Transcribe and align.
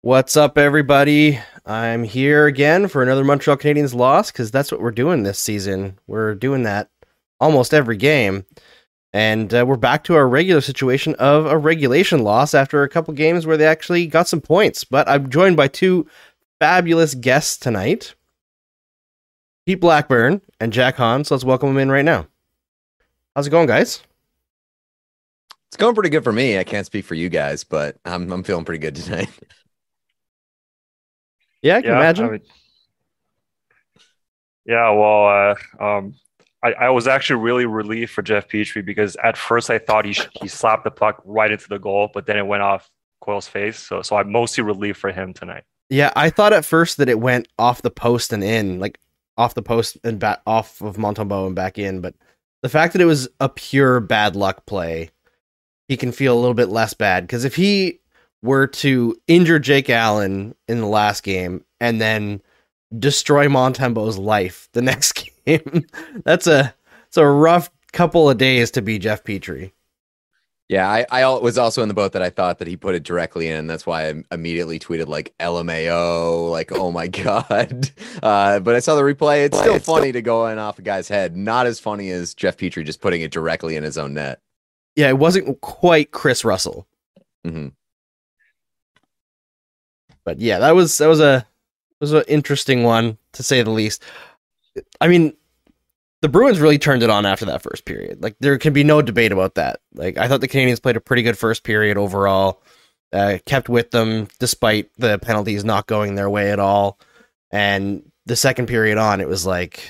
What's 0.00 0.36
up, 0.38 0.56
everybody? 0.56 1.38
I'm 1.66 2.04
here 2.04 2.46
again 2.46 2.88
for 2.88 3.02
another 3.02 3.24
Montreal 3.24 3.58
Canadiens 3.58 3.94
loss 3.94 4.30
because 4.30 4.50
that's 4.50 4.72
what 4.72 4.80
we're 4.80 4.90
doing 4.90 5.22
this 5.22 5.38
season. 5.38 5.98
We're 6.06 6.34
doing 6.34 6.62
that 6.62 6.88
almost 7.40 7.74
every 7.74 7.98
game. 7.98 8.46
And 9.14 9.54
uh, 9.54 9.64
we're 9.64 9.76
back 9.76 10.02
to 10.04 10.16
our 10.16 10.26
regular 10.26 10.60
situation 10.60 11.14
of 11.20 11.46
a 11.46 11.56
regulation 11.56 12.24
loss 12.24 12.52
after 12.52 12.82
a 12.82 12.88
couple 12.88 13.14
games 13.14 13.46
where 13.46 13.56
they 13.56 13.64
actually 13.64 14.08
got 14.08 14.26
some 14.26 14.40
points. 14.40 14.82
But 14.82 15.08
I'm 15.08 15.30
joined 15.30 15.56
by 15.56 15.68
two 15.68 16.08
fabulous 16.58 17.14
guests 17.14 17.56
tonight 17.56 18.16
Pete 19.66 19.80
Blackburn 19.80 20.42
and 20.58 20.72
Jack 20.72 20.96
Han. 20.96 21.22
So 21.22 21.36
let's 21.36 21.44
welcome 21.44 21.68
them 21.68 21.78
in 21.78 21.92
right 21.92 22.04
now. 22.04 22.26
How's 23.36 23.46
it 23.46 23.50
going, 23.50 23.68
guys? 23.68 24.02
It's 25.68 25.76
going 25.76 25.94
pretty 25.94 26.10
good 26.10 26.24
for 26.24 26.32
me. 26.32 26.58
I 26.58 26.64
can't 26.64 26.84
speak 26.84 27.04
for 27.04 27.14
you 27.14 27.28
guys, 27.28 27.62
but 27.62 27.96
I'm 28.04 28.32
I'm 28.32 28.42
feeling 28.42 28.64
pretty 28.64 28.80
good 28.80 28.96
tonight. 28.96 29.30
Yeah, 31.62 31.76
I 31.76 31.80
can 31.80 31.92
yeah, 31.92 31.96
imagine. 31.96 32.24
I 32.26 32.28
mean- 32.28 32.40
yeah, 34.66 34.90
well, 34.90 35.54
uh, 35.80 35.82
um, 35.82 36.14
I, 36.64 36.72
I 36.72 36.90
was 36.90 37.06
actually 37.06 37.42
really 37.42 37.66
relieved 37.66 38.10
for 38.10 38.22
Jeff 38.22 38.48
Petry 38.48 38.84
because 38.84 39.16
at 39.22 39.36
first 39.36 39.70
I 39.70 39.78
thought 39.78 40.06
he 40.06 40.16
he 40.40 40.48
slapped 40.48 40.84
the 40.84 40.90
puck 40.90 41.20
right 41.24 41.52
into 41.52 41.68
the 41.68 41.78
goal, 41.78 42.10
but 42.12 42.26
then 42.26 42.38
it 42.38 42.46
went 42.46 42.62
off 42.62 42.90
Coyle's 43.20 43.46
face. 43.46 43.78
So 43.78 44.02
so 44.02 44.16
I'm 44.16 44.32
mostly 44.32 44.64
relieved 44.64 44.98
for 44.98 45.12
him 45.12 45.34
tonight. 45.34 45.64
Yeah, 45.90 46.12
I 46.16 46.30
thought 46.30 46.54
at 46.54 46.64
first 46.64 46.96
that 46.96 47.08
it 47.10 47.20
went 47.20 47.48
off 47.58 47.82
the 47.82 47.90
post 47.90 48.32
and 48.32 48.42
in, 48.42 48.80
like 48.80 48.98
off 49.36 49.54
the 49.54 49.62
post 49.62 49.98
and 50.02 50.18
back 50.18 50.40
off 50.46 50.80
of 50.80 50.96
Montembeault 50.96 51.46
and 51.46 51.54
back 51.54 51.78
in. 51.78 52.00
But 52.00 52.14
the 52.62 52.68
fact 52.68 52.94
that 52.94 53.02
it 53.02 53.06
was 53.06 53.28
a 53.40 53.48
pure 53.48 54.00
bad 54.00 54.34
luck 54.34 54.64
play, 54.64 55.10
he 55.88 55.96
can 55.98 56.12
feel 56.12 56.34
a 56.34 56.40
little 56.40 56.54
bit 56.54 56.70
less 56.70 56.94
bad 56.94 57.24
because 57.24 57.44
if 57.44 57.56
he 57.56 58.00
were 58.42 58.66
to 58.66 59.16
injure 59.26 59.58
Jake 59.58 59.90
Allen 59.90 60.54
in 60.68 60.80
the 60.80 60.86
last 60.86 61.22
game 61.22 61.64
and 61.80 62.00
then 62.00 62.40
destroy 62.98 63.48
Montembeault's 63.48 64.18
life 64.18 64.68
the 64.72 64.82
next 64.90 65.12
game, 65.12 65.33
that's 66.24 66.46
a 66.46 66.74
it's 67.06 67.16
a 67.16 67.26
rough 67.26 67.70
couple 67.92 68.28
of 68.28 68.38
days 68.38 68.70
to 68.72 68.82
be 68.82 68.98
Jeff 68.98 69.24
Petry. 69.24 69.72
Yeah, 70.68 70.88
I, 70.88 71.04
I 71.10 71.28
was 71.38 71.58
also 71.58 71.82
in 71.82 71.88
the 71.88 71.94
boat 71.94 72.12
that 72.12 72.22
I 72.22 72.30
thought 72.30 72.58
that 72.58 72.68
he 72.68 72.76
put 72.76 72.94
it 72.94 73.02
directly 73.02 73.48
in. 73.48 73.66
That's 73.66 73.84
why 73.84 74.08
I 74.08 74.14
immediately 74.32 74.78
tweeted 74.78 75.08
like 75.08 75.34
LMAO, 75.38 76.50
like 76.50 76.72
oh 76.72 76.90
my 76.90 77.06
god. 77.08 77.90
Uh, 78.22 78.60
but 78.60 78.74
I 78.74 78.78
saw 78.78 78.94
the 78.94 79.02
replay. 79.02 79.44
It's 79.44 79.58
still 79.58 79.78
funny 79.78 80.10
to 80.12 80.22
go 80.22 80.46
in 80.46 80.58
off 80.58 80.78
a 80.78 80.82
guy's 80.82 81.08
head. 81.08 81.36
Not 81.36 81.66
as 81.66 81.78
funny 81.78 82.10
as 82.10 82.34
Jeff 82.34 82.56
Petry 82.56 82.84
just 82.84 83.02
putting 83.02 83.20
it 83.20 83.30
directly 83.30 83.76
in 83.76 83.84
his 83.84 83.98
own 83.98 84.14
net. 84.14 84.40
Yeah, 84.96 85.08
it 85.08 85.18
wasn't 85.18 85.60
quite 85.60 86.12
Chris 86.12 86.44
Russell. 86.44 86.86
hmm 87.44 87.68
but 90.24 90.40
yeah, 90.40 90.58
that 90.58 90.74
was 90.74 90.96
that 90.98 91.06
was 91.06 91.20
a 91.20 91.46
was 92.00 92.12
an 92.12 92.24
interesting 92.26 92.82
one 92.82 93.18
to 93.32 93.42
say 93.42 93.62
the 93.62 93.70
least. 93.70 94.02
I 95.00 95.08
mean, 95.08 95.34
the 96.22 96.28
Bruins 96.28 96.60
really 96.60 96.78
turned 96.78 97.02
it 97.02 97.10
on 97.10 97.26
after 97.26 97.44
that 97.46 97.62
first 97.62 97.84
period. 97.84 98.22
Like 98.22 98.36
there 98.40 98.56
can 98.58 98.72
be 98.72 98.84
no 98.84 99.02
debate 99.02 99.32
about 99.32 99.56
that. 99.56 99.80
Like 99.94 100.16
I 100.16 100.28
thought 100.28 100.40
the 100.40 100.48
Canadiens 100.48 100.82
played 100.82 100.96
a 100.96 101.00
pretty 101.00 101.22
good 101.22 101.38
first 101.38 101.64
period 101.64 101.96
overall. 101.96 102.62
Uh, 103.12 103.38
kept 103.46 103.68
with 103.68 103.92
them 103.92 104.26
despite 104.40 104.90
the 104.98 105.18
penalties 105.18 105.64
not 105.64 105.86
going 105.86 106.14
their 106.14 106.28
way 106.28 106.50
at 106.50 106.58
all. 106.58 106.98
And 107.52 108.10
the 108.26 108.34
second 108.34 108.66
period 108.66 108.98
on, 108.98 109.20
it 109.20 109.28
was 109.28 109.46
like 109.46 109.80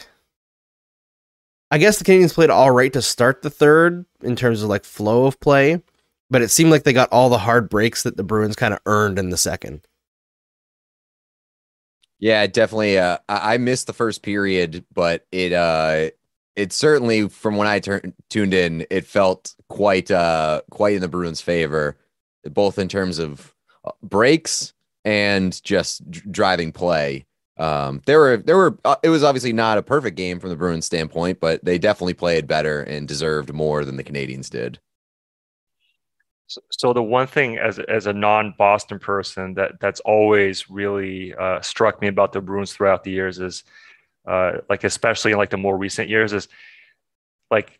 I 1.70 1.78
guess 1.78 1.98
the 1.98 2.04
Canadiens 2.04 2.34
played 2.34 2.50
all 2.50 2.70
right 2.70 2.92
to 2.92 3.02
start 3.02 3.42
the 3.42 3.50
third 3.50 4.04
in 4.22 4.36
terms 4.36 4.62
of 4.62 4.68
like 4.68 4.84
flow 4.84 5.26
of 5.26 5.40
play, 5.40 5.82
but 6.30 6.42
it 6.42 6.50
seemed 6.50 6.70
like 6.70 6.84
they 6.84 6.92
got 6.92 7.08
all 7.10 7.28
the 7.28 7.38
hard 7.38 7.68
breaks 7.68 8.04
that 8.04 8.16
the 8.16 8.22
Bruins 8.22 8.54
kind 8.54 8.72
of 8.72 8.80
earned 8.86 9.18
in 9.18 9.30
the 9.30 9.36
second. 9.36 9.86
Yeah, 12.24 12.46
definitely. 12.46 12.98
Uh, 12.98 13.18
I 13.28 13.58
missed 13.58 13.86
the 13.86 13.92
first 13.92 14.22
period, 14.22 14.82
but 14.94 15.26
it 15.30 15.52
uh, 15.52 16.08
it 16.56 16.72
certainly 16.72 17.28
from 17.28 17.56
when 17.56 17.68
I 17.68 17.80
turned 17.80 18.14
tuned 18.30 18.54
in, 18.54 18.86
it 18.88 19.04
felt 19.04 19.54
quite 19.68 20.10
uh 20.10 20.62
quite 20.70 20.94
in 20.94 21.02
the 21.02 21.08
Bruins' 21.08 21.42
favor, 21.42 21.98
both 22.44 22.78
in 22.78 22.88
terms 22.88 23.18
of 23.18 23.54
uh, 23.84 23.90
breaks 24.02 24.72
and 25.04 25.62
just 25.64 26.10
d- 26.10 26.22
driving 26.30 26.72
play. 26.72 27.26
Um, 27.58 28.00
there 28.06 28.18
were 28.20 28.38
there 28.38 28.56
were 28.56 28.78
uh, 28.86 28.96
it 29.02 29.10
was 29.10 29.22
obviously 29.22 29.52
not 29.52 29.76
a 29.76 29.82
perfect 29.82 30.16
game 30.16 30.40
from 30.40 30.48
the 30.48 30.56
Bruins 30.56 30.86
standpoint, 30.86 31.40
but 31.40 31.62
they 31.62 31.76
definitely 31.76 32.14
played 32.14 32.46
better 32.46 32.80
and 32.84 33.06
deserved 33.06 33.52
more 33.52 33.84
than 33.84 33.96
the 33.96 34.04
Canadiens 34.04 34.48
did. 34.48 34.78
So, 36.70 36.92
the 36.92 37.02
one 37.02 37.26
thing 37.26 37.58
as 37.58 37.78
as 37.78 38.06
a 38.06 38.12
non-Boston 38.12 38.98
person 38.98 39.54
that 39.54 39.80
that's 39.80 40.00
always 40.00 40.70
really 40.70 41.34
uh, 41.34 41.60
struck 41.60 42.00
me 42.00 42.08
about 42.08 42.32
the 42.32 42.40
Bruins 42.40 42.72
throughout 42.72 43.04
the 43.04 43.10
years 43.10 43.38
is, 43.38 43.64
uh, 44.26 44.58
like 44.68 44.84
especially 44.84 45.32
in 45.32 45.38
like 45.38 45.50
the 45.50 45.56
more 45.56 45.76
recent 45.76 46.08
years 46.08 46.32
is, 46.32 46.48
like 47.50 47.78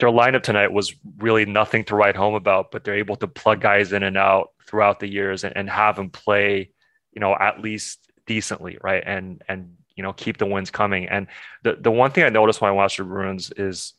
their 0.00 0.10
lineup 0.10 0.42
tonight 0.42 0.72
was 0.72 0.94
really 1.18 1.46
nothing 1.46 1.84
to 1.84 1.94
write 1.94 2.16
home 2.16 2.34
about, 2.34 2.70
but 2.70 2.82
they're 2.82 2.94
able 2.94 3.16
to 3.16 3.28
plug 3.28 3.60
guys 3.60 3.92
in 3.92 4.02
and 4.02 4.16
out 4.16 4.50
throughout 4.66 4.98
the 4.98 5.08
years 5.08 5.44
and, 5.44 5.56
and 5.56 5.70
have 5.70 5.96
them 5.96 6.10
play, 6.10 6.70
you 7.12 7.20
know, 7.20 7.36
at 7.38 7.60
least 7.60 8.10
decently, 8.26 8.78
right? 8.82 9.02
And 9.06 9.42
and 9.48 9.76
you 9.94 10.02
know 10.02 10.12
keep 10.12 10.38
the 10.38 10.46
wins 10.46 10.70
coming. 10.70 11.06
And 11.08 11.28
the 11.62 11.76
the 11.80 11.92
one 11.92 12.10
thing 12.10 12.24
I 12.24 12.30
noticed 12.30 12.60
when 12.60 12.70
I 12.70 12.72
watched 12.72 12.96
the 12.96 13.04
Bruins 13.04 13.52
is 13.56 13.92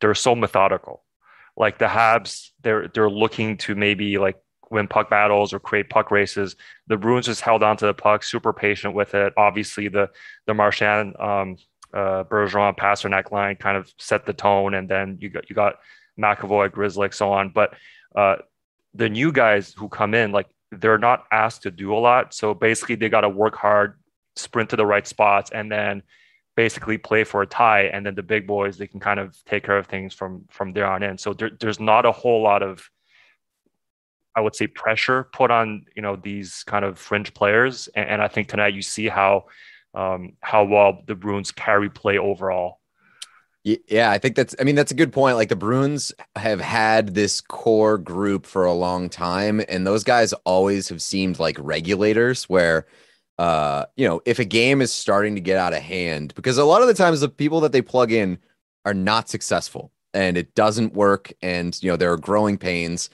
they're 0.00 0.14
so 0.14 0.34
methodical 0.34 1.03
like 1.56 1.78
the 1.78 1.86
Habs, 1.86 2.50
they're 2.62 2.88
they're 2.88 3.10
looking 3.10 3.56
to 3.58 3.74
maybe 3.74 4.18
like 4.18 4.36
win 4.70 4.88
puck 4.88 5.08
battles 5.08 5.52
or 5.52 5.60
create 5.60 5.88
puck 5.88 6.10
races. 6.10 6.56
The 6.88 6.96
Bruins 6.96 7.26
just 7.26 7.40
held 7.40 7.62
on 7.62 7.76
to 7.78 7.86
the 7.86 7.94
puck, 7.94 8.22
super 8.22 8.52
patient 8.52 8.94
with 8.94 9.14
it. 9.14 9.32
Obviously, 9.36 9.88
the 9.88 10.10
the 10.46 10.54
Marchand, 10.54 11.14
um, 11.18 11.56
uh, 11.92 12.24
Bergeron, 12.24 12.76
Pastrnak 12.76 13.30
line 13.30 13.56
kind 13.56 13.76
of 13.76 13.92
set 13.98 14.26
the 14.26 14.32
tone, 14.32 14.74
and 14.74 14.88
then 14.88 15.18
you 15.20 15.30
got 15.30 15.48
you 15.48 15.54
got 15.54 15.76
McAvoy, 16.18 16.72
Grizzly, 16.72 17.08
so 17.12 17.32
on. 17.32 17.50
But 17.50 17.74
uh, 18.16 18.36
the 18.94 19.08
new 19.08 19.32
guys 19.32 19.72
who 19.76 19.88
come 19.88 20.14
in, 20.14 20.32
like 20.32 20.48
they're 20.72 20.98
not 20.98 21.24
asked 21.30 21.62
to 21.62 21.70
do 21.70 21.94
a 21.94 21.98
lot. 21.98 22.34
So 22.34 22.54
basically, 22.54 22.96
they 22.96 23.08
got 23.08 23.22
to 23.22 23.28
work 23.28 23.54
hard, 23.54 23.98
sprint 24.36 24.70
to 24.70 24.76
the 24.76 24.86
right 24.86 25.06
spots, 25.06 25.50
and 25.52 25.70
then 25.70 26.02
basically 26.56 26.98
play 26.98 27.24
for 27.24 27.42
a 27.42 27.46
tie 27.46 27.84
and 27.84 28.06
then 28.06 28.14
the 28.14 28.22
big 28.22 28.46
boys 28.46 28.78
they 28.78 28.86
can 28.86 29.00
kind 29.00 29.18
of 29.18 29.36
take 29.44 29.64
care 29.64 29.76
of 29.78 29.86
things 29.86 30.14
from 30.14 30.44
from 30.50 30.72
there 30.72 30.86
on 30.86 31.02
in. 31.02 31.18
So 31.18 31.34
there, 31.34 31.50
there's 31.60 31.80
not 31.80 32.06
a 32.06 32.12
whole 32.12 32.42
lot 32.42 32.62
of 32.62 32.88
i 34.36 34.40
would 34.40 34.56
say 34.56 34.66
pressure 34.66 35.28
put 35.32 35.50
on 35.50 35.84
you 35.94 36.02
know 36.02 36.16
these 36.16 36.64
kind 36.64 36.84
of 36.84 36.98
fringe 36.98 37.34
players. 37.34 37.88
And, 37.94 38.08
and 38.08 38.22
i 38.22 38.28
think 38.28 38.48
tonight 38.48 38.74
you 38.74 38.82
see 38.82 39.08
how 39.08 39.46
um, 39.94 40.32
how 40.40 40.64
well 40.64 41.02
the 41.06 41.14
bruins 41.14 41.52
carry 41.52 41.88
play 41.88 42.18
overall. 42.18 42.80
Yeah, 43.64 44.10
I 44.10 44.18
think 44.18 44.36
that's, 44.36 44.54
I 44.60 44.64
mean, 44.64 44.74
that's 44.74 44.92
a 44.92 44.94
good 44.94 45.10
point. 45.10 45.36
Like 45.36 45.48
the 45.48 45.56
Bruins 45.56 46.12
have 46.36 46.60
had 46.60 47.14
this 47.14 47.40
core 47.40 47.96
group 47.96 48.44
for 48.44 48.66
a 48.66 48.74
long 48.74 49.08
time, 49.08 49.62
and 49.70 49.86
those 49.86 50.04
guys 50.04 50.34
always 50.44 50.90
have 50.90 51.00
seemed 51.00 51.38
like 51.38 51.56
regulators 51.58 52.44
where, 52.44 52.86
uh, 53.38 53.86
you 53.96 54.06
know, 54.06 54.20
if 54.24 54.38
a 54.38 54.44
game 54.44 54.80
is 54.80 54.92
starting 54.92 55.34
to 55.34 55.40
get 55.40 55.56
out 55.56 55.72
of 55.72 55.82
hand, 55.82 56.34
because 56.34 56.58
a 56.58 56.64
lot 56.64 56.82
of 56.82 56.88
the 56.88 56.94
times 56.94 57.20
the 57.20 57.28
people 57.28 57.60
that 57.60 57.72
they 57.72 57.82
plug 57.82 58.12
in 58.12 58.38
are 58.84 58.94
not 58.94 59.28
successful 59.28 59.90
and 60.12 60.36
it 60.36 60.54
doesn't 60.54 60.94
work, 60.94 61.32
and, 61.42 61.76
you 61.82 61.90
know, 61.90 61.96
there 61.96 62.12
are 62.12 62.16
growing 62.16 62.56
pains, 62.56 63.10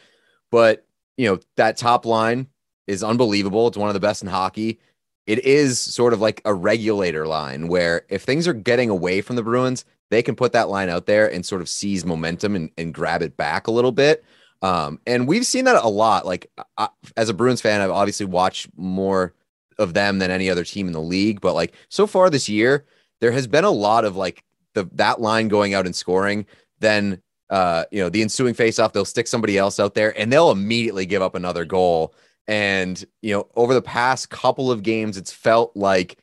but, 0.51 0.87
you 1.17 1.27
know, 1.27 1.39
that 1.57 1.77
top 1.77 2.05
line 2.05 2.47
is 2.87 3.03
unbelievable. 3.03 3.69
It's 3.69 3.79
one 3.79 3.89
of 3.89 3.95
the 3.95 4.01
best 4.01 4.23
in 4.23 4.29
hockey. 4.29 4.81
It 5.27 5.45
is 5.45 5.79
sort 5.81 6.13
of 6.13 6.21
like 6.21 6.43
a 6.45 6.53
regulator 6.53 7.27
line 7.27 7.69
where 7.69 8.03
if 8.09 8.23
things 8.23 8.49
are 8.49 8.53
getting 8.53 8.91
away 8.91 9.21
from 9.21 9.37
the 9.37 9.43
Bruins, 9.43 9.85
they 10.11 10.23
can 10.23 10.35
put 10.35 10.53
that 10.53 10.69
line 10.69 10.89
out 10.89 11.07
there 11.07 11.33
and 11.33 11.47
sort 11.47 11.63
of 11.63 11.69
seize 11.69 12.05
momentum 12.05 12.57
and, 12.57 12.71
and 12.77 12.93
grab 12.93 13.23
it 13.23 13.37
back 13.37 13.69
a 13.69 13.71
little 13.71 13.93
bit. 13.93 14.25
Um, 14.61 14.99
and 15.07 15.29
we've 15.29 15.47
seen 15.47 15.67
that 15.67 15.83
a 15.83 15.89
lot. 15.89 16.27
Like 16.27 16.51
I, 16.77 16.89
as 17.17 17.29
a 17.29 17.35
Bruins 17.35 17.61
fan, 17.61 17.81
I've 17.81 17.91
obviously 17.91 18.27
watched 18.27 18.69
more 18.77 19.35
of 19.81 19.95
them 19.95 20.19
than 20.19 20.31
any 20.31 20.49
other 20.49 20.65
team 20.65 20.87
in 20.87 20.93
the 20.93 21.01
league. 21.01 21.41
But 21.41 21.55
like 21.55 21.75
so 21.89 22.07
far 22.07 22.31
this 22.31 22.49
year, 22.49 22.85
there 23.21 23.33
has 23.33 23.47
been 23.47 23.65
a 23.65 23.71
lot 23.71 24.05
of 24.05 24.17
like 24.17 24.45
the 24.75 24.89
that 24.93 25.21
line 25.21 25.49
going 25.49 25.75
out 25.75 25.87
and 25.87 25.97
scoring. 25.97 26.47
Then 26.79 27.21
uh, 27.49 27.85
you 27.91 28.01
know 28.01 28.09
the 28.09 28.23
ensuing 28.23 28.55
faceoff, 28.55 28.93
they'll 28.93 29.05
stick 29.05 29.27
somebody 29.27 29.59
else 29.59 29.81
out 29.81 29.95
there, 29.95 30.17
and 30.19 30.33
they'll 30.33 30.51
immediately 30.51 31.07
give 31.07 31.23
up 31.23 31.35
another 31.35 31.65
goal. 31.65 32.15
And 32.47 33.05
you 33.23 33.35
know 33.35 33.49
over 33.57 33.75
the 33.75 33.83
past 33.83 34.31
couple 34.31 34.71
of 34.71 34.83
games, 34.83 35.17
it's 35.17 35.33
felt 35.33 35.77
like 35.77 36.19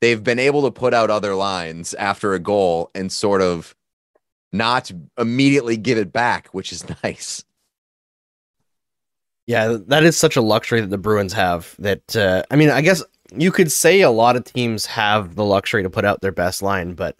they've 0.00 0.22
been 0.22 0.38
able 0.38 0.62
to 0.62 0.70
put 0.70 0.94
out 0.94 1.10
other 1.10 1.34
lines 1.34 1.94
after 1.94 2.34
a 2.34 2.38
goal 2.38 2.90
and 2.94 3.12
sort 3.12 3.42
of 3.42 3.74
not 4.52 4.90
immediately 5.18 5.76
give 5.76 5.98
it 5.98 6.12
back, 6.12 6.48
which 6.48 6.72
is 6.72 6.84
nice. 7.04 7.44
Yeah, 9.46 9.76
that 9.88 10.04
is 10.04 10.16
such 10.16 10.36
a 10.36 10.40
luxury 10.40 10.80
that 10.80 10.90
the 10.90 10.98
Bruins 10.98 11.32
have. 11.32 11.74
That 11.78 12.14
uh, 12.14 12.44
I 12.50 12.56
mean, 12.56 12.70
I 12.70 12.80
guess 12.80 13.02
you 13.36 13.50
could 13.50 13.72
say 13.72 14.00
a 14.00 14.10
lot 14.10 14.36
of 14.36 14.44
teams 14.44 14.86
have 14.86 15.34
the 15.34 15.44
luxury 15.44 15.82
to 15.82 15.90
put 15.90 16.04
out 16.04 16.20
their 16.20 16.32
best 16.32 16.62
line, 16.62 16.94
but 16.94 17.16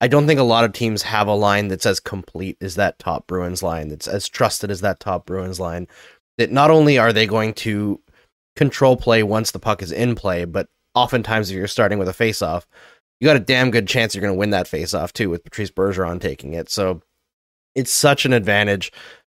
I 0.00 0.08
don't 0.08 0.26
think 0.26 0.40
a 0.40 0.44
lot 0.44 0.64
of 0.64 0.72
teams 0.72 1.02
have 1.02 1.28
a 1.28 1.34
line 1.34 1.68
that's 1.68 1.86
as 1.86 2.00
complete 2.00 2.56
as 2.60 2.74
that 2.74 2.98
top 2.98 3.26
Bruins 3.26 3.62
line, 3.62 3.88
that's 3.88 4.08
as 4.08 4.28
trusted 4.28 4.70
as 4.70 4.80
that 4.80 5.00
top 5.00 5.26
Bruins 5.26 5.60
line. 5.60 5.86
That 6.38 6.50
not 6.50 6.70
only 6.70 6.98
are 6.98 7.12
they 7.12 7.26
going 7.26 7.54
to 7.54 8.00
control 8.56 8.96
play 8.96 9.22
once 9.22 9.52
the 9.52 9.58
puck 9.58 9.82
is 9.82 9.92
in 9.92 10.14
play, 10.14 10.44
but 10.44 10.68
oftentimes 10.94 11.50
if 11.50 11.56
you're 11.56 11.68
starting 11.68 11.98
with 11.98 12.08
a 12.08 12.12
face-off, 12.12 12.66
you 13.20 13.26
got 13.26 13.36
a 13.36 13.40
damn 13.40 13.70
good 13.70 13.86
chance 13.86 14.14
you're 14.14 14.22
going 14.22 14.34
to 14.34 14.38
win 14.38 14.50
that 14.50 14.66
face-off 14.66 15.12
too 15.12 15.30
with 15.30 15.44
Patrice 15.44 15.70
Bergeron 15.70 16.20
taking 16.20 16.54
it. 16.54 16.68
So 16.68 17.00
it's 17.74 17.92
such 17.92 18.26
an 18.26 18.32
advantage, 18.32 18.92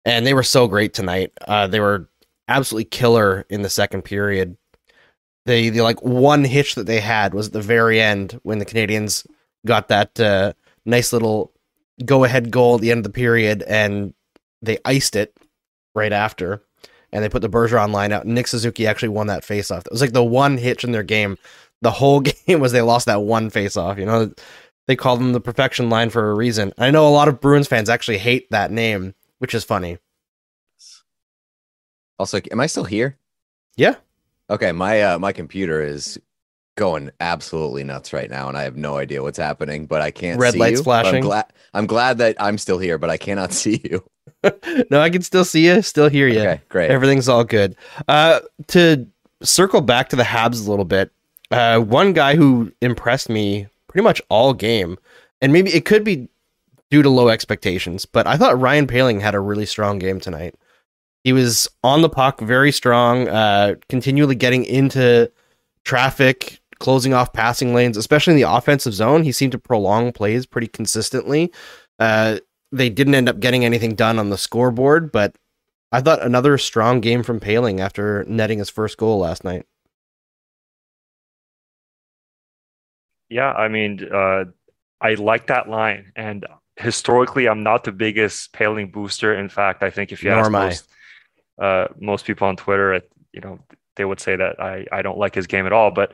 and 0.04 0.24
they 0.24 0.34
were 0.34 0.44
so 0.44 0.68
great 0.68 0.94
tonight. 0.94 1.32
Uh, 1.46 1.66
they 1.66 1.80
were 1.80 2.08
absolutely 2.48 2.84
killer 2.84 3.46
in 3.48 3.62
the 3.62 3.70
second 3.70 4.02
period. 4.02 4.56
They 5.46 5.70
the 5.70 5.82
like 5.82 6.02
one 6.02 6.44
hitch 6.44 6.76
that 6.76 6.86
they 6.86 7.00
had 7.00 7.34
was 7.34 7.48
at 7.48 7.52
the 7.52 7.62
very 7.62 8.00
end 8.00 8.38
when 8.42 8.58
the 8.58 8.66
Canadiens 8.66 9.26
got 9.66 9.88
that 9.88 10.18
uh, 10.20 10.52
nice 10.84 11.12
little 11.12 11.52
go 12.04 12.24
ahead 12.24 12.50
goal 12.50 12.76
at 12.76 12.80
the 12.80 12.90
end 12.90 12.98
of 12.98 13.04
the 13.04 13.10
period 13.10 13.62
and 13.62 14.14
they 14.60 14.78
iced 14.84 15.16
it 15.16 15.36
right 15.94 16.12
after 16.12 16.62
and 17.12 17.22
they 17.22 17.28
put 17.28 17.42
the 17.42 17.50
Bergeron 17.50 17.92
line 17.92 18.12
out. 18.12 18.26
Nick 18.26 18.46
Suzuki 18.46 18.86
actually 18.86 19.10
won 19.10 19.26
that 19.26 19.42
faceoff. 19.42 19.80
It 19.80 19.92
was 19.92 20.00
like 20.00 20.12
the 20.12 20.24
one 20.24 20.56
hitch 20.56 20.84
in 20.84 20.92
their 20.92 21.02
game. 21.02 21.36
The 21.82 21.90
whole 21.90 22.20
game 22.46 22.60
was 22.60 22.72
they 22.72 22.82
lost 22.82 23.06
that 23.06 23.22
one 23.22 23.50
faceoff. 23.50 23.98
You 23.98 24.06
know, 24.06 24.32
they 24.86 24.96
called 24.96 25.20
them 25.20 25.32
the 25.32 25.40
perfection 25.40 25.90
line 25.90 26.10
for 26.10 26.30
a 26.30 26.34
reason. 26.34 26.72
I 26.78 26.90
know 26.90 27.06
a 27.06 27.10
lot 27.10 27.28
of 27.28 27.40
Bruins 27.40 27.68
fans 27.68 27.90
actually 27.90 28.18
hate 28.18 28.50
that 28.50 28.70
name, 28.70 29.14
which 29.38 29.54
is 29.54 29.64
funny. 29.64 29.98
Also, 32.18 32.40
am 32.50 32.60
I 32.60 32.66
still 32.66 32.84
here? 32.84 33.16
Yeah. 33.76 33.96
Okay, 34.50 34.72
my 34.72 35.02
uh, 35.02 35.18
my 35.18 35.32
computer 35.32 35.82
is 35.82 36.18
going 36.76 37.10
absolutely 37.20 37.84
nuts 37.84 38.12
right 38.12 38.30
now, 38.30 38.48
and 38.48 38.56
I 38.56 38.62
have 38.62 38.76
no 38.76 38.96
idea 38.96 39.22
what's 39.22 39.38
happening. 39.38 39.86
But 39.86 40.02
I 40.02 40.10
can't. 40.10 40.38
Red 40.38 40.54
see 40.54 40.58
lights 40.58 40.80
you. 40.80 40.84
flashing. 40.84 41.16
I'm 41.16 41.22
glad. 41.22 41.46
I'm 41.74 41.86
glad 41.86 42.18
that 42.18 42.36
I'm 42.40 42.58
still 42.58 42.78
here, 42.78 42.98
but 42.98 43.10
I 43.10 43.16
cannot 43.16 43.52
see 43.52 43.80
you. 43.84 44.04
no, 44.90 45.00
I 45.00 45.10
can 45.10 45.22
still 45.22 45.44
see 45.44 45.66
you, 45.66 45.82
still 45.82 46.08
hear 46.08 46.28
you. 46.28 46.40
Okay, 46.40 46.60
great. 46.68 46.90
Everything's 46.90 47.28
all 47.28 47.44
good. 47.44 47.76
Uh, 48.08 48.40
to 48.68 49.06
circle 49.42 49.80
back 49.80 50.08
to 50.10 50.16
the 50.16 50.22
Habs 50.22 50.66
a 50.66 50.70
little 50.70 50.84
bit, 50.84 51.12
uh, 51.50 51.78
one 51.78 52.12
guy 52.12 52.34
who 52.34 52.72
impressed 52.80 53.28
me 53.28 53.66
pretty 53.88 54.02
much 54.02 54.20
all 54.28 54.52
game, 54.52 54.98
and 55.40 55.52
maybe 55.52 55.72
it 55.72 55.84
could 55.84 56.02
be 56.04 56.28
due 56.90 57.02
to 57.02 57.08
low 57.08 57.28
expectations, 57.28 58.04
but 58.04 58.26
I 58.26 58.36
thought 58.36 58.60
Ryan 58.60 58.86
Poehling 58.86 59.20
had 59.20 59.34
a 59.34 59.40
really 59.40 59.64
strong 59.64 59.98
game 59.98 60.20
tonight. 60.20 60.54
He 61.24 61.32
was 61.32 61.68
on 61.84 62.02
the 62.02 62.08
puck, 62.08 62.40
very 62.40 62.72
strong, 62.72 63.28
uh, 63.28 63.76
continually 63.88 64.34
getting 64.34 64.64
into 64.64 65.30
traffic, 65.84 66.60
closing 66.80 67.14
off 67.14 67.32
passing 67.32 67.74
lanes, 67.74 67.96
especially 67.96 68.32
in 68.32 68.40
the 68.40 68.50
offensive 68.50 68.92
zone. 68.92 69.22
He 69.22 69.30
seemed 69.30 69.52
to 69.52 69.58
prolong 69.58 70.12
plays 70.12 70.46
pretty 70.46 70.66
consistently. 70.66 71.52
Uh, 71.98 72.38
they 72.72 72.90
didn't 72.90 73.14
end 73.14 73.28
up 73.28 73.38
getting 73.38 73.64
anything 73.64 73.94
done 73.94 74.18
on 74.18 74.30
the 74.30 74.38
scoreboard, 74.38 75.12
but 75.12 75.36
I 75.92 76.00
thought 76.00 76.22
another 76.22 76.58
strong 76.58 77.00
game 77.00 77.22
from 77.22 77.38
Poehling 77.38 77.78
after 77.78 78.24
netting 78.26 78.58
his 78.58 78.70
first 78.70 78.96
goal 78.96 79.18
last 79.18 79.44
night. 79.44 79.64
Yeah, 83.28 83.52
I 83.52 83.68
mean, 83.68 84.08
uh, 84.12 84.46
I 85.00 85.14
like 85.14 85.46
that 85.46 85.68
line, 85.68 86.12
and 86.16 86.46
historically, 86.76 87.48
I'm 87.48 87.62
not 87.62 87.84
the 87.84 87.92
biggest 87.92 88.52
Poehling 88.52 88.90
booster. 88.90 89.34
In 89.34 89.48
fact, 89.48 89.82
I 89.82 89.90
think 89.90 90.12
if 90.12 90.22
you 90.22 90.30
Nor 90.30 90.40
ask 90.40 90.50
most 90.50 90.88
uh, 91.58 91.88
most 91.98 92.24
people 92.24 92.48
on 92.48 92.56
Twitter, 92.56 93.00
you 93.32 93.40
know, 93.40 93.58
they 93.96 94.04
would 94.04 94.20
say 94.20 94.36
that 94.36 94.60
I 94.60 94.86
I 94.90 95.02
don't 95.02 95.18
like 95.18 95.34
his 95.34 95.46
game 95.46 95.66
at 95.66 95.72
all. 95.72 95.90
But 95.90 96.12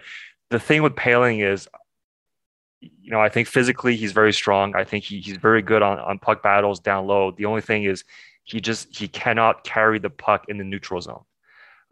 the 0.51 0.59
thing 0.59 0.83
with 0.83 0.95
Poehling 0.95 1.45
is, 1.45 1.69
you 2.81 3.11
know, 3.11 3.21
I 3.21 3.29
think 3.29 3.49
physically 3.49 3.97
he's 3.97 4.13
very 4.13 4.33
strong. 4.33 4.75
I 4.77 4.85
think 4.85 5.05
he, 5.05 5.21
he's 5.21 5.37
very 5.37 5.63
good 5.63 5.83
on 5.83 5.99
on 5.99 6.19
puck 6.19 6.43
battles 6.43 6.81
down 6.81 7.07
low. 7.07 7.31
The 7.31 7.47
only 7.47 7.61
thing 7.61 7.85
is 7.85 8.05
he 8.45 8.61
just 8.61 8.97
he 8.97 9.09
cannot 9.09 9.65
carry 9.65 9.99
the 9.99 10.11
puck 10.11 10.47
in 10.49 10.59
the 10.59 10.65
neutral 10.65 11.01
zone. 11.01 11.25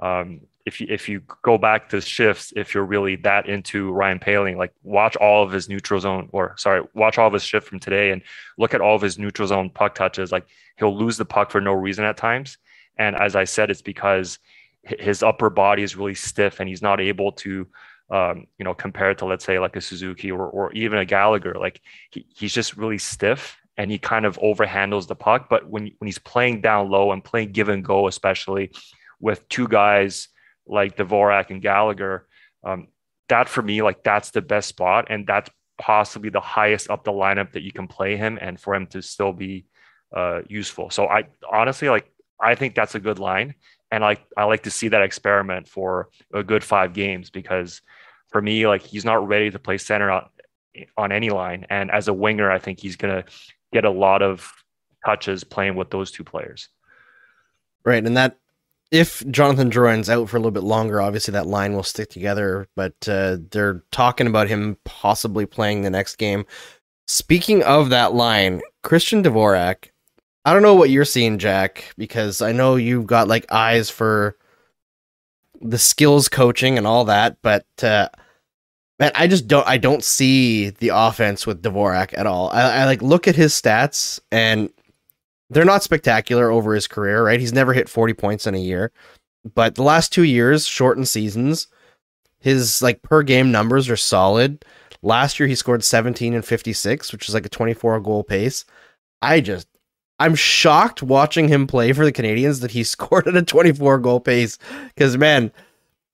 Um, 0.00 0.40
if 0.64 0.80
you 0.80 0.88
if 0.90 1.08
you 1.08 1.22
go 1.42 1.56
back 1.58 1.88
to 1.90 2.00
shifts, 2.00 2.52
if 2.56 2.74
you're 2.74 2.84
really 2.84 3.16
that 3.16 3.48
into 3.48 3.92
Ryan 3.92 4.18
Poehling, 4.18 4.56
like 4.56 4.72
watch 4.82 5.14
all 5.16 5.44
of 5.44 5.52
his 5.52 5.68
neutral 5.68 6.00
zone, 6.00 6.28
or 6.32 6.54
sorry, 6.58 6.82
watch 6.92 7.18
all 7.18 7.28
of 7.28 7.32
his 7.32 7.44
shift 7.44 7.68
from 7.68 7.78
today, 7.78 8.10
and 8.10 8.22
look 8.58 8.74
at 8.74 8.80
all 8.80 8.96
of 8.96 9.02
his 9.02 9.18
neutral 9.18 9.46
zone 9.46 9.70
puck 9.70 9.94
touches. 9.94 10.32
Like 10.32 10.46
he'll 10.76 10.96
lose 10.96 11.16
the 11.16 11.24
puck 11.24 11.52
for 11.52 11.60
no 11.60 11.72
reason 11.72 12.04
at 12.04 12.16
times, 12.16 12.58
and 12.98 13.16
as 13.16 13.36
I 13.36 13.44
said, 13.44 13.70
it's 13.70 13.82
because 13.82 14.38
his 14.82 15.22
upper 15.22 15.50
body 15.50 15.82
is 15.82 15.96
really 15.96 16.14
stiff, 16.14 16.60
and 16.60 16.68
he's 16.68 16.82
not 16.82 17.00
able 17.00 17.32
to, 17.32 17.66
um, 18.10 18.46
you 18.58 18.64
know, 18.64 18.74
compare 18.74 19.14
to 19.14 19.24
let's 19.24 19.44
say 19.44 19.58
like 19.58 19.76
a 19.76 19.80
Suzuki 19.80 20.30
or 20.30 20.46
or 20.46 20.72
even 20.72 20.98
a 20.98 21.04
Gallagher. 21.04 21.54
Like 21.54 21.80
he, 22.10 22.26
he's 22.34 22.54
just 22.54 22.76
really 22.76 22.98
stiff, 22.98 23.56
and 23.76 23.90
he 23.90 23.98
kind 23.98 24.24
of 24.24 24.38
overhandles 24.38 25.08
the 25.08 25.16
puck. 25.16 25.48
But 25.48 25.68
when 25.68 25.90
when 25.98 26.06
he's 26.06 26.18
playing 26.18 26.60
down 26.60 26.90
low 26.90 27.12
and 27.12 27.22
playing 27.22 27.52
give 27.52 27.68
and 27.68 27.84
go, 27.84 28.06
especially 28.06 28.70
with 29.20 29.48
two 29.48 29.66
guys 29.68 30.28
like 30.66 30.96
Dvorak 30.96 31.50
and 31.50 31.62
Gallagher, 31.62 32.26
um, 32.64 32.88
that 33.28 33.48
for 33.48 33.62
me, 33.62 33.82
like 33.82 34.04
that's 34.04 34.30
the 34.30 34.42
best 34.42 34.68
spot, 34.68 35.06
and 35.10 35.26
that's 35.26 35.50
possibly 35.78 36.30
the 36.30 36.40
highest 36.40 36.90
up 36.90 37.04
the 37.04 37.12
lineup 37.12 37.52
that 37.52 37.62
you 37.62 37.72
can 37.72 37.88
play 37.88 38.16
him, 38.16 38.38
and 38.40 38.60
for 38.60 38.74
him 38.74 38.86
to 38.88 39.02
still 39.02 39.32
be 39.32 39.66
uh, 40.14 40.42
useful. 40.48 40.90
So 40.90 41.06
I 41.06 41.24
honestly 41.52 41.88
like 41.88 42.10
I 42.40 42.54
think 42.54 42.74
that's 42.74 42.94
a 42.94 43.00
good 43.00 43.18
line, 43.18 43.54
and 43.90 44.02
like 44.02 44.24
I 44.36 44.44
like 44.44 44.64
to 44.64 44.70
see 44.70 44.88
that 44.88 45.02
experiment 45.02 45.68
for 45.68 46.08
a 46.32 46.42
good 46.42 46.64
five 46.64 46.92
games 46.92 47.30
because 47.30 47.82
for 48.30 48.42
me, 48.42 48.66
like 48.66 48.82
he's 48.82 49.04
not 49.04 49.26
ready 49.26 49.50
to 49.50 49.58
play 49.58 49.78
center 49.78 50.10
on 50.10 50.26
on 50.96 51.12
any 51.12 51.30
line, 51.30 51.66
and 51.70 51.90
as 51.90 52.08
a 52.08 52.14
winger, 52.14 52.50
I 52.50 52.58
think 52.58 52.80
he's 52.80 52.96
gonna 52.96 53.24
get 53.72 53.84
a 53.84 53.90
lot 53.90 54.22
of 54.22 54.52
touches 55.04 55.44
playing 55.44 55.76
with 55.76 55.90
those 55.90 56.10
two 56.10 56.24
players. 56.24 56.68
Right, 57.84 58.04
and 58.04 58.16
that 58.16 58.38
if 58.90 59.26
Jonathan 59.30 59.70
Drouin's 59.70 60.08
out 60.08 60.28
for 60.28 60.36
a 60.36 60.40
little 60.40 60.52
bit 60.52 60.62
longer, 60.62 61.00
obviously 61.00 61.32
that 61.32 61.46
line 61.46 61.74
will 61.74 61.82
stick 61.82 62.10
together. 62.10 62.68
But 62.76 62.94
uh, 63.08 63.38
they're 63.50 63.82
talking 63.90 64.26
about 64.26 64.48
him 64.48 64.76
possibly 64.84 65.46
playing 65.46 65.82
the 65.82 65.90
next 65.90 66.16
game. 66.16 66.46
Speaking 67.06 67.62
of 67.62 67.90
that 67.90 68.14
line, 68.14 68.62
Christian 68.82 69.22
Dvorak. 69.22 69.90
I 70.46 70.52
don't 70.52 70.62
know 70.62 70.76
what 70.76 70.90
you're 70.90 71.04
seeing, 71.04 71.38
Jack, 71.38 71.92
because 71.98 72.40
I 72.40 72.52
know 72.52 72.76
you've 72.76 73.08
got 73.08 73.26
like 73.26 73.50
eyes 73.50 73.90
for 73.90 74.36
the 75.60 75.76
skills 75.76 76.28
coaching 76.28 76.78
and 76.78 76.86
all 76.86 77.04
that, 77.06 77.38
but 77.42 77.66
uh, 77.82 78.08
man, 79.00 79.10
I 79.16 79.26
just 79.26 79.48
don't. 79.48 79.66
I 79.66 79.76
don't 79.76 80.04
see 80.04 80.70
the 80.70 80.90
offense 80.94 81.48
with 81.48 81.62
Dvorak 81.62 82.16
at 82.16 82.28
all. 82.28 82.48
I, 82.50 82.62
I 82.62 82.84
like 82.84 83.02
look 83.02 83.26
at 83.26 83.34
his 83.34 83.60
stats 83.60 84.20
and 84.30 84.70
they're 85.50 85.64
not 85.64 85.82
spectacular 85.82 86.48
over 86.48 86.74
his 86.74 86.86
career, 86.86 87.24
right? 87.24 87.40
He's 87.40 87.52
never 87.52 87.72
hit 87.72 87.88
40 87.88 88.14
points 88.14 88.46
in 88.46 88.54
a 88.54 88.58
year. 88.58 88.92
But 89.56 89.74
the 89.74 89.82
last 89.82 90.12
two 90.12 90.22
years, 90.22 90.64
shortened 90.64 91.08
seasons, 91.08 91.66
his 92.38 92.82
like 92.82 93.02
per 93.02 93.24
game 93.24 93.50
numbers 93.50 93.90
are 93.90 93.96
solid. 93.96 94.64
Last 95.02 95.40
year 95.40 95.48
he 95.48 95.56
scored 95.56 95.82
17 95.82 96.34
and 96.34 96.44
56, 96.44 97.12
which 97.12 97.28
is 97.28 97.34
like 97.34 97.46
a 97.46 97.48
24 97.48 97.98
goal 97.98 98.22
pace. 98.22 98.64
I 99.20 99.40
just 99.40 99.66
I'm 100.18 100.34
shocked 100.34 101.02
watching 101.02 101.48
him 101.48 101.66
play 101.66 101.92
for 101.92 102.04
the 102.04 102.12
Canadiens 102.12 102.60
that 102.60 102.70
he 102.70 102.84
scored 102.84 103.28
at 103.28 103.36
a 103.36 103.42
24 103.42 103.98
goal 103.98 104.20
pace 104.20 104.58
cuz 104.96 105.16
man, 105.16 105.52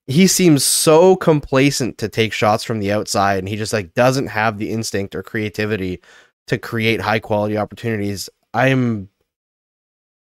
he 0.06 0.26
seems 0.26 0.64
so 0.64 1.16
complacent 1.16 1.98
to 1.98 2.08
take 2.08 2.32
shots 2.32 2.64
from 2.64 2.80
the 2.80 2.92
outside 2.92 3.38
and 3.38 3.48
he 3.48 3.56
just 3.56 3.72
like 3.72 3.94
doesn't 3.94 4.26
have 4.28 4.58
the 4.58 4.70
instinct 4.70 5.14
or 5.14 5.22
creativity 5.22 6.00
to 6.48 6.58
create 6.58 7.00
high 7.00 7.20
quality 7.20 7.56
opportunities. 7.56 8.28
I'm 8.52 9.08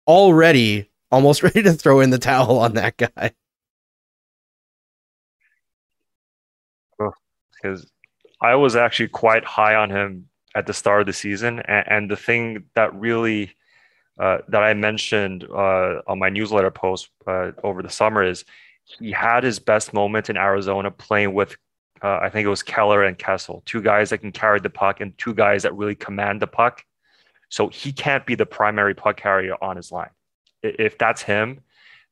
already 0.08 0.90
almost 1.12 1.44
ready 1.44 1.64
to 1.64 1.74
throw 1.74 2.00
in 2.00 2.12
the 2.12 2.20
towel 2.20 2.60
on 2.60 2.74
that 2.74 2.98
guy. 2.98 3.32
because 7.64 7.90
I 8.42 8.56
was 8.56 8.76
actually 8.76 9.08
quite 9.08 9.46
high 9.46 9.76
on 9.76 9.90
him 9.90 10.28
at 10.56 10.68
the 10.68 10.74
start 10.74 11.02
of 11.02 11.08
the 11.08 11.14
season, 11.14 11.60
and, 11.62 11.86
and 11.88 12.12
the 12.12 12.18
thing 12.18 12.66
that 12.76 12.94
really 12.94 13.56
uh, 14.20 14.40
that 14.48 14.64
I 14.64 14.74
mentioned 14.74 15.46
uh, 15.46 16.02
on 16.08 16.20
my 16.20 16.30
newsletter 16.30 16.72
post 16.72 17.10
uh, 17.26 17.52
over 17.64 17.82
the 17.82 17.90
summer 17.90 18.24
is 18.24 18.46
he 19.00 19.12
had 19.12 19.44
his 19.44 19.60
best 19.60 19.94
moment 19.94 20.30
in 20.30 20.38
Arizona 20.38 20.92
playing 20.92 21.34
with 21.34 21.56
uh, 22.04 22.20
I 22.22 22.30
think 22.30 22.46
it 22.46 22.50
was 22.50 22.62
Keller 22.62 23.04
and 23.04 23.18
Kessel, 23.18 23.64
two 23.66 23.82
guys 23.82 24.10
that 24.10 24.18
can 24.18 24.34
carry 24.34 24.60
the 24.60 24.70
puck 24.70 25.00
and 25.00 25.18
two 25.18 25.34
guys 25.34 25.64
that 25.64 25.74
really 25.74 25.96
command 25.96 26.42
the 26.42 26.48
puck. 26.48 26.84
So 27.48 27.70
he 27.70 27.94
can't 27.94 28.26
be 28.26 28.36
the 28.36 28.46
primary 28.46 28.94
puck 28.94 29.16
carrier 29.16 29.56
on 29.62 29.78
his 29.78 29.90
line. 29.90 30.10
If 30.62 30.98
that's 30.98 31.22
him, 31.22 31.62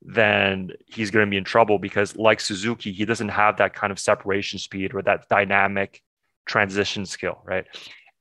then 0.01 0.71
he's 0.85 1.11
going 1.11 1.25
to 1.25 1.29
be 1.29 1.37
in 1.37 1.43
trouble 1.43 1.77
because, 1.77 2.15
like 2.15 2.39
Suzuki, 2.39 2.93
he 2.93 3.03
doesn't 3.03 3.29
have 3.29 3.57
that 3.57 3.73
kind 3.73 3.91
of 3.91 3.99
separation 3.99 4.59
speed 4.59 4.93
or 4.93 5.01
that 5.01 5.27
dynamic 5.27 6.01
transition 6.45 7.05
skill, 7.05 7.41
right? 7.43 7.65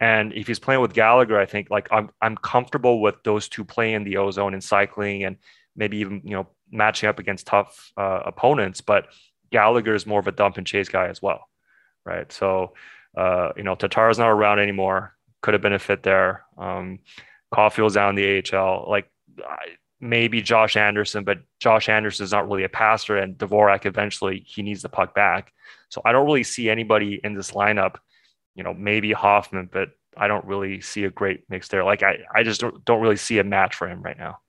And 0.00 0.32
if 0.32 0.46
he's 0.46 0.58
playing 0.58 0.80
with 0.80 0.94
Gallagher, 0.94 1.38
I 1.38 1.46
think 1.46 1.68
like 1.70 1.88
I'm 1.92 2.10
I'm 2.22 2.36
comfortable 2.36 3.00
with 3.00 3.16
those 3.22 3.48
two 3.48 3.64
playing 3.64 3.94
in 3.94 4.04
the 4.04 4.16
ozone 4.16 4.54
and 4.54 4.64
cycling 4.64 5.24
and 5.24 5.36
maybe 5.76 5.98
even 5.98 6.22
you 6.24 6.32
know 6.32 6.48
matching 6.70 7.08
up 7.08 7.18
against 7.18 7.46
tough 7.46 7.92
uh, 7.96 8.22
opponents, 8.24 8.80
but 8.80 9.08
Gallagher 9.50 9.94
is 9.94 10.06
more 10.06 10.20
of 10.20 10.26
a 10.26 10.32
dump 10.32 10.56
and 10.56 10.66
chase 10.66 10.88
guy 10.88 11.08
as 11.08 11.20
well, 11.20 11.48
right? 12.04 12.30
So, 12.32 12.74
uh, 13.16 13.50
you 13.56 13.62
know, 13.62 13.74
Tatar's 13.74 14.18
not 14.18 14.30
around 14.30 14.60
anymore. 14.60 15.16
Could 15.42 15.54
have 15.54 15.62
been 15.62 15.72
a 15.72 15.78
fit 15.78 16.02
there. 16.02 16.44
Um, 16.56 17.00
Caufield's 17.50 17.94
down 17.94 18.14
the 18.14 18.42
AHL. 18.54 18.86
Like 18.88 19.10
I, 19.44 19.76
maybe 20.00 20.40
Josh 20.42 20.76
Anderson, 20.76 21.24
but 21.24 21.38
Josh 21.58 21.88
Anderson 21.88 22.24
is 22.24 22.32
not 22.32 22.48
really 22.48 22.64
a 22.64 22.68
passer, 22.68 23.16
and 23.16 23.36
Dvorak 23.36 23.86
eventually 23.86 24.44
he 24.46 24.62
needs 24.62 24.82
the 24.82 24.88
puck 24.88 25.14
back. 25.14 25.52
So 25.88 26.00
I 26.04 26.12
don't 26.12 26.26
really 26.26 26.44
see 26.44 26.70
anybody 26.70 27.20
in 27.22 27.34
this 27.34 27.50
lineup. 27.50 27.96
You 28.60 28.64
know, 28.64 28.74
maybe 28.74 29.10
Hoffman, 29.10 29.70
but 29.72 29.88
I 30.18 30.28
don't 30.28 30.44
really 30.44 30.82
see 30.82 31.04
a 31.04 31.10
great 31.10 31.44
mix 31.48 31.68
there. 31.68 31.82
Like 31.82 32.02
I, 32.02 32.18
I 32.34 32.42
just 32.42 32.60
don't, 32.60 32.84
don't 32.84 33.00
really 33.00 33.16
see 33.16 33.38
a 33.38 33.44
match 33.44 33.74
for 33.74 33.88
him 33.88 34.02
right 34.02 34.18
now. 34.18 34.40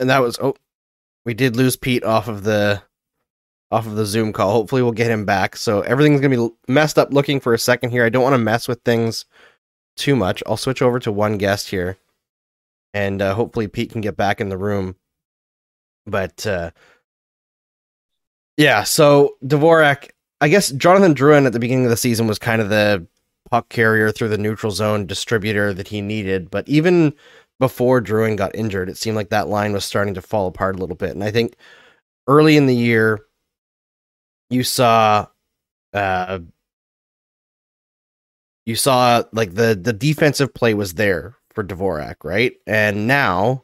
And 0.00 0.10
that 0.10 0.18
was 0.18 0.40
oh, 0.40 0.56
we 1.24 1.34
did 1.34 1.54
lose 1.54 1.76
Pete 1.76 2.02
off 2.02 2.26
of 2.26 2.42
the 2.42 2.82
off 3.70 3.86
of 3.86 3.94
the 3.94 4.04
Zoom 4.04 4.32
call. 4.32 4.50
Hopefully, 4.50 4.82
we'll 4.82 4.90
get 4.90 5.08
him 5.08 5.24
back. 5.24 5.54
So 5.54 5.82
everything's 5.82 6.20
gonna 6.20 6.36
be 6.36 6.50
messed 6.66 6.98
up. 6.98 7.12
Looking 7.12 7.38
for 7.38 7.54
a 7.54 7.58
second 7.60 7.90
here. 7.90 8.04
I 8.04 8.08
don't 8.08 8.24
want 8.24 8.34
to 8.34 8.38
mess 8.38 8.66
with 8.66 8.82
things 8.82 9.24
too 9.96 10.16
much. 10.16 10.42
I'll 10.48 10.56
switch 10.56 10.82
over 10.82 10.98
to 10.98 11.12
one 11.12 11.38
guest 11.38 11.70
here, 11.70 11.96
and 12.92 13.22
uh, 13.22 13.36
hopefully 13.36 13.68
Pete 13.68 13.92
can 13.92 14.00
get 14.00 14.16
back 14.16 14.40
in 14.40 14.48
the 14.48 14.58
room. 14.58 14.96
But 16.08 16.44
uh, 16.44 16.72
yeah, 18.56 18.82
so 18.82 19.36
Dvorak, 19.44 20.10
I 20.42 20.48
guess 20.48 20.72
Jonathan 20.72 21.14
Drouin 21.14 21.46
at 21.46 21.52
the 21.52 21.60
beginning 21.60 21.84
of 21.84 21.90
the 21.90 21.96
season 21.96 22.26
was 22.26 22.36
kind 22.36 22.60
of 22.60 22.68
the 22.68 23.06
puck 23.48 23.68
carrier 23.68 24.10
through 24.10 24.28
the 24.28 24.38
neutral 24.38 24.72
zone 24.72 25.06
distributor 25.06 25.72
that 25.72 25.86
he 25.86 26.00
needed. 26.00 26.50
But 26.50 26.68
even 26.68 27.14
before 27.60 28.02
Drouin 28.02 28.36
got 28.36 28.52
injured, 28.56 28.88
it 28.88 28.96
seemed 28.96 29.14
like 29.14 29.28
that 29.28 29.46
line 29.46 29.72
was 29.72 29.84
starting 29.84 30.14
to 30.14 30.20
fall 30.20 30.48
apart 30.48 30.74
a 30.74 30.78
little 30.78 30.96
bit. 30.96 31.10
And 31.10 31.22
I 31.22 31.30
think 31.30 31.54
early 32.26 32.56
in 32.56 32.66
the 32.66 32.74
year, 32.74 33.20
you 34.50 34.64
saw, 34.64 35.28
uh, 35.94 36.40
you 38.66 38.74
saw 38.74 39.22
like 39.32 39.54
the 39.54 39.78
the 39.80 39.92
defensive 39.92 40.52
play 40.52 40.74
was 40.74 40.94
there 40.94 41.36
for 41.50 41.62
Dvorak, 41.62 42.16
right? 42.24 42.54
And 42.66 43.06
now 43.06 43.62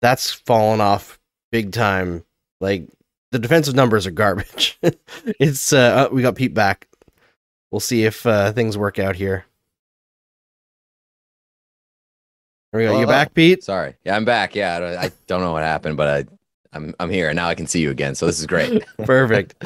that's 0.00 0.32
fallen 0.32 0.80
off 0.80 1.20
big 1.52 1.70
time. 1.70 2.24
Like 2.60 2.88
the 3.32 3.38
defensive 3.38 3.74
numbers 3.74 4.06
are 4.06 4.10
garbage. 4.12 4.78
it's 5.40 5.72
uh, 5.72 6.08
we 6.12 6.22
got 6.22 6.36
Pete 6.36 6.54
back. 6.54 6.86
We'll 7.70 7.80
see 7.80 8.04
if 8.04 8.24
uh, 8.26 8.52
things 8.52 8.78
work 8.78 8.98
out 8.98 9.16
here. 9.16 9.46
There 12.72 12.80
we 12.80 12.86
go. 12.86 13.00
You 13.00 13.06
back, 13.06 13.34
Pete? 13.34 13.64
Sorry. 13.64 13.94
Yeah, 14.04 14.16
I'm 14.16 14.24
back. 14.24 14.54
Yeah, 14.54 14.76
I 14.76 14.80
don't, 14.80 14.96
I 14.98 15.10
don't 15.26 15.40
know 15.42 15.52
what 15.52 15.62
happened, 15.62 15.96
but 15.96 16.08
I, 16.08 16.24
I'm 16.76 16.94
I'm 17.00 17.10
here 17.10 17.28
and 17.28 17.36
now 17.36 17.48
I 17.48 17.54
can 17.54 17.66
see 17.66 17.80
you 17.80 17.90
again. 17.90 18.14
So 18.14 18.26
this 18.26 18.38
is 18.38 18.46
great. 18.46 18.84
Perfect. 18.98 19.62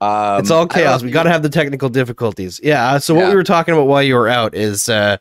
Um, 0.00 0.40
it's 0.40 0.50
all 0.50 0.62
I 0.62 0.66
don't 0.66 0.68
know 0.68 0.74
chaos. 0.74 1.02
We 1.02 1.10
got 1.10 1.24
to 1.24 1.30
have 1.30 1.42
the 1.42 1.48
technical 1.48 1.88
difficulties. 1.88 2.60
Yeah. 2.62 2.90
uh, 2.92 2.98
So 2.98 3.14
what 3.14 3.22
Yeah. 3.22 3.30
we 3.30 3.36
were 3.36 3.42
talking 3.44 3.74
about 3.74 3.86
while 3.86 4.02
you 4.02 4.14
were 4.14 4.28
out 4.28 4.54
is, 4.54 4.88
uh, 4.88 5.16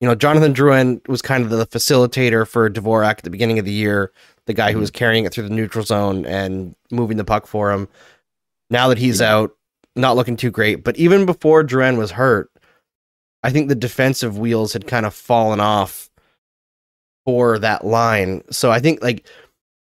you 0.00 0.08
know, 0.08 0.14
Jonathan 0.14 0.54
Drouin 0.54 1.06
was 1.08 1.20
kind 1.22 1.44
of 1.44 1.50
the 1.50 1.66
facilitator 1.66 2.48
for 2.48 2.70
Dvorak 2.70 3.18
at 3.18 3.22
the 3.24 3.30
beginning 3.30 3.58
of 3.58 3.64
the 3.64 3.72
year, 3.72 4.12
the 4.46 4.54
guy 4.54 4.72
who 4.72 4.78
was 4.78 4.90
carrying 4.90 5.24
it 5.24 5.32
through 5.32 5.48
the 5.48 5.54
neutral 5.54 5.84
zone 5.84 6.26
and 6.26 6.74
moving 6.90 7.16
the 7.16 7.24
puck 7.24 7.46
for 7.46 7.70
him. 7.72 7.88
Now 8.68 8.88
that 8.88 8.98
he's 8.98 9.20
out, 9.20 9.52
not 9.96 10.16
looking 10.16 10.36
too 10.36 10.50
great. 10.50 10.84
But 10.84 10.96
even 10.96 11.26
before 11.26 11.64
Drouin 11.64 11.98
was 11.98 12.12
hurt, 12.12 12.50
I 13.42 13.50
think 13.50 13.68
the 13.68 13.74
defensive 13.74 14.38
wheels 14.38 14.72
had 14.72 14.86
kind 14.86 15.06
of 15.06 15.14
fallen 15.14 15.60
off 15.60 16.10
for 17.24 17.58
that 17.58 17.84
line. 17.84 18.42
So 18.50 18.70
I 18.70 18.80
think 18.80 19.02
like 19.02 19.26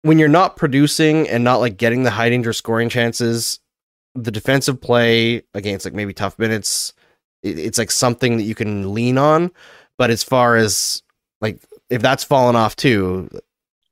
when 0.01 0.19
you're 0.19 0.27
not 0.27 0.57
producing 0.57 1.27
and 1.27 1.43
not 1.43 1.57
like 1.57 1.77
getting 1.77 2.03
the 2.03 2.11
high 2.11 2.29
danger 2.29 2.53
scoring 2.53 2.89
chances, 2.89 3.59
the 4.13 4.31
defensive 4.31 4.79
play 4.79 5.43
against 5.53 5.85
like 5.85 5.93
maybe 5.93 6.13
tough 6.13 6.39
minutes, 6.39 6.93
it, 7.43 7.59
it's 7.59 7.77
like 7.77 7.91
something 7.91 8.37
that 8.37 8.43
you 8.43 8.55
can 8.55 8.93
lean 8.93 9.17
on. 9.17 9.51
But 9.97 10.09
as 10.09 10.23
far 10.23 10.55
as 10.55 11.03
like 11.41 11.59
if 11.89 12.01
that's 12.01 12.23
fallen 12.23 12.55
off 12.55 12.75
too, 12.75 13.29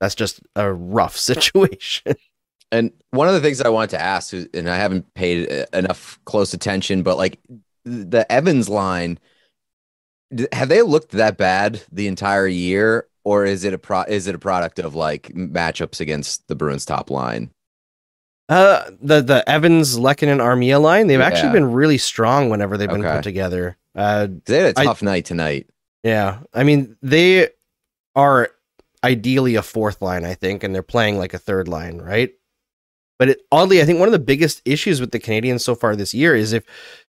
that's 0.04 0.14
just 0.14 0.40
a 0.54 0.72
rough 0.72 1.16
situation. 1.30 2.14
And 2.70 2.92
one 3.10 3.28
of 3.28 3.34
the 3.34 3.40
things 3.40 3.60
I 3.60 3.68
wanted 3.68 3.90
to 3.90 4.00
ask, 4.02 4.32
and 4.32 4.68
I 4.68 4.76
haven't 4.76 5.12
paid 5.14 5.50
uh, 5.50 5.66
enough 5.72 6.18
close 6.24 6.52
attention, 6.54 7.02
but 7.02 7.16
like 7.16 7.38
the 7.84 8.26
Evans 8.30 8.68
line, 8.68 9.18
have 10.52 10.68
they 10.68 10.82
looked 10.82 11.12
that 11.12 11.36
bad 11.36 11.82
the 11.92 12.06
entire 12.08 12.46
year, 12.46 13.06
or 13.24 13.44
is 13.44 13.64
it 13.64 13.72
a 13.72 13.78
pro? 13.78 14.02
Is 14.02 14.26
it 14.26 14.34
a 14.34 14.38
product 14.38 14.78
of 14.78 14.94
like 14.94 15.28
matchups 15.34 16.00
against 16.00 16.46
the 16.48 16.54
Bruins 16.54 16.84
top 16.84 17.10
line? 17.10 17.50
uh 18.50 18.90
the 19.00 19.22
the 19.22 19.48
Evans, 19.48 19.96
Lekin, 19.98 20.28
and 20.28 20.40
Armia 20.40 20.80
line, 20.80 21.06
they've 21.06 21.20
actually 21.20 21.52
been 21.52 21.72
really 21.72 21.96
strong 21.98 22.50
whenever 22.50 22.76
they've 22.76 22.88
been 22.90 23.04
Okay. 23.04 23.16
put 23.16 23.22
together. 23.24 23.76
Uh 23.94 24.26
They 24.44 24.58
had 24.58 24.78
a 24.78 24.84
tough 24.84 25.02
night 25.02 25.24
tonight. 25.24 25.68
Yeah, 26.02 26.40
I 26.52 26.64
mean 26.64 26.96
they 27.00 27.48
are 28.16 28.50
ideally 29.04 29.54
a 29.54 29.62
fourth 29.62 30.00
line, 30.00 30.24
I 30.24 30.34
think, 30.34 30.64
and 30.64 30.74
they're 30.74 30.82
playing 30.82 31.18
like 31.18 31.34
a 31.34 31.38
third 31.38 31.68
line, 31.68 31.98
right? 31.98 32.30
But 33.18 33.28
it, 33.28 33.42
oddly, 33.52 33.80
I 33.80 33.84
think 33.84 34.00
one 34.00 34.08
of 34.08 34.12
the 34.12 34.18
biggest 34.18 34.62
issues 34.64 35.00
with 35.00 35.12
the 35.12 35.20
Canadiens 35.20 35.60
so 35.60 35.74
far 35.74 35.94
this 35.94 36.14
year 36.14 36.34
is 36.34 36.52
if 36.52 36.64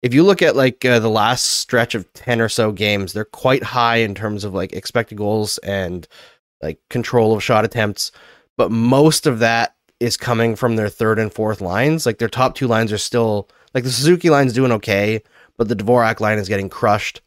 if 0.02 0.14
you 0.14 0.22
look 0.22 0.42
at 0.42 0.54
like 0.54 0.84
uh, 0.84 1.00
the 1.00 1.10
last 1.10 1.44
stretch 1.44 1.96
of 1.96 2.12
ten 2.12 2.40
or 2.40 2.48
so 2.48 2.70
games, 2.70 3.12
they're 3.12 3.24
quite 3.24 3.64
high 3.64 3.96
in 3.96 4.14
terms 4.14 4.44
of 4.44 4.54
like 4.54 4.72
expected 4.72 5.18
goals 5.18 5.58
and 5.58 6.06
like 6.62 6.78
control 6.90 7.34
of 7.34 7.42
shot 7.42 7.64
attempts, 7.64 8.12
but 8.56 8.70
most 8.70 9.26
of 9.26 9.40
that 9.40 9.74
is 9.98 10.16
coming 10.16 10.54
from 10.54 10.76
their 10.76 10.88
third 10.88 11.18
and 11.18 11.32
fourth 11.32 11.60
lines. 11.60 12.06
Like 12.06 12.18
their 12.18 12.28
top 12.28 12.54
two 12.54 12.68
lines 12.68 12.92
are 12.92 12.98
still 12.98 13.48
like 13.74 13.84
the 13.84 13.90
Suzuki 13.90 14.30
line's 14.30 14.52
doing 14.52 14.72
okay, 14.72 15.22
but 15.56 15.68
the 15.68 15.76
Dvorak 15.76 16.20
line 16.20 16.38
is 16.38 16.48
getting 16.48 16.68
crushed 16.68 17.22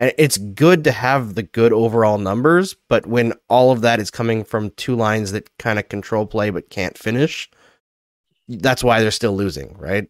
and 0.00 0.12
it's 0.18 0.38
good 0.38 0.84
to 0.84 0.92
have 0.92 1.34
the 1.34 1.42
good 1.42 1.72
overall 1.72 2.18
numbers 2.18 2.74
but 2.88 3.06
when 3.06 3.32
all 3.48 3.70
of 3.70 3.80
that 3.80 4.00
is 4.00 4.10
coming 4.10 4.44
from 4.44 4.70
two 4.70 4.94
lines 4.96 5.32
that 5.32 5.48
kind 5.58 5.78
of 5.78 5.88
control 5.88 6.26
play 6.26 6.50
but 6.50 6.70
can't 6.70 6.98
finish 6.98 7.50
that's 8.48 8.84
why 8.84 9.00
they're 9.00 9.10
still 9.10 9.36
losing 9.36 9.76
right 9.78 10.08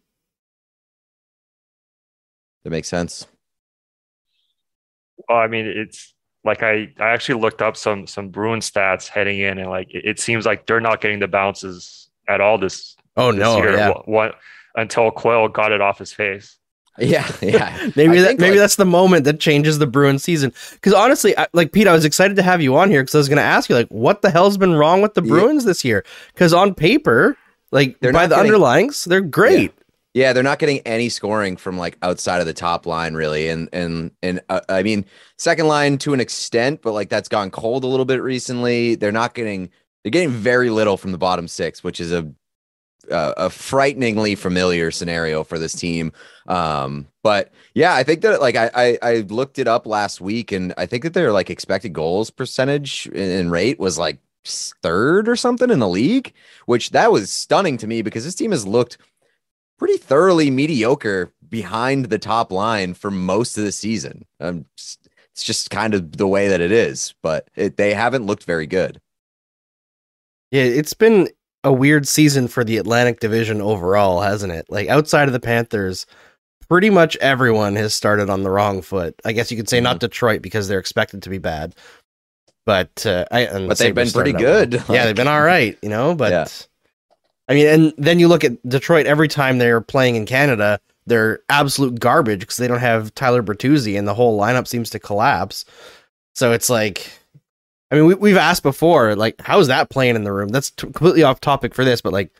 That 2.65 2.71
makes 2.71 2.87
sense. 2.87 3.27
Well, 5.29 5.37
I 5.37 5.47
mean, 5.47 5.65
it's 5.67 6.13
like 6.43 6.63
I, 6.63 6.91
I 6.99 7.09
actually 7.11 7.39
looked 7.39 7.61
up 7.61 7.77
some 7.77 8.07
some 8.07 8.29
Bruin 8.29 8.59
stats 8.59 9.07
heading 9.07 9.39
in, 9.39 9.59
and 9.59 9.69
like 9.69 9.93
it, 9.93 10.03
it 10.03 10.19
seems 10.19 10.47
like 10.47 10.65
they're 10.65 10.81
not 10.81 10.99
getting 10.99 11.19
the 11.19 11.27
bounces 11.27 12.09
at 12.27 12.41
all 12.41 12.57
this, 12.57 12.95
oh 13.17 13.31
this 13.31 13.39
no 13.39 13.57
year. 13.57 13.77
yeah 13.77 13.89
What, 13.89 14.07
what 14.07 14.35
until 14.75 15.11
Coyle 15.11 15.47
got 15.47 15.71
it 15.71 15.79
off 15.79 15.99
his 15.99 16.11
face. 16.11 16.57
Yeah, 16.99 17.29
yeah. 17.41 17.89
maybe 17.95 18.19
that 18.21 18.39
maybe 18.39 18.51
like- 18.51 18.59
that's 18.59 18.75
the 18.77 18.85
moment 18.85 19.25
that 19.25 19.39
changes 19.39 19.79
the 19.79 19.87
Bruin 19.87 20.17
season. 20.19 20.53
Because 20.73 20.93
honestly, 20.93 21.37
I, 21.37 21.47
like 21.53 21.71
Pete, 21.71 21.87
I 21.87 21.91
was 21.93 22.05
excited 22.05 22.35
to 22.37 22.43
have 22.43 22.61
you 22.61 22.75
on 22.77 22.89
here 22.89 23.01
because 23.03 23.15
I 23.15 23.17
was 23.17 23.29
going 23.29 23.37
to 23.37 23.43
ask 23.43 23.69
you 23.69 23.75
like, 23.75 23.87
what 23.89 24.21
the 24.21 24.29
hell's 24.31 24.57
been 24.57 24.73
wrong 24.75 25.01
with 25.01 25.13
the 25.13 25.21
Yeah. 25.23 25.29
Bruins 25.29 25.65
this 25.65 25.83
year? 25.83 26.05
Because 26.33 26.53
on 26.53 26.73
paper, 26.73 27.37
like 27.71 27.99
They're 27.99 28.13
by 28.13 28.27
the 28.27 28.35
getting- 28.35 28.51
underlyings, 28.53 29.05
they're 29.05 29.21
great. 29.21 29.73
Yeah, 30.13 30.31
they're 30.31 30.43
not 30.43 30.59
getting 30.59 30.79
any 30.85 31.09
scoring 31.09 31.57
from 31.57 31.77
like 31.77 31.97
outside 32.01 32.39
of 32.39 32.45
the 32.47 32.53
top 32.53 32.85
line, 32.85 33.15
really, 33.15 33.49
and 33.49 33.67
and 33.73 34.11
and 34.23 34.39
uh, 34.47 34.61
I 34.69 34.81
mean 34.81 35.03
second 35.37 35.67
line 35.67 35.97
to 35.97 36.13
an 36.13 36.21
extent, 36.21 36.81
but 36.81 36.93
like 36.93 37.09
that's 37.09 37.27
gone 37.27 37.51
cold 37.51 37.83
a 37.83 37.87
little 37.87 38.05
bit 38.05 38.21
recently. 38.21 38.95
They're 38.95 39.11
not 39.11 39.33
getting 39.33 39.69
they're 40.03 40.11
getting 40.11 40.29
very 40.29 40.69
little 40.69 40.95
from 40.95 41.11
the 41.11 41.17
bottom 41.17 41.49
six, 41.49 41.83
which 41.83 41.99
is 41.99 42.13
a 42.13 42.31
a, 43.09 43.33
a 43.37 43.49
frighteningly 43.49 44.35
familiar 44.35 44.91
scenario 44.91 45.43
for 45.43 45.59
this 45.59 45.73
team. 45.73 46.11
Um, 46.47 47.07
but 47.23 47.51
yeah, 47.73 47.95
I 47.95 48.03
think 48.03 48.21
that 48.21 48.41
like 48.41 48.55
I, 48.55 48.69
I 48.75 48.97
I 49.01 49.15
looked 49.29 49.59
it 49.59 49.67
up 49.67 49.85
last 49.85 50.21
week, 50.21 50.51
and 50.51 50.73
I 50.77 50.85
think 50.85 51.03
that 51.03 51.13
their 51.13 51.31
like 51.31 51.49
expected 51.49 51.93
goals 51.93 52.29
percentage 52.29 53.07
and 53.13 53.51
rate 53.51 53.79
was 53.79 53.97
like 53.97 54.19
third 54.45 55.27
or 55.27 55.35
something 55.35 55.69
in 55.69 55.79
the 55.79 55.89
league, 55.89 56.33
which 56.65 56.91
that 56.91 57.11
was 57.11 57.31
stunning 57.31 57.77
to 57.77 57.87
me 57.87 58.01
because 58.01 58.23
this 58.23 58.35
team 58.35 58.51
has 58.51 58.67
looked 58.67 58.97
pretty 59.77 59.97
thoroughly 59.97 60.51
mediocre 60.51 61.31
behind 61.49 62.05
the 62.05 62.19
top 62.19 62.51
line 62.51 62.93
for 62.93 63.11
most 63.11 63.57
of 63.57 63.63
the 63.63 63.71
season. 63.71 64.25
Um, 64.39 64.65
it's 64.75 65.43
just 65.43 65.69
kind 65.69 65.93
of 65.93 66.15
the 66.15 66.27
way 66.27 66.47
that 66.47 66.61
it 66.61 66.71
is, 66.71 67.13
but 67.21 67.49
it, 67.55 67.75
they 67.75 67.93
haven't 67.93 68.25
looked 68.25 68.45
very 68.45 68.67
good. 68.67 69.01
Yeah, 70.51 70.63
it's 70.63 70.93
been 70.93 71.27
a 71.65 71.73
weird 71.73 72.07
season 72.07 72.47
for 72.47 72.63
the 72.63 72.77
Atlantic 72.77 73.19
Division 73.19 73.59
overall, 73.59 74.21
hasn't 74.21 74.53
it? 74.53 74.67
Like 74.69 74.87
outside 74.87 75.27
of 75.27 75.33
the 75.33 75.39
Panthers, 75.39 76.05
pretty 76.69 76.89
much 76.89 77.17
everyone 77.17 77.75
has 77.75 77.93
started 77.93 78.29
on 78.29 78.43
the 78.43 78.51
wrong 78.51 78.81
foot. 78.81 79.15
I 79.25 79.33
guess 79.33 79.51
you 79.51 79.57
could 79.57 79.67
say 79.67 79.81
not 79.81 79.99
Detroit 79.99 80.41
because 80.41 80.67
they're 80.67 80.79
expected 80.79 81.23
to 81.23 81.29
be 81.29 81.39
bad, 81.39 81.75
but 82.65 83.05
uh, 83.05 83.25
I 83.31 83.41
and 83.41 83.67
But 83.67 83.77
the 83.79 83.85
they've 83.85 83.95
been 83.95 84.11
pretty 84.11 84.31
good. 84.31 84.75
well. 84.75 84.85
yeah, 84.89 85.05
they've 85.05 85.15
been 85.15 85.27
all 85.27 85.41
right, 85.41 85.77
you 85.81 85.89
know. 85.89 86.15
But 86.15 86.31
Yeah. 86.31 86.47
I 87.47 87.53
mean, 87.53 87.67
and 87.67 87.93
then 87.97 88.19
you 88.19 88.27
look 88.27 88.43
at 88.43 88.67
Detroit. 88.67 89.05
Every 89.05 89.27
time 89.27 89.57
they're 89.57 89.81
playing 89.81 90.15
in 90.15 90.25
Canada, 90.25 90.79
they're 91.05 91.39
absolute 91.49 91.99
garbage 91.99 92.39
because 92.41 92.57
they 92.57 92.67
don't 92.67 92.79
have 92.79 93.13
Tyler 93.15 93.43
Bertuzzi, 93.43 93.97
and 93.97 94.07
the 94.07 94.15
whole 94.15 94.39
lineup 94.39 94.67
seems 94.67 94.89
to 94.91 94.99
collapse. 94.99 95.65
So 96.33 96.51
it's 96.51 96.69
like 96.69 97.11
I 97.91 97.95
mean, 97.95 98.05
we, 98.05 98.15
we've 98.15 98.37
asked 98.37 98.63
before, 98.63 99.15
like, 99.15 99.39
how's 99.41 99.67
that 99.67 99.89
playing 99.89 100.15
in 100.15 100.23
the 100.23 100.33
room? 100.33 100.49
That's 100.49 100.71
t- 100.71 100.87
completely 100.87 101.23
off 101.23 101.39
topic 101.39 101.73
for 101.75 101.85
this, 101.85 102.01
but 102.01 102.13
like, 102.13 102.31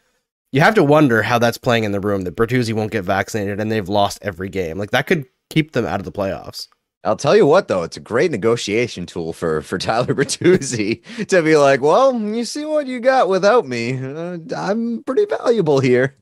you 0.52 0.62
have 0.62 0.76
to 0.76 0.84
wonder 0.84 1.22
how 1.22 1.38
that's 1.38 1.58
playing 1.58 1.84
in 1.84 1.92
the 1.92 2.00
room 2.00 2.22
that 2.22 2.36
Bertuzzi 2.36 2.74
won't 2.74 2.92
get 2.92 3.04
vaccinated 3.04 3.60
and 3.60 3.72
they've 3.72 3.90
lost 3.90 4.20
every 4.22 4.50
game. 4.50 4.78
Like, 4.78 4.92
that 4.92 5.08
could 5.08 5.26
keep 5.50 5.74
them 5.74 5.86
out 5.86 6.00
of 6.00 6.06
the 6.06 6.12
playoffs. 6.12 6.68
I'll 7.04 7.16
tell 7.16 7.36
you 7.36 7.46
what, 7.46 7.68
though, 7.68 7.84
it's 7.84 7.98
a 7.98 8.02
great 8.02 8.32
negotiation 8.32 9.06
tool 9.06 9.32
for 9.32 9.62
for 9.62 9.78
Tyler 9.78 10.08
Bertuzzi 10.16 11.28
to 11.28 11.44
be 11.44 11.56
like, 11.56 11.82
well, 11.82 12.20
you 12.20 12.44
see 12.46 12.66
what 12.66 12.88
you 12.88 13.00
got 13.00 13.30
without 13.30 13.68
me. 13.68 14.02
Uh, 14.04 14.40
I'm 14.56 15.04
pretty 15.04 15.26
valuable 15.26 15.80
here. 15.80 16.16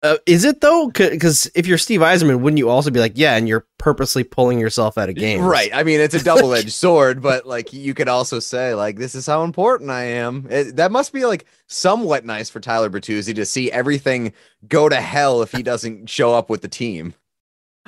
Uh, 0.00 0.16
is 0.26 0.44
it 0.44 0.60
though? 0.60 0.88
Because 0.94 1.50
if 1.56 1.66
you're 1.66 1.78
Steve 1.78 2.00
Yzerman, 2.00 2.40
wouldn't 2.40 2.58
you 2.58 2.68
also 2.68 2.90
be 2.90 3.00
like, 3.00 3.14
yeah, 3.16 3.36
and 3.36 3.48
you're 3.48 3.66
purposely 3.78 4.22
pulling 4.22 4.60
yourself 4.60 4.96
out 4.96 5.08
of 5.08 5.16
games? 5.16 5.42
Right. 5.42 5.70
I 5.74 5.82
mean, 5.82 6.00
it's 6.00 6.14
a 6.14 6.22
double 6.22 6.54
edged 6.54 6.72
sword, 6.72 7.20
but 7.20 7.46
like 7.46 7.72
you 7.72 7.94
could 7.94 8.08
also 8.08 8.38
say, 8.38 8.74
like, 8.74 8.96
this 8.96 9.16
is 9.16 9.26
how 9.26 9.42
important 9.42 9.90
I 9.90 10.04
am. 10.04 10.46
It, 10.50 10.76
that 10.76 10.92
must 10.92 11.12
be 11.12 11.24
like 11.24 11.46
somewhat 11.66 12.24
nice 12.24 12.48
for 12.48 12.60
Tyler 12.60 12.90
Bertuzzi 12.90 13.34
to 13.34 13.44
see 13.44 13.72
everything 13.72 14.32
go 14.68 14.88
to 14.88 14.96
hell 14.96 15.42
if 15.42 15.50
he 15.50 15.64
doesn't 15.64 16.08
show 16.08 16.32
up 16.32 16.48
with 16.48 16.62
the 16.62 16.68
team. 16.68 17.14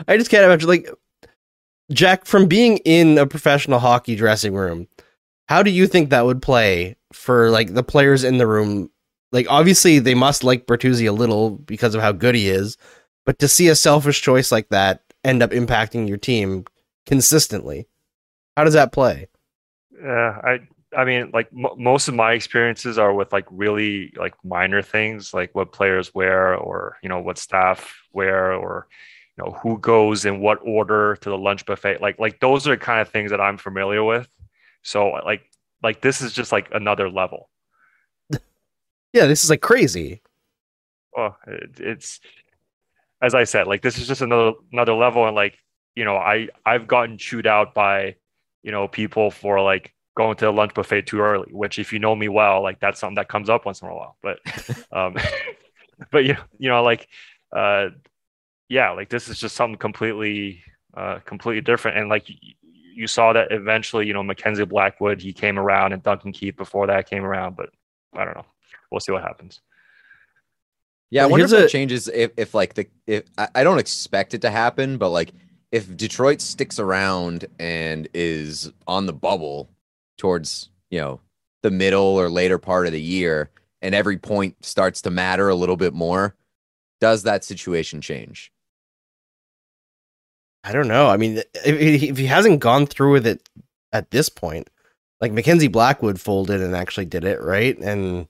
I 0.08 0.16
just 0.16 0.30
can't 0.30 0.44
imagine, 0.44 0.68
like, 0.68 0.88
Jack, 1.92 2.24
from 2.24 2.46
being 2.46 2.78
in 2.78 3.18
a 3.18 3.26
professional 3.26 3.78
hockey 3.78 4.16
dressing 4.16 4.54
room, 4.54 4.88
how 5.46 5.62
do 5.62 5.70
you 5.70 5.86
think 5.86 6.10
that 6.10 6.24
would 6.24 6.40
play 6.42 6.96
for 7.12 7.50
like 7.50 7.74
the 7.74 7.82
players 7.82 8.24
in 8.24 8.38
the 8.38 8.46
room 8.46 8.90
like 9.32 9.46
obviously 9.49 9.99
they 9.99 10.14
must 10.14 10.44
like 10.44 10.66
Bertuzzi 10.66 11.08
a 11.08 11.12
little 11.12 11.50
because 11.50 11.94
of 11.94 12.00
how 12.00 12.12
good 12.12 12.34
he 12.34 12.49
is, 12.49 12.76
but 13.25 13.38
to 13.38 13.49
see 13.49 13.68
a 13.68 13.75
selfish 13.75 14.22
choice 14.22 14.50
like 14.50 14.68
that 14.70 15.02
end 15.25 15.42
up 15.42 15.50
impacting 15.50 16.08
your 16.08 16.16
team 16.16 16.64
consistently, 17.06 17.87
how 18.56 18.64
does 18.64 18.75
that 18.75 18.92
play? 18.92 19.28
Yeah, 19.92 20.40
I 20.42 20.60
I 20.96 21.04
mean, 21.04 21.30
like 21.32 21.49
m- 21.56 21.76
most 21.76 22.08
of 22.08 22.14
my 22.14 22.32
experiences 22.32 22.99
are 22.99 23.14
with 23.14 23.32
like 23.32 23.46
really 23.50 24.12
like 24.16 24.34
minor 24.44 24.82
things, 24.82 25.32
like 25.32 25.54
what 25.54 25.72
players 25.72 26.14
wear, 26.14 26.54
or 26.56 26.96
you 27.02 27.08
know 27.08 27.20
what 27.20 27.38
staff 27.38 27.94
wear, 28.12 28.52
or 28.52 28.88
you 29.37 29.44
know 29.44 29.52
who 29.52 29.78
goes 29.78 30.25
in 30.25 30.40
what 30.40 30.58
order 30.64 31.16
to 31.16 31.30
the 31.30 31.38
lunch 31.38 31.64
buffet. 31.66 32.00
Like 32.00 32.18
like 32.18 32.40
those 32.40 32.66
are 32.66 32.70
the 32.70 32.76
kind 32.76 33.00
of 33.00 33.08
things 33.08 33.30
that 33.30 33.40
I'm 33.40 33.58
familiar 33.58 34.02
with. 34.02 34.28
So 34.82 35.10
like 35.25 35.42
like 35.82 36.00
this 36.00 36.20
is 36.20 36.32
just 36.32 36.52
like 36.52 36.68
another 36.72 37.08
level. 37.08 37.50
Yeah, 39.12 39.26
this 39.26 39.44
is 39.44 39.50
like 39.50 39.60
crazy. 39.60 40.22
Well, 41.16 41.36
it, 41.46 41.80
it's 41.80 42.20
as 43.22 43.34
I 43.34 43.44
said, 43.44 43.66
like 43.66 43.82
this 43.82 43.98
is 43.98 44.06
just 44.06 44.22
another 44.22 44.52
another 44.72 44.94
level, 44.94 45.26
and 45.26 45.34
like 45.34 45.58
you 45.94 46.04
know, 46.04 46.16
I 46.16 46.48
I've 46.64 46.86
gotten 46.86 47.18
chewed 47.18 47.46
out 47.46 47.74
by 47.74 48.16
you 48.62 48.72
know 48.72 48.88
people 48.88 49.30
for 49.30 49.60
like 49.60 49.94
going 50.16 50.36
to 50.36 50.46
the 50.46 50.52
lunch 50.52 50.74
buffet 50.74 51.02
too 51.02 51.20
early. 51.20 51.52
Which, 51.52 51.78
if 51.78 51.92
you 51.92 51.98
know 51.98 52.14
me 52.14 52.28
well, 52.28 52.62
like 52.62 52.80
that's 52.80 53.00
something 53.00 53.16
that 53.16 53.28
comes 53.28 53.50
up 53.50 53.66
once 53.66 53.82
in 53.82 53.88
a 53.88 53.94
while. 53.94 54.16
But, 54.22 54.38
um, 54.92 55.16
but 56.12 56.24
you 56.24 56.36
you 56.58 56.68
know, 56.68 56.82
like, 56.82 57.08
uh, 57.54 57.88
yeah, 58.68 58.90
like 58.92 59.08
this 59.08 59.28
is 59.28 59.38
just 59.38 59.56
something 59.56 59.78
completely 59.78 60.62
uh 60.96 61.18
completely 61.24 61.62
different, 61.62 61.98
and 61.98 62.08
like. 62.08 62.28
You 62.92 63.06
saw 63.06 63.32
that 63.32 63.50
eventually, 63.50 64.06
you 64.06 64.12
know, 64.12 64.22
Mackenzie 64.22 64.64
Blackwood, 64.66 65.22
he 65.22 65.32
came 65.32 65.58
around 65.58 65.92
and 65.94 66.02
Duncan 66.02 66.32
Keith 66.32 66.56
before 66.56 66.88
that 66.88 67.08
came 67.08 67.24
around, 67.24 67.56
but 67.56 67.70
I 68.12 68.26
don't 68.26 68.36
know 68.36 68.44
we'll 68.90 69.00
see 69.00 69.12
what 69.12 69.23
happens. 69.23 69.61
Yeah, 71.11 71.23
I 71.23 71.26
Well, 71.26 71.32
wonder 71.32 71.47
if 71.47 71.52
it 71.52 71.64
a- 71.64 71.68
changes 71.68 72.09
if, 72.09 72.30
if 72.37 72.54
like 72.54 72.75
the 72.75 72.87
if 73.06 73.25
I, 73.37 73.49
I 73.56 73.64
don't 73.64 73.78
expect 73.78 74.35
it 74.35 74.42
to 74.42 74.50
happen, 74.50 74.97
but 74.99 75.11
like 75.11 75.32
if 75.73 75.97
Detroit 75.97 76.40
sticks 76.40 76.78
around 76.78 77.47
and 77.59 78.09
is 78.14 78.73
on 78.87 79.06
the 79.06 79.12
bubble 79.12 79.68
towards 80.18 80.68
you 80.90 81.00
know 81.00 81.20
the 81.62 81.70
middle 81.70 82.02
or 82.18 82.30
later 82.30 82.59
part 82.59 82.87
of 82.87 82.92
the 82.92 83.00
year, 83.00 83.50
and 83.82 83.94
every 83.94 84.16
point 84.18 84.64
starts 84.64 85.02
to 85.02 85.11
matter 85.11 85.49
a 85.49 85.54
little 85.54 85.76
bit 85.76 85.92
more, 85.94 86.35
does 87.00 87.25
that 87.25 87.45
situation 87.45 88.00
change? 88.00 88.52
I 90.62 90.73
don't 90.73 90.88
know. 90.88 91.08
I 91.08 91.17
mean, 91.17 91.38
if, 91.38 92.10
if 92.10 92.19
he 92.19 92.26
hasn't 92.26 92.60
gone 92.60 92.86
through 92.86 93.12
with 93.12 93.26
it 93.26 93.49
at 93.93 94.10
this 94.10 94.28
point, 94.28 94.69
like 95.21 95.32
Mackenzie 95.32 95.69
Blackwood 95.69 96.21
folded 96.21 96.60
and 96.60 96.76
actually 96.76 97.06
did 97.06 97.25
it 97.25 97.41
right, 97.41 97.76
and 97.78 98.28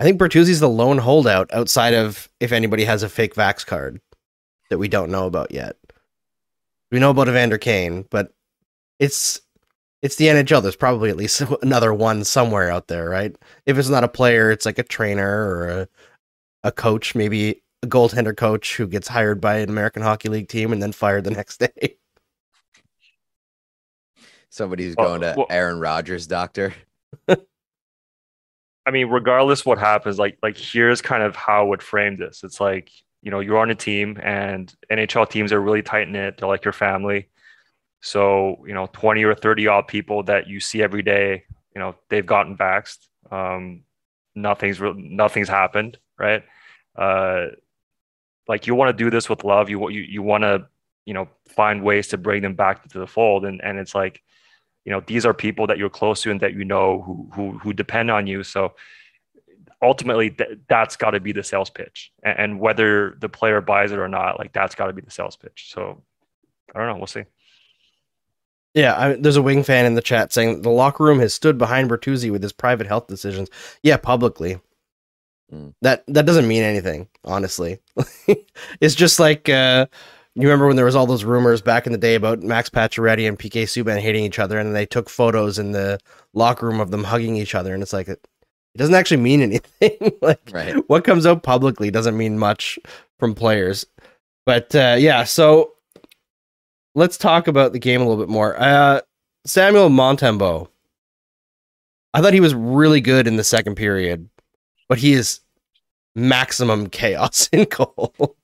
I 0.00 0.04
think 0.04 0.18
Bertuzzi's 0.20 0.60
the 0.60 0.68
lone 0.68 0.98
holdout 0.98 1.52
outside 1.52 1.94
of 1.94 2.28
if 2.40 2.52
anybody 2.52 2.84
has 2.84 3.02
a 3.02 3.08
fake 3.08 3.34
Vax 3.34 3.64
card 3.64 4.00
that 4.70 4.78
we 4.78 4.88
don't 4.88 5.10
know 5.10 5.26
about 5.26 5.52
yet. 5.52 5.76
We 6.90 6.98
know 6.98 7.10
about 7.10 7.28
Evander 7.28 7.58
Kane, 7.58 8.06
but 8.10 8.32
it's 8.98 9.40
it's 10.02 10.16
the 10.16 10.26
NHL. 10.26 10.62
There's 10.62 10.76
probably 10.76 11.10
at 11.10 11.16
least 11.16 11.40
another 11.62 11.94
one 11.94 12.24
somewhere 12.24 12.70
out 12.70 12.88
there, 12.88 13.08
right? 13.08 13.34
If 13.66 13.78
it's 13.78 13.88
not 13.88 14.04
a 14.04 14.08
player, 14.08 14.50
it's 14.50 14.66
like 14.66 14.78
a 14.78 14.82
trainer 14.82 15.48
or 15.48 15.68
a 15.68 15.88
a 16.64 16.72
coach, 16.72 17.14
maybe 17.14 17.62
a 17.82 17.86
goaltender 17.86 18.36
coach 18.36 18.76
who 18.76 18.86
gets 18.86 19.06
hired 19.08 19.40
by 19.40 19.58
an 19.58 19.68
American 19.68 20.02
Hockey 20.02 20.28
League 20.28 20.48
team 20.48 20.72
and 20.72 20.82
then 20.82 20.92
fired 20.92 21.24
the 21.24 21.30
next 21.32 21.58
day. 21.58 21.96
Somebody 24.48 24.84
who's 24.84 24.94
going 24.94 25.20
to 25.22 25.34
well- 25.36 25.46
Aaron 25.50 25.78
Rodgers' 25.80 26.26
doctor. 26.26 26.74
I 28.86 28.90
mean, 28.90 29.08
regardless 29.08 29.64
what 29.64 29.78
happens, 29.78 30.18
like 30.18 30.38
like 30.42 30.56
here's 30.56 31.00
kind 31.00 31.22
of 31.22 31.34
how 31.36 31.62
I 31.62 31.68
would 31.68 31.82
frame 31.82 32.16
this. 32.16 32.44
It's 32.44 32.60
like, 32.60 32.90
you 33.22 33.30
know, 33.30 33.40
you're 33.40 33.58
on 33.58 33.70
a 33.70 33.74
team 33.74 34.18
and 34.22 34.72
NHL 34.90 35.28
teams 35.30 35.52
are 35.52 35.60
really 35.60 35.82
tight 35.82 36.08
knit. 36.08 36.36
They're 36.38 36.48
like 36.48 36.64
your 36.64 36.72
family. 36.72 37.28
So, 38.02 38.62
you 38.66 38.74
know, 38.74 38.86
20 38.92 39.24
or 39.24 39.34
30 39.34 39.66
odd 39.66 39.88
people 39.88 40.22
that 40.24 40.46
you 40.46 40.60
see 40.60 40.82
every 40.82 41.02
day, 41.02 41.44
you 41.74 41.80
know, 41.80 41.94
they've 42.10 42.26
gotten 42.26 42.56
vaxxed. 42.56 43.08
Um, 43.30 43.84
nothing's 44.34 44.80
real 44.80 44.94
nothing's 44.94 45.48
happened, 45.48 45.98
right? 46.18 46.42
Uh 46.96 47.46
like 48.48 48.66
you 48.66 48.74
want 48.74 48.96
to 48.96 49.04
do 49.04 49.10
this 49.10 49.28
with 49.28 49.44
love. 49.44 49.70
You 49.70 49.88
you 49.90 50.02
you 50.02 50.22
want 50.22 50.42
to, 50.42 50.66
you 51.06 51.14
know, 51.14 51.28
find 51.48 51.82
ways 51.82 52.08
to 52.08 52.18
bring 52.18 52.42
them 52.42 52.54
back 52.54 52.86
to 52.88 52.98
the 52.98 53.06
fold. 53.06 53.44
And 53.44 53.62
and 53.64 53.78
it's 53.78 53.94
like 53.94 54.22
you 54.84 54.92
know 54.92 55.02
these 55.06 55.26
are 55.26 55.34
people 55.34 55.66
that 55.66 55.78
you're 55.78 55.90
close 55.90 56.22
to 56.22 56.30
and 56.30 56.40
that 56.40 56.54
you 56.54 56.64
know 56.64 57.02
who 57.02 57.28
who 57.34 57.58
who 57.58 57.72
depend 57.72 58.10
on 58.10 58.26
you 58.26 58.42
so 58.42 58.74
ultimately 59.82 60.30
th- 60.30 60.58
that's 60.68 60.96
got 60.96 61.10
to 61.12 61.20
be 61.20 61.32
the 61.32 61.42
sales 61.42 61.70
pitch 61.70 62.12
and, 62.22 62.38
and 62.38 62.60
whether 62.60 63.16
the 63.20 63.28
player 63.28 63.60
buys 63.60 63.92
it 63.92 63.98
or 63.98 64.08
not 64.08 64.38
like 64.38 64.52
that's 64.52 64.74
got 64.74 64.86
to 64.88 64.92
be 64.92 65.02
the 65.02 65.10
sales 65.10 65.36
pitch 65.36 65.70
so 65.72 66.02
i 66.74 66.78
don't 66.78 66.88
know 66.88 66.96
we'll 66.96 67.06
see 67.06 67.24
Yeah, 68.74 68.98
I, 68.98 69.14
there's 69.14 69.36
a 69.36 69.42
wing 69.42 69.62
fan 69.62 69.86
in 69.86 69.94
the 69.94 70.02
chat 70.02 70.32
saying 70.32 70.62
the 70.62 70.70
locker 70.70 71.04
room 71.04 71.20
has 71.20 71.34
stood 71.34 71.58
behind 71.58 71.90
Bertuzzi 71.90 72.30
with 72.30 72.42
his 72.42 72.52
private 72.52 72.86
health 72.86 73.06
decisions. 73.06 73.48
Yeah, 73.82 73.96
publicly. 73.98 74.60
Hmm. 75.50 75.70
That 75.82 76.04
that 76.08 76.26
doesn't 76.26 76.48
mean 76.48 76.62
anything, 76.62 77.08
honestly. 77.24 77.80
it's 78.80 78.94
just 78.94 79.20
like 79.20 79.48
uh, 79.48 79.86
you 80.34 80.42
remember 80.42 80.66
when 80.66 80.76
there 80.76 80.84
was 80.84 80.96
all 80.96 81.06
those 81.06 81.24
rumors 81.24 81.62
back 81.62 81.86
in 81.86 81.92
the 81.92 81.98
day 81.98 82.14
about 82.16 82.42
Max 82.42 82.68
Pacioretty 82.68 83.28
and 83.28 83.38
PK 83.38 83.64
Subban 83.64 84.00
hating 84.00 84.24
each 84.24 84.38
other, 84.38 84.58
and 84.58 84.74
they 84.74 84.86
took 84.86 85.08
photos 85.08 85.58
in 85.58 85.72
the 85.72 85.98
locker 86.32 86.66
room 86.66 86.80
of 86.80 86.90
them 86.90 87.04
hugging 87.04 87.36
each 87.36 87.54
other, 87.54 87.72
and 87.72 87.82
it's 87.82 87.92
like 87.92 88.08
it, 88.08 88.26
doesn't 88.76 88.94
actually 88.96 89.18
mean 89.22 89.40
anything. 89.80 90.12
like 90.20 90.40
Right. 90.52 90.74
what 90.88 91.04
comes 91.04 91.26
out 91.26 91.44
publicly 91.44 91.90
doesn't 91.92 92.16
mean 92.16 92.38
much 92.38 92.78
from 93.20 93.34
players. 93.34 93.86
But 94.46 94.74
uh, 94.74 94.96
yeah, 94.98 95.22
so 95.24 95.72
let's 96.96 97.16
talk 97.16 97.46
about 97.46 97.72
the 97.72 97.78
game 97.78 98.00
a 98.00 98.04
little 98.08 98.22
bit 98.22 98.30
more. 98.30 98.60
Uh, 98.60 99.00
Samuel 99.46 99.88
Montembeault. 99.90 100.68
I 102.12 102.20
thought 102.20 102.32
he 102.32 102.40
was 102.40 102.54
really 102.54 103.00
good 103.00 103.26
in 103.26 103.36
the 103.36 103.44
second 103.44 103.74
period, 103.76 104.28
but 104.88 104.98
he 104.98 105.12
is 105.12 105.40
maximum 106.16 106.88
chaos 106.88 107.48
in 107.52 107.64
goal. 107.64 108.36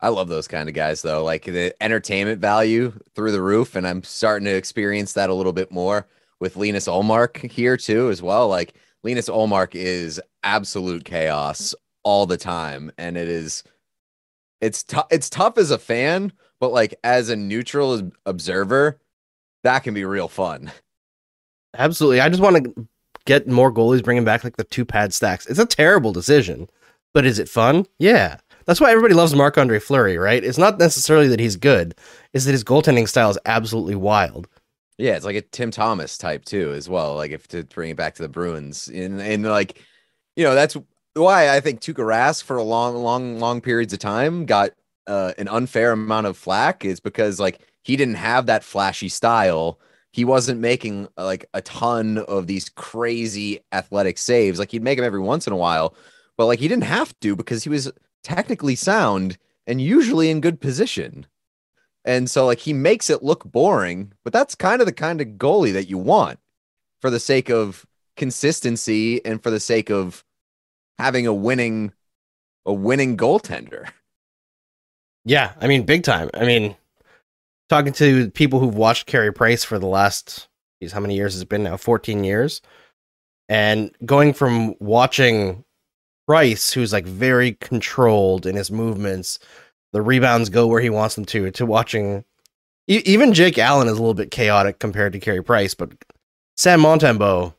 I 0.00 0.08
love 0.08 0.28
those 0.28 0.48
kind 0.48 0.68
of 0.68 0.74
guys 0.74 1.02
though. 1.02 1.24
Like 1.24 1.44
the 1.44 1.74
entertainment 1.82 2.40
value 2.40 2.92
through 3.14 3.32
the 3.32 3.42
roof, 3.42 3.76
and 3.76 3.86
I'm 3.86 4.02
starting 4.02 4.44
to 4.46 4.54
experience 4.54 5.14
that 5.14 5.30
a 5.30 5.34
little 5.34 5.52
bit 5.52 5.70
more 5.70 6.06
with 6.40 6.56
Linus 6.56 6.86
Ullmark 6.86 7.50
here 7.50 7.76
too, 7.76 8.10
as 8.10 8.22
well. 8.22 8.48
Like 8.48 8.74
Linus 9.02 9.28
Ullmark 9.28 9.74
is 9.74 10.20
absolute 10.42 11.04
chaos 11.04 11.74
all 12.02 12.26
the 12.26 12.36
time, 12.36 12.92
and 12.98 13.16
it 13.16 13.28
is 13.28 13.64
it's 14.60 14.82
tough. 14.82 15.06
It's 15.10 15.30
tough 15.30 15.58
as 15.58 15.70
a 15.70 15.78
fan, 15.78 16.32
but 16.60 16.72
like 16.72 16.94
as 17.04 17.28
a 17.28 17.36
neutral 17.36 18.10
observer, 18.26 18.98
that 19.64 19.80
can 19.80 19.94
be 19.94 20.04
real 20.04 20.28
fun. 20.28 20.70
Absolutely. 21.76 22.20
I 22.20 22.28
just 22.28 22.42
want 22.42 22.56
to 22.56 22.88
get 23.26 23.48
more 23.48 23.72
goalies 23.72 24.02
bringing 24.02 24.24
back 24.24 24.44
like 24.44 24.56
the 24.56 24.64
two 24.64 24.84
pad 24.84 25.12
stacks. 25.12 25.46
It's 25.46 25.58
a 25.58 25.66
terrible 25.66 26.12
decision, 26.12 26.68
but 27.12 27.26
is 27.26 27.38
it 27.38 27.48
fun? 27.48 27.86
Yeah. 27.98 28.38
That's 28.66 28.80
why 28.80 28.90
everybody 28.90 29.14
loves 29.14 29.34
Marc 29.34 29.58
Andre 29.58 29.78
Fleury, 29.78 30.18
right? 30.18 30.42
It's 30.42 30.58
not 30.58 30.78
necessarily 30.78 31.28
that 31.28 31.40
he's 31.40 31.56
good, 31.56 31.94
is 32.32 32.44
that 32.44 32.52
his 32.52 32.64
goaltending 32.64 33.08
style 33.08 33.30
is 33.30 33.38
absolutely 33.46 33.94
wild. 33.94 34.48
Yeah, 34.98 35.14
it's 35.14 35.24
like 35.24 35.36
a 35.36 35.42
Tim 35.42 35.70
Thomas 35.70 36.18
type 36.18 36.44
too, 36.44 36.72
as 36.72 36.88
well. 36.88 37.14
Like 37.14 37.30
if 37.30 37.46
to 37.48 37.64
bring 37.64 37.90
it 37.90 37.96
back 37.96 38.14
to 38.16 38.22
the 38.22 38.28
Bruins, 38.28 38.88
and 38.88 39.20
and 39.20 39.44
like, 39.44 39.82
you 40.34 40.44
know, 40.44 40.54
that's 40.54 40.76
why 41.14 41.54
I 41.54 41.60
think 41.60 41.80
Tuukka 41.80 42.04
Rask 42.04 42.42
for 42.42 42.56
a 42.56 42.62
long, 42.62 42.96
long, 42.96 43.38
long 43.38 43.60
periods 43.60 43.92
of 43.92 43.98
time 43.98 44.46
got 44.46 44.70
uh, 45.06 45.32
an 45.38 45.48
unfair 45.48 45.92
amount 45.92 46.26
of 46.26 46.36
flack 46.36 46.84
is 46.84 46.98
because 46.98 47.38
like 47.38 47.60
he 47.82 47.96
didn't 47.96 48.14
have 48.16 48.46
that 48.46 48.64
flashy 48.64 49.08
style. 49.08 49.78
He 50.12 50.24
wasn't 50.24 50.60
making 50.60 51.08
uh, 51.16 51.24
like 51.24 51.46
a 51.54 51.60
ton 51.60 52.18
of 52.18 52.46
these 52.46 52.68
crazy 52.70 53.60
athletic 53.72 54.18
saves. 54.18 54.58
Like 54.58 54.70
he'd 54.72 54.82
make 54.82 54.98
them 54.98 55.04
every 55.04 55.20
once 55.20 55.46
in 55.46 55.52
a 55.52 55.56
while, 55.56 55.94
but 56.36 56.46
like 56.46 56.58
he 56.58 56.68
didn't 56.68 56.84
have 56.84 57.18
to 57.20 57.36
because 57.36 57.62
he 57.62 57.70
was 57.70 57.92
technically 58.26 58.74
sound 58.74 59.38
and 59.68 59.80
usually 59.80 60.30
in 60.30 60.40
good 60.40 60.60
position. 60.60 61.26
And 62.04 62.28
so 62.28 62.44
like 62.44 62.58
he 62.58 62.72
makes 62.72 63.08
it 63.08 63.22
look 63.22 63.44
boring, 63.44 64.12
but 64.24 64.32
that's 64.32 64.56
kind 64.56 64.82
of 64.82 64.86
the 64.86 64.92
kind 64.92 65.20
of 65.20 65.28
goalie 65.38 65.72
that 65.72 65.88
you 65.88 65.96
want 65.96 66.40
for 67.00 67.08
the 67.08 67.20
sake 67.20 67.48
of 67.48 67.86
consistency 68.16 69.24
and 69.24 69.40
for 69.40 69.50
the 69.50 69.60
sake 69.60 69.90
of 69.90 70.24
having 70.98 71.28
a 71.28 71.32
winning 71.32 71.92
a 72.64 72.72
winning 72.72 73.16
goaltender. 73.16 73.88
Yeah, 75.24 75.52
I 75.60 75.68
mean, 75.68 75.84
big 75.84 76.02
time. 76.02 76.28
I 76.34 76.44
mean, 76.44 76.74
talking 77.68 77.92
to 77.92 78.30
people 78.32 78.58
who've 78.58 78.74
watched 78.74 79.06
Carey 79.06 79.32
Price 79.32 79.62
for 79.62 79.78
the 79.78 79.86
last, 79.86 80.48
geez, 80.82 80.90
how 80.90 80.98
many 80.98 81.14
years 81.14 81.34
has 81.34 81.42
it 81.42 81.48
been 81.48 81.62
now? 81.62 81.76
14 81.76 82.24
years. 82.24 82.60
And 83.48 83.94
going 84.04 84.32
from 84.32 84.74
watching 84.80 85.64
Price, 86.26 86.72
who's 86.72 86.92
like 86.92 87.06
very 87.06 87.52
controlled 87.52 88.46
in 88.46 88.56
his 88.56 88.70
movements, 88.70 89.38
the 89.92 90.02
rebounds 90.02 90.48
go 90.48 90.66
where 90.66 90.80
he 90.80 90.90
wants 90.90 91.14
them 91.14 91.24
to, 91.26 91.50
to 91.52 91.66
watching 91.66 92.24
even 92.88 93.34
Jake 93.34 93.58
Allen 93.58 93.88
is 93.88 93.94
a 93.94 94.00
little 94.00 94.14
bit 94.14 94.30
chaotic 94.30 94.78
compared 94.78 95.12
to 95.12 95.18
Carey 95.18 95.42
Price, 95.42 95.74
but 95.74 95.92
Sam 96.56 96.80
Montembeault, 96.80 97.54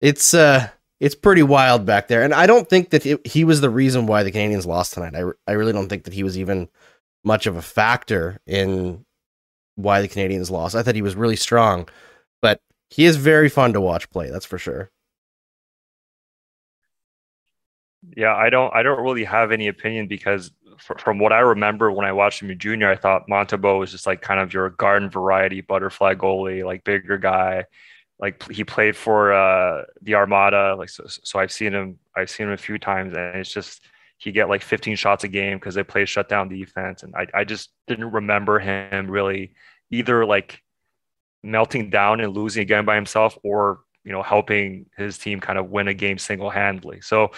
it's 0.00 0.34
uh 0.34 0.68
it's 1.00 1.14
pretty 1.16 1.42
wild 1.42 1.84
back 1.84 2.06
there. 2.06 2.22
And 2.22 2.32
I 2.32 2.46
don't 2.46 2.68
think 2.68 2.90
that 2.90 3.04
it, 3.04 3.26
he 3.26 3.42
was 3.42 3.60
the 3.60 3.68
reason 3.68 4.06
why 4.06 4.22
the 4.22 4.30
Canadiens 4.30 4.66
lost 4.66 4.94
tonight. 4.94 5.16
I, 5.16 5.50
I 5.50 5.54
really 5.54 5.72
don't 5.72 5.88
think 5.88 6.04
that 6.04 6.14
he 6.14 6.22
was 6.22 6.38
even 6.38 6.68
much 7.24 7.46
of 7.46 7.56
a 7.56 7.62
factor 7.62 8.38
in 8.46 9.04
why 9.74 10.00
the 10.00 10.08
Canadiens 10.08 10.48
lost. 10.48 10.76
I 10.76 10.82
thought 10.84 10.94
he 10.94 11.02
was 11.02 11.16
really 11.16 11.34
strong, 11.34 11.88
but 12.40 12.60
he 12.88 13.04
is 13.04 13.16
very 13.16 13.48
fun 13.48 13.72
to 13.72 13.80
watch 13.80 14.10
play. 14.10 14.30
That's 14.30 14.46
for 14.46 14.58
sure. 14.58 14.91
Yeah, 18.16 18.34
I 18.34 18.50
don't. 18.50 18.74
I 18.74 18.82
don't 18.82 19.02
really 19.02 19.24
have 19.24 19.52
any 19.52 19.68
opinion 19.68 20.08
because 20.08 20.50
from 20.98 21.18
what 21.18 21.32
I 21.32 21.40
remember 21.40 21.92
when 21.92 22.06
I 22.06 22.12
watched 22.12 22.42
him 22.42 22.50
in 22.50 22.58
junior, 22.58 22.90
I 22.90 22.96
thought 22.96 23.28
Montembeault 23.28 23.78
was 23.78 23.92
just 23.92 24.06
like 24.06 24.20
kind 24.20 24.40
of 24.40 24.52
your 24.52 24.70
garden 24.70 25.08
variety 25.08 25.60
butterfly 25.60 26.14
goalie, 26.14 26.64
like 26.64 26.84
bigger 26.84 27.18
guy. 27.18 27.64
Like 28.18 28.50
he 28.50 28.64
played 28.64 28.96
for 28.96 29.32
uh, 29.32 29.84
the 30.02 30.14
Armada, 30.14 30.74
like 30.76 30.88
so. 30.88 31.04
So 31.06 31.38
I've 31.38 31.52
seen 31.52 31.72
him. 31.72 31.98
I've 32.16 32.30
seen 32.30 32.46
him 32.46 32.52
a 32.52 32.58
few 32.58 32.78
times, 32.78 33.14
and 33.16 33.36
it's 33.36 33.52
just 33.52 33.82
he 34.18 34.32
get 34.32 34.48
like 34.48 34.62
15 34.62 34.96
shots 34.96 35.24
a 35.24 35.28
game 35.28 35.58
because 35.58 35.74
they 35.74 35.82
play 35.82 36.04
shutdown 36.04 36.48
defense, 36.48 37.02
and 37.02 37.14
I 37.14 37.26
I 37.34 37.44
just 37.44 37.70
didn't 37.86 38.10
remember 38.12 38.58
him 38.58 39.10
really 39.10 39.54
either 39.90 40.24
like 40.24 40.62
melting 41.42 41.90
down 41.90 42.20
and 42.20 42.34
losing 42.34 42.62
again 42.62 42.84
by 42.84 42.94
himself, 42.94 43.36
or 43.42 43.80
you 44.04 44.12
know 44.12 44.22
helping 44.22 44.86
his 44.96 45.18
team 45.18 45.40
kind 45.40 45.58
of 45.58 45.70
win 45.70 45.88
a 45.88 45.94
game 45.94 46.18
single 46.18 46.50
handedly. 46.50 47.00
So 47.00 47.32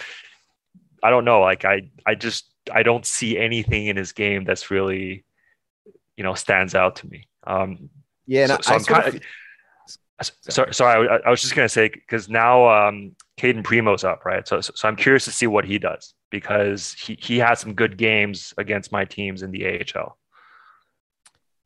I 1.05 1.11
don't 1.11 1.25
know. 1.25 1.41
Like 1.41 1.65
I, 1.65 1.91
I 2.07 2.15
just 2.15 2.51
I 2.73 2.83
don't 2.83 3.05
see 3.05 3.39
anything 3.39 3.87
in 3.87 3.97
his 3.97 4.13
game 4.13 4.45
that's 4.45 4.71
really, 4.71 5.25
you 6.17 6.25
know, 6.25 6.35
stands 6.35 6.75
out 6.75 6.97
to 6.97 7.07
me. 7.07 7.29
Um, 7.47 7.91
Yeah, 8.27 8.45
and 8.45 8.51
so, 8.51 8.57
I, 8.57 8.61
so 8.61 8.73
I 8.73 8.77
I'm 8.77 9.03
kind 9.03 9.15
of- 9.17 9.23
sorry, 10.49 10.75
sorry. 10.75 11.09
I, 11.09 11.17
I 11.27 11.31
was 11.31 11.43
just 11.43 11.55
gonna 11.55 11.69
say 11.69 11.89
because 11.91 12.29
now 12.29 12.69
um, 12.69 13.15
Cayden 13.37 13.63
Primeau's 13.63 14.03
up, 14.05 14.25
right? 14.25 14.47
So, 14.49 14.61
so, 14.61 14.73
so 14.75 14.89
I'm 14.89 14.97
curious 14.97 15.25
to 15.27 15.33
see 15.33 15.47
what 15.47 15.65
he 15.65 15.79
does 15.79 16.15
because 16.31 16.93
he 16.95 17.19
he 17.21 17.39
had 17.39 17.55
some 17.55 17.75
good 17.75 17.97
games 17.99 18.55
against 18.57 18.91
my 18.93 19.05
teams 19.05 19.43
in 19.43 19.51
the 19.51 19.67
AHL. 19.67 20.17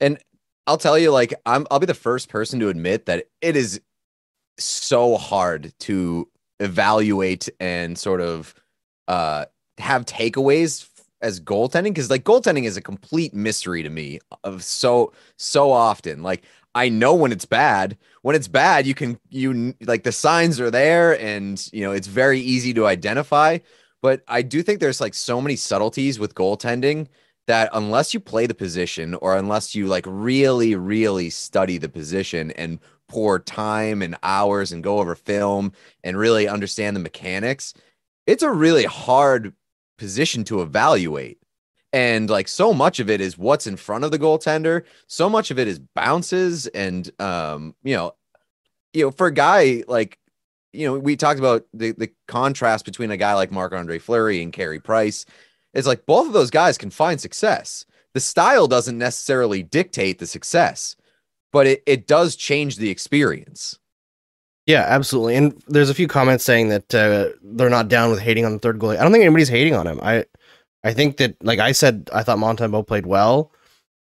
And 0.01 0.19
I'll 0.67 0.79
tell 0.79 0.99
you, 0.99 1.11
like, 1.13 1.35
I'm 1.47 1.67
I'll 1.71 1.79
be 1.79 1.87
the 1.87 1.95
first 1.95 2.29
person 2.29 2.59
to 2.61 2.69
admit 2.69 3.07
that 3.07 3.27
it 3.41 3.57
is 3.57 3.81
so 4.59 5.17
hard 5.17 5.73
to 5.81 6.29
evaluate 6.59 7.49
and 7.61 7.97
sort 7.97 8.21
of 8.21 8.53
uh 9.09 9.47
have 9.79 10.05
takeaways 10.07 10.89
as 11.21 11.41
goaltending? 11.41 11.85
Because 11.95 12.11
like 12.11 12.25
goaltending 12.25 12.65
is 12.65 12.77
a 12.77 12.83
complete 12.83 13.35
mystery 13.35 13.83
to 13.83 13.91
me 13.91 14.21
of 14.45 14.63
so 14.63 15.13
so 15.37 15.73
often. 15.73 16.23
Like 16.23 16.45
i 16.75 16.89
know 16.89 17.15
when 17.15 17.33
it's 17.33 17.47
bad. 17.47 17.97
When 18.23 18.37
it's 18.37 18.49
bad 18.49 18.87
you 18.87 18.95
can 18.95 19.19
you 19.31 19.75
like 19.81 20.05
the 20.05 20.13
signs 20.13 20.61
are 20.61 20.71
there 20.71 21.19
and 21.21 21.69
you 21.73 21.83
know 21.83 21.93
it's 21.93 22.07
very 22.09 22.41
easy 22.41 22.73
to 22.75 22.87
identify. 22.87 23.59
But 24.03 24.23
i 24.29 24.43
do 24.43 24.63
think 24.63 24.81
there's 24.81 25.01
like 25.01 25.15
so 25.15 25.41
many 25.41 25.57
subtleties 25.57 26.19
with 26.19 26.35
goaltending 26.35 27.09
that 27.49 27.71
unless 27.73 28.13
you 28.13 28.21
play 28.21 28.47
the 28.47 28.55
position 28.55 29.15
or 29.17 29.37
unless 29.37 29.75
you 29.75 29.87
like 29.87 30.05
really 30.07 30.75
really 30.77 31.31
study 31.31 31.79
the 31.79 31.89
position 31.89 32.51
and 32.53 32.79
pour 33.09 33.39
time 33.39 34.03
and 34.03 34.17
hours 34.23 34.71
and 34.71 34.85
go 34.85 34.99
over 34.99 35.15
film 35.15 35.73
and 36.05 36.19
really 36.19 36.47
understand 36.47 36.95
the 36.95 37.01
mechanics 37.01 37.73
it's 38.29 38.43
a 38.43 38.53
really 38.53 38.85
hard 38.85 39.55
position 39.97 40.45
to 40.45 40.61
evaluate. 40.61 41.39
And 41.95 42.29
like 42.29 42.47
so 42.47 42.75
much 42.75 43.01
of 43.01 43.09
it 43.09 43.23
is 43.23 43.39
what's 43.39 43.67
in 43.67 43.77
front 43.77 44.05
of 44.05 44.11
the 44.11 44.19
goaltender. 44.19 44.85
So 45.07 45.31
much 45.31 45.51
of 45.51 45.59
it 45.59 45.67
is 45.67 45.79
bounces 45.79 46.67
and 46.69 47.11
um 47.19 47.75
you 47.83 47.97
know 47.97 48.15
you 48.93 49.07
know 49.07 49.11
for 49.11 49.29
a 49.29 49.35
guy 49.35 49.83
like 49.89 50.19
you 50.75 50.87
know 50.87 50.99
we 50.99 51.17
talked 51.17 51.39
about 51.39 51.65
the 51.73 51.93
the 51.93 52.11
contrast 52.29 52.85
between 52.85 53.11
a 53.11 53.17
guy 53.17 53.33
like 53.33 53.51
Marc 53.51 53.73
Andre 53.73 53.99
Fleury 53.99 54.43
and 54.43 54.53
Carey 54.53 54.79
Price. 54.79 55.25
It's 55.73 55.87
like 55.87 56.05
both 56.05 56.27
of 56.27 56.35
those 56.35 56.51
guys 56.51 56.77
can 56.77 56.91
find 56.91 57.19
success. 57.19 57.87
The 58.13 58.21
style 58.21 58.67
doesn't 58.67 58.99
necessarily 58.99 59.63
dictate 59.63 60.19
the 60.19 60.27
success 60.27 60.95
but 61.53 61.67
it, 61.67 61.83
it 61.87 62.07
does 62.07 62.37
change 62.37 62.77
the 62.77 62.91
experience 62.91 63.79
Yeah, 64.69 64.85
absolutely. 64.87 65.35
And 65.37 65.61
there's 65.67 65.89
a 65.89 65.95
few 65.95 66.07
comments 66.07 66.45
saying 66.45 66.69
that 66.69 66.95
uh, 66.95 67.31
they're 67.43 67.71
not 67.71 67.89
down 67.89 68.11
with 68.11 68.21
hating 68.21 68.45
on 68.45 68.53
the 68.53 68.59
third 68.59 68.79
goalie. 68.79 68.99
I 68.99 69.03
don't 69.03 69.13
think 69.13 69.25
anybody's 69.25 69.49
hating 69.49 69.75
on 69.75 69.87
him. 69.87 69.99
I 70.03 70.27
I 70.85 70.93
think 70.93 71.17
that, 71.17 71.43
like 71.43 71.59
I 71.59 71.73
said, 71.73 72.11
I 72.13 72.23
thought 72.23 72.37
Montembeault 72.39 72.87
played 72.87 73.07
well. 73.07 73.51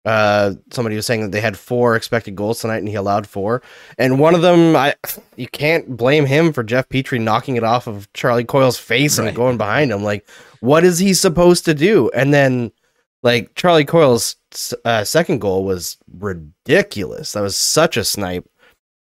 Uh, 0.05 0.55
somebody 0.72 0.96
was 0.96 1.07
saying 1.07 1.20
that 1.22 1.31
they 1.33 1.40
had 1.40 1.57
four 1.57 1.94
expected 1.94 2.35
goals 2.35 2.61
tonight, 2.61 2.79
and 2.79 2.88
he 2.88 2.96
allowed 2.96 3.29
four. 3.29 3.62
And 3.96 4.18
one 4.18 4.35
of 4.35 4.42
them, 4.42 4.74
I 4.74 4.94
you 5.37 5.46
can't 5.46 5.96
blame 5.96 6.26
him 6.26 6.52
for 6.52 6.64
Jeff 6.64 6.88
Petry 6.88 7.20
knocking 7.20 7.55
it 7.55 7.62
off 7.64 7.87
of 7.87 8.12
Charlie 8.12 8.44
Coyle's 8.44 8.76
face 8.79 9.20
Right. 9.20 9.29
and 9.29 9.37
going 9.37 9.59
behind 9.59 9.92
him. 9.92 10.02
Like, 10.02 10.29
what 10.59 10.83
is 10.85 10.98
he 10.98 11.14
supposed 11.14 11.64
to 11.66 11.74
do? 11.74 12.11
And 12.11 12.35
then, 12.35 12.72
like 13.22 13.55
Charlie 13.55 13.85
Coyle's 13.85 14.35
uh, 14.85 15.05
second 15.05 15.40
goal 15.40 15.64
was 15.64 15.96
ridiculous. 16.12 17.33
That 17.35 17.42
was 17.42 17.57
such 17.57 17.96
a 17.96 18.05
snipe. 18.05 18.48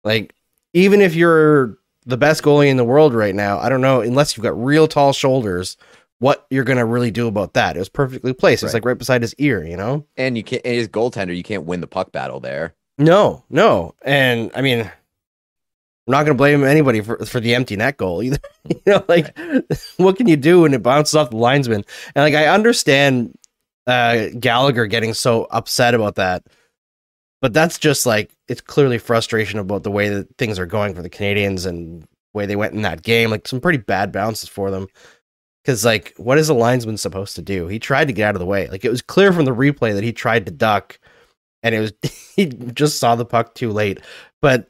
Like, 0.02 0.34
even 0.74 1.00
if 1.00 1.14
you're 1.14 1.78
the 2.06 2.16
best 2.16 2.42
goalie 2.42 2.68
in 2.68 2.76
the 2.76 2.84
world 2.84 3.14
right 3.14 3.34
now, 3.34 3.58
I 3.58 3.68
don't 3.68 3.80
know, 3.80 4.00
unless 4.00 4.36
you've 4.36 4.44
got 4.44 4.60
real 4.62 4.88
tall 4.88 5.12
shoulders, 5.12 5.76
what 6.18 6.46
you're 6.50 6.64
gonna 6.64 6.86
really 6.86 7.10
do 7.10 7.26
about 7.28 7.54
that. 7.54 7.76
It 7.76 7.78
was 7.80 7.88
perfectly 7.88 8.32
placed. 8.32 8.62
It's 8.62 8.72
Right. 8.72 8.78
like 8.78 8.84
right 8.86 8.98
beside 8.98 9.22
his 9.22 9.34
ear, 9.38 9.64
you 9.64 9.76
know? 9.76 10.06
and 10.16 10.36
you 10.36 10.42
can't 10.44 10.62
and 10.64 10.76
as 10.76 10.88
goaltender 10.88 11.36
you 11.36 11.42
can't 11.42 11.64
win 11.64 11.80
the 11.80 11.86
puck 11.86 12.12
battle 12.12 12.40
there 12.40 12.74
No, 12.98 13.44
no. 13.50 13.94
And 14.04 14.50
I 14.54 14.60
mean, 14.62 14.80
I'm 14.80 14.90
not 16.10 16.24
gonna 16.24 16.34
blame 16.36 16.64
anybody 16.64 17.00
for, 17.00 17.24
for 17.24 17.40
the 17.40 17.54
empty 17.54 17.76
net 17.76 17.96
goal 17.96 18.22
either. 18.22 18.38
you 18.68 18.80
know, 18.86 19.04
like 19.08 19.36
what 19.96 20.16
can 20.16 20.26
you 20.28 20.36
do 20.36 20.62
when 20.62 20.74
it 20.74 20.82
bounces 20.82 21.14
off 21.14 21.30
the 21.30 21.36
linesman? 21.36 21.84
And 22.14 22.22
like 22.24 22.34
I 22.34 22.46
understand 22.48 23.36
uh 23.86 24.26
Gallagher 24.38 24.86
getting 24.86 25.14
so 25.14 25.44
upset 25.50 25.94
about 25.94 26.16
that. 26.16 26.44
But 27.40 27.52
that's 27.52 27.78
just 27.78 28.06
like 28.06 28.30
it's 28.52 28.60
clearly 28.60 28.98
frustration 28.98 29.58
about 29.58 29.82
the 29.82 29.90
way 29.90 30.10
that 30.10 30.36
things 30.36 30.58
are 30.58 30.66
going 30.66 30.94
for 30.94 31.00
the 31.02 31.10
Canadiens 31.10 31.66
and 31.66 32.06
way 32.34 32.44
they 32.44 32.54
went 32.54 32.74
in 32.74 32.82
that 32.82 33.02
game. 33.02 33.30
Like 33.30 33.48
some 33.48 33.60
pretty 33.60 33.78
bad 33.78 34.12
bounces 34.12 34.48
for 34.48 34.70
them. 34.70 34.88
Cause 35.64 35.84
like 35.84 36.12
what 36.18 36.38
is 36.38 36.48
a 36.48 36.54
linesman 36.54 36.98
supposed 36.98 37.34
to 37.36 37.42
do? 37.42 37.66
He 37.66 37.78
tried 37.78 38.08
to 38.08 38.12
get 38.12 38.28
out 38.28 38.34
of 38.34 38.40
the 38.40 38.46
way. 38.46 38.68
Like 38.68 38.84
it 38.84 38.90
was 38.90 39.00
clear 39.00 39.32
from 39.32 39.46
the 39.46 39.54
replay 39.54 39.94
that 39.94 40.04
he 40.04 40.12
tried 40.12 40.44
to 40.46 40.52
duck 40.52 40.98
and 41.62 41.74
it 41.74 41.80
was 41.80 41.92
he 42.36 42.46
just 42.46 42.98
saw 42.98 43.14
the 43.14 43.24
puck 43.24 43.54
too 43.54 43.70
late. 43.70 44.00
But 44.42 44.68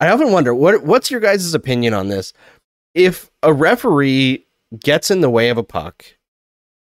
I 0.00 0.08
often 0.08 0.32
wonder 0.32 0.54
what 0.54 0.84
what's 0.84 1.10
your 1.10 1.20
guys' 1.20 1.52
opinion 1.52 1.92
on 1.92 2.08
this? 2.08 2.32
If 2.94 3.30
a 3.42 3.52
referee 3.52 4.46
gets 4.80 5.10
in 5.10 5.20
the 5.20 5.30
way 5.30 5.50
of 5.50 5.58
a 5.58 5.62
puck, 5.62 6.04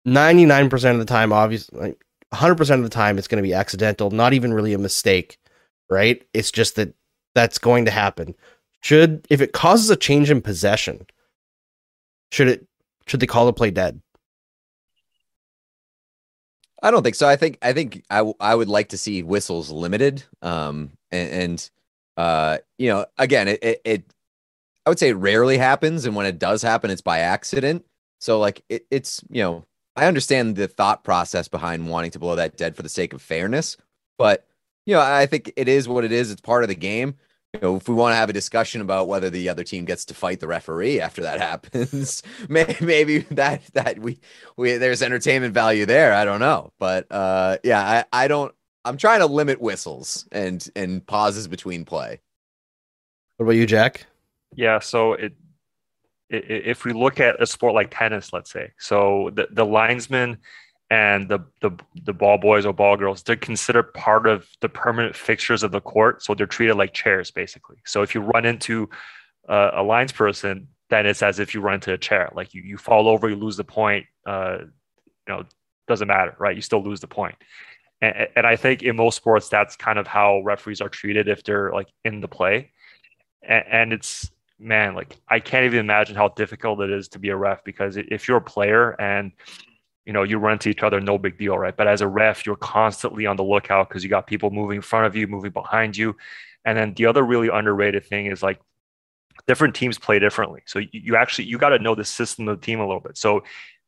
99% 0.07 0.91
of 0.91 0.99
the 0.99 1.05
time, 1.05 1.33
obviously, 1.33 1.79
like 1.79 2.05
100% 2.33 2.75
of 2.75 2.83
the 2.83 2.89
time, 2.89 3.17
it's 3.17 3.27
going 3.27 3.41
to 3.41 3.47
be 3.47 3.53
accidental, 3.53 4.11
not 4.11 4.33
even 4.33 4.53
really 4.53 4.73
a 4.73 4.77
mistake, 4.77 5.37
right? 5.89 6.25
It's 6.33 6.51
just 6.51 6.75
that 6.75 6.93
that's 7.35 7.57
going 7.57 7.85
to 7.85 7.91
happen. 7.91 8.35
Should, 8.81 9.25
if 9.29 9.41
it 9.41 9.53
causes 9.53 9.89
a 9.89 9.95
change 9.95 10.29
in 10.29 10.41
possession, 10.41 11.05
should 12.31 12.47
it, 12.47 12.67
should 13.05 13.19
they 13.19 13.27
call 13.27 13.45
the 13.45 13.53
play 13.53 13.71
dead? 13.71 14.01
I 16.81 16.91
don't 16.91 17.03
think 17.03 17.15
so. 17.15 17.27
I 17.27 17.35
think 17.35 17.57
I 17.61 17.73
think 17.73 18.03
I, 18.09 18.17
w- 18.17 18.35
I 18.39 18.53
would 18.53 18.67
like 18.69 18.89
to 18.89 18.97
see 18.97 19.23
whistles 19.23 19.71
limited. 19.71 20.23
Um 20.41 20.91
and, 21.11 21.29
and 21.31 21.69
uh 22.17 22.57
you 22.77 22.89
know 22.89 23.05
again 23.17 23.47
it, 23.47 23.63
it 23.63 23.81
it 23.83 24.13
I 24.85 24.89
would 24.89 24.99
say 24.99 25.09
it 25.09 25.15
rarely 25.15 25.57
happens 25.57 26.05
and 26.05 26.15
when 26.15 26.25
it 26.25 26.39
does 26.39 26.61
happen 26.61 26.91
it's 26.91 27.01
by 27.01 27.19
accident. 27.19 27.85
So 28.19 28.39
like 28.39 28.63
it, 28.69 28.85
it's 28.91 29.23
you 29.29 29.41
know 29.41 29.65
I 29.95 30.05
understand 30.05 30.55
the 30.55 30.67
thought 30.67 31.03
process 31.03 31.47
behind 31.47 31.89
wanting 31.89 32.11
to 32.11 32.19
blow 32.19 32.35
that 32.35 32.57
dead 32.57 32.75
for 32.75 32.83
the 32.83 32.89
sake 32.89 33.13
of 33.13 33.21
fairness, 33.23 33.77
but 34.19 34.45
you 34.87 34.95
know, 34.95 35.01
I 35.01 35.27
think 35.27 35.53
it 35.55 35.67
is 35.67 35.87
what 35.87 36.03
it 36.05 36.11
is. 36.11 36.31
It's 36.31 36.41
part 36.41 36.63
of 36.63 36.69
the 36.69 36.75
game. 36.75 37.15
You 37.53 37.59
know, 37.61 37.75
if 37.75 37.87
we 37.87 37.95
want 37.95 38.13
to 38.13 38.17
have 38.17 38.29
a 38.29 38.33
discussion 38.33 38.81
about 38.81 39.07
whether 39.07 39.29
the 39.29 39.49
other 39.49 39.63
team 39.63 39.85
gets 39.85 40.05
to 40.05 40.13
fight 40.13 40.39
the 40.39 40.47
referee 40.47 40.99
after 41.01 41.21
that 41.23 41.39
happens, 41.41 42.23
maybe, 42.49 42.75
maybe 42.81 43.19
that 43.31 43.61
that 43.73 43.99
we 43.99 44.19
we 44.57 44.77
there's 44.77 45.03
entertainment 45.03 45.53
value 45.53 45.85
there. 45.85 46.13
I 46.13 46.25
don't 46.25 46.39
know, 46.39 46.71
but 46.79 47.05
uh, 47.11 47.57
yeah, 47.63 48.05
I 48.11 48.23
I 48.25 48.27
don't. 48.27 48.53
I'm 48.85 48.97
trying 48.97 49.19
to 49.19 49.25
limit 49.27 49.61
whistles 49.61 50.25
and 50.31 50.67
and 50.75 51.05
pauses 51.05 51.47
between 51.47 51.85
play. 51.85 52.21
What 53.37 53.45
about 53.45 53.55
you, 53.55 53.65
Jack? 53.65 54.07
Yeah, 54.55 54.79
so 54.79 55.13
it, 55.13 55.33
i- 56.31 56.37
i- 56.37 56.63
if 56.65 56.85
we 56.85 56.93
look 56.93 57.19
at 57.19 57.41
a 57.41 57.45
sport 57.45 57.73
like 57.73 57.89
tennis, 57.91 58.31
let's 58.33 58.51
say, 58.51 58.71
so 58.79 59.29
the, 59.33 59.47
the 59.51 59.65
linesmen 59.65 60.37
and 60.89 61.27
the, 61.27 61.39
the 61.61 61.71
the 62.05 62.13
ball 62.13 62.37
boys 62.37 62.65
or 62.65 62.73
ball 62.73 62.95
girls, 62.95 63.23
they're 63.23 63.35
considered 63.35 63.93
part 63.93 64.25
of 64.25 64.47
the 64.61 64.69
permanent 64.69 65.15
fixtures 65.15 65.63
of 65.63 65.71
the 65.71 65.81
court, 65.81 66.23
so 66.23 66.33
they're 66.33 66.47
treated 66.47 66.75
like 66.75 66.93
chairs, 66.93 67.29
basically. 67.29 67.77
So 67.85 68.01
if 68.01 68.15
you 68.15 68.21
run 68.21 68.45
into 68.45 68.89
uh, 69.49 69.71
a 69.73 69.83
lines 69.83 70.13
person, 70.13 70.69
then 70.89 71.05
it's 71.05 71.21
as 71.21 71.39
if 71.39 71.53
you 71.53 71.59
run 71.59 71.75
into 71.75 71.93
a 71.93 71.97
chair. 71.97 72.31
Like 72.33 72.53
you 72.53 72.61
you 72.61 72.77
fall 72.77 73.09
over, 73.09 73.29
you 73.29 73.35
lose 73.35 73.57
the 73.57 73.65
point. 73.65 74.05
Uh, 74.25 74.59
you 75.27 75.33
know, 75.33 75.43
doesn't 75.87 76.07
matter, 76.07 76.35
right? 76.39 76.55
You 76.55 76.61
still 76.61 76.83
lose 76.83 77.01
the 77.01 77.07
point. 77.07 77.35
And, 78.01 78.27
and 78.35 78.47
I 78.47 78.55
think 78.55 78.83
in 78.83 78.95
most 78.95 79.15
sports, 79.15 79.49
that's 79.49 79.75
kind 79.75 79.99
of 79.99 80.07
how 80.07 80.41
referees 80.41 80.81
are 80.81 80.89
treated 80.89 81.27
if 81.27 81.43
they're 81.43 81.71
like 81.73 81.87
in 82.05 82.21
the 82.21 82.27
play. 82.27 82.71
And, 83.41 83.65
and 83.69 83.93
it's 83.93 84.31
man, 84.59 84.95
like 84.95 85.17
I 85.27 85.39
can't 85.39 85.65
even 85.65 85.79
imagine 85.79 86.15
how 86.15 86.29
difficult 86.29 86.81
it 86.81 86.91
is 86.91 87.09
to 87.09 87.19
be 87.19 87.29
a 87.29 87.35
ref 87.35 87.63
because 87.63 87.97
if 87.97 88.27
you're 88.27 88.37
a 88.37 88.41
player 88.41 88.91
and 89.01 89.31
you 90.07 90.13
know 90.13 90.23
you 90.23 90.37
run 90.37 90.53
into 90.53 90.69
each 90.69 90.83
other, 90.83 91.01
no 91.01 91.17
big 91.17 91.37
deal, 91.37 91.57
right? 91.57 91.75
But 91.75 91.89
as 91.89 91.99
a 91.99 92.07
ref, 92.07 92.45
you're 92.45 92.55
constantly 92.55 93.25
on 93.25 93.35
the 93.35 93.43
lookout 93.43 93.89
because 93.89 94.05
you 94.05 94.09
got 94.09 94.25
people 94.25 94.49
moving 94.49 94.77
in 94.77 94.81
front 94.81 95.05
of 95.05 95.17
you, 95.17 95.27
moving 95.27 95.51
behind 95.51 95.97
you. 95.97 96.15
And 96.63 96.77
then 96.77 96.93
the 96.93 97.07
other 97.07 97.23
really 97.23 97.49
underrated 97.49 98.05
thing 98.05 98.27
is 98.27 98.41
like 98.41 98.57
different 99.47 99.75
teams 99.75 99.99
play 99.99 100.17
differently. 100.17 100.61
So 100.65 100.79
you, 100.93 101.17
actually 101.17 101.45
you 101.45 101.57
got 101.57 101.69
to 101.69 101.79
know 101.79 101.93
the 101.93 102.05
system 102.05 102.47
of 102.47 102.59
the 102.59 102.65
team 102.65 102.79
a 102.79 102.87
little 102.87 103.01
bit. 103.01 103.17
So 103.17 103.43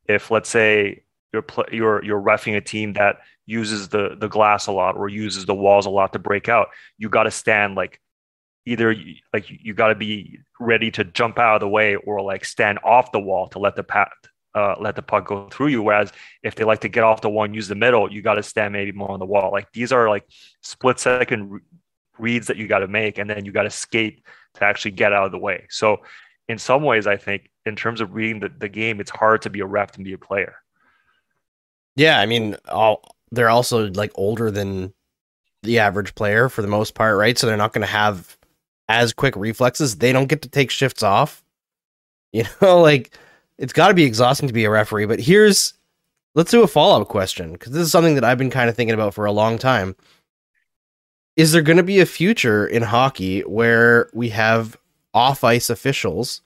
if 0.10 0.30
let's 0.30 0.50
say 0.50 1.04
you're 1.32 1.42
pl- 1.42 1.68
you're 1.72 2.04
you're 2.04 2.22
refing 2.22 2.58
a 2.58 2.62
team 2.62 2.94
that 2.94 3.20
uses 3.46 3.88
the 3.88 4.18
the 4.20 4.28
glass 4.28 4.68
a 4.68 4.74
lot 4.74 4.98
or 4.98 5.08
uses 5.08 5.46
the 5.46 5.56
walls 5.56 5.86
a 5.86 5.90
lot 5.90 6.12
to 6.14 6.20
break 6.20 6.50
out, 6.50 6.68
you 6.98 7.08
got 7.08 7.24
to 7.24 7.32
stand 7.32 7.76
like 7.76 8.02
either 8.66 8.94
like 9.34 9.46
you 9.50 9.74
got 9.74 9.88
to 9.88 9.96
be 9.96 10.40
ready 10.60 10.92
to 10.92 11.06
jump 11.06 11.40
out 11.40 11.56
of 11.56 11.62
the 11.62 11.70
way 11.70 11.96
or 11.96 12.22
like 12.22 12.44
stand 12.44 12.78
off 12.84 13.14
the 13.14 13.20
wall 13.22 13.48
to 13.48 13.60
let 13.60 13.78
the 13.78 13.84
pat 13.84 14.10
uh, 14.56 14.76
let 14.80 14.96
the 14.96 15.02
puck 15.02 15.28
go 15.28 15.48
through 15.50 15.68
you. 15.68 15.82
Whereas 15.82 16.12
if 16.44 16.56
they 16.56 16.64
like 16.64 16.82
to 16.82 16.90
get 16.90 17.04
off 17.04 17.22
the 17.22 17.30
one, 17.30 17.54
use 17.54 17.68
the 17.68 17.76
middle, 17.76 18.12
you 18.12 18.22
got 18.22 18.36
to 18.36 18.44
stand 18.44 18.74
maybe 18.74 18.92
more 18.92 19.12
on 19.12 19.20
the 19.20 19.26
wall. 19.26 19.52
Like 19.52 19.72
these 19.74 19.92
are 19.92 20.10
like 20.10 20.26
split 20.62 21.00
second 21.00 21.50
re- 21.50 21.62
reads 22.18 22.48
that 22.48 22.58
you 22.58 22.68
got 22.68 22.80
to 22.80 22.88
make, 22.88 23.18
and 23.18 23.30
then 23.30 23.46
you 23.46 23.52
got 23.52 23.64
to 23.64 23.70
skate 23.70 24.24
to 24.56 24.64
actually 24.66 24.92
get 24.92 25.14
out 25.14 25.26
of 25.26 25.32
the 25.32 25.38
way. 25.38 25.66
So 25.70 25.98
in 26.48 26.58
some 26.58 26.84
ways, 26.84 27.08
I 27.08 27.16
think 27.16 27.50
in 27.66 27.76
terms 27.76 28.02
of 28.02 28.14
reading 28.14 28.40
the, 28.40 28.50
the 28.50 28.70
game, 28.70 29.00
it's 29.00 29.12
hard 29.12 29.42
to 29.44 29.50
be 29.50 29.60
a 29.60 29.66
ref 29.66 29.96
and 29.96 30.04
be 30.04 30.14
a 30.14 30.18
player. 30.18 30.56
Yeah, 31.96 32.20
I 32.20 32.26
mean, 32.26 32.56
all 32.68 33.16
they're 33.32 33.50
also 33.50 33.90
like 33.92 34.12
older 34.16 34.50
than 34.52 34.94
the 35.64 35.80
average 35.80 36.16
player 36.16 36.50
for 36.50 36.62
the 36.62 36.68
most 36.68 36.96
part, 36.96 37.18
right? 37.18 37.38
So 37.38 37.46
they're 37.46 37.58
not 37.58 37.74
going 37.74 37.86
to 37.86 37.92
have 37.92 38.38
as 38.88 39.14
quick 39.14 39.36
reflexes. 39.36 39.98
They 39.98 40.12
don't 40.12 40.28
get 40.28 40.42
to 40.42 40.50
take 40.50 40.72
shifts 40.72 41.04
off. 41.04 41.44
You 42.32 42.44
know, 42.62 42.80
like 42.80 43.18
it's 43.60 43.74
got 43.74 43.90
to 43.90 43.94
be 43.94 44.06
exhausting 44.06 44.48
to 44.48 44.54
be 44.54 44.66
a 44.66 44.70
referee. 44.70 45.06
But 45.06 45.20
here's 45.20 45.74
let's 46.34 46.50
do 46.50 46.64
a 46.64 46.68
follow 46.68 47.02
up 47.02 47.08
question 47.08 47.54
because 47.54 47.74
this 47.74 47.84
is 47.84 47.92
something 47.92 48.16
that 48.16 48.24
I've 48.24 48.38
been 48.38 48.50
kind 48.50 48.70
of 48.70 48.76
thinking 48.76 48.94
about 48.94 49.14
for 49.14 49.26
a 49.26 49.32
long 49.32 49.58
time. 49.58 49.96
Is 51.36 51.52
there 51.52 51.62
going 51.62 51.78
to 51.78 51.84
be 51.84 52.00
a 52.00 52.06
future 52.06 52.66
in 52.66 52.82
hockey 52.82 53.42
where 53.42 54.10
we 54.14 54.30
have 54.30 54.78
off 55.14 55.44
ice 55.44 55.70
officials 55.70 56.42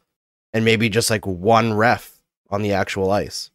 and 0.53 0.65
maybe 0.65 0.89
just 0.89 1.09
like 1.09 1.25
one 1.25 1.73
ref 1.73 2.19
on 2.49 2.61
the 2.61 2.73
actual 2.73 3.11
ice? 3.11 3.49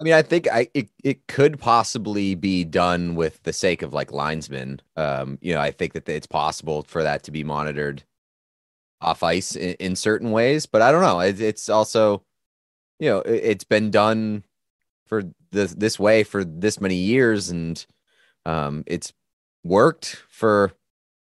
I 0.00 0.04
mean, 0.04 0.14
I 0.14 0.22
think 0.22 0.48
I 0.50 0.68
it, 0.74 0.88
it 1.04 1.26
could 1.28 1.60
possibly 1.60 2.34
be 2.34 2.64
done 2.64 3.14
with 3.14 3.40
the 3.44 3.52
sake 3.52 3.82
of 3.82 3.92
like 3.92 4.12
linesmen. 4.12 4.80
Um, 4.96 5.38
you 5.40 5.52
know, 5.54 5.60
I 5.60 5.70
think 5.70 5.92
that 5.92 6.08
it's 6.08 6.26
possible 6.26 6.82
for 6.88 7.04
that 7.04 7.22
to 7.24 7.30
be 7.30 7.44
monitored 7.44 8.02
off 9.02 9.22
ice 9.22 9.56
in, 9.56 9.74
in 9.74 9.96
certain 9.96 10.30
ways, 10.30 10.66
but 10.66 10.82
I 10.82 10.92
don't 10.92 11.02
know. 11.02 11.20
It, 11.20 11.40
it's 11.40 11.68
also, 11.68 12.22
you 12.98 13.08
know, 13.08 13.20
it, 13.20 13.42
it's 13.44 13.64
been 13.64 13.90
done 13.90 14.44
for 15.06 15.24
this 15.50 15.74
this 15.74 15.98
way 15.98 16.22
for 16.24 16.44
this 16.44 16.80
many 16.80 16.96
years, 16.96 17.50
and 17.50 17.84
um, 18.46 18.84
it's 18.86 19.12
worked 19.64 20.22
for 20.28 20.72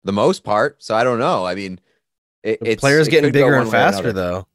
the 0.04 0.12
most 0.12 0.44
part. 0.44 0.82
So 0.82 0.94
I 0.94 1.04
don't 1.04 1.18
know. 1.18 1.46
I 1.46 1.54
mean, 1.54 1.80
it, 2.42 2.58
it's 2.62 2.80
players 2.80 3.08
getting 3.08 3.32
bigger 3.32 3.54
and 3.54 3.70
faster 3.70 4.12
though. 4.12 4.46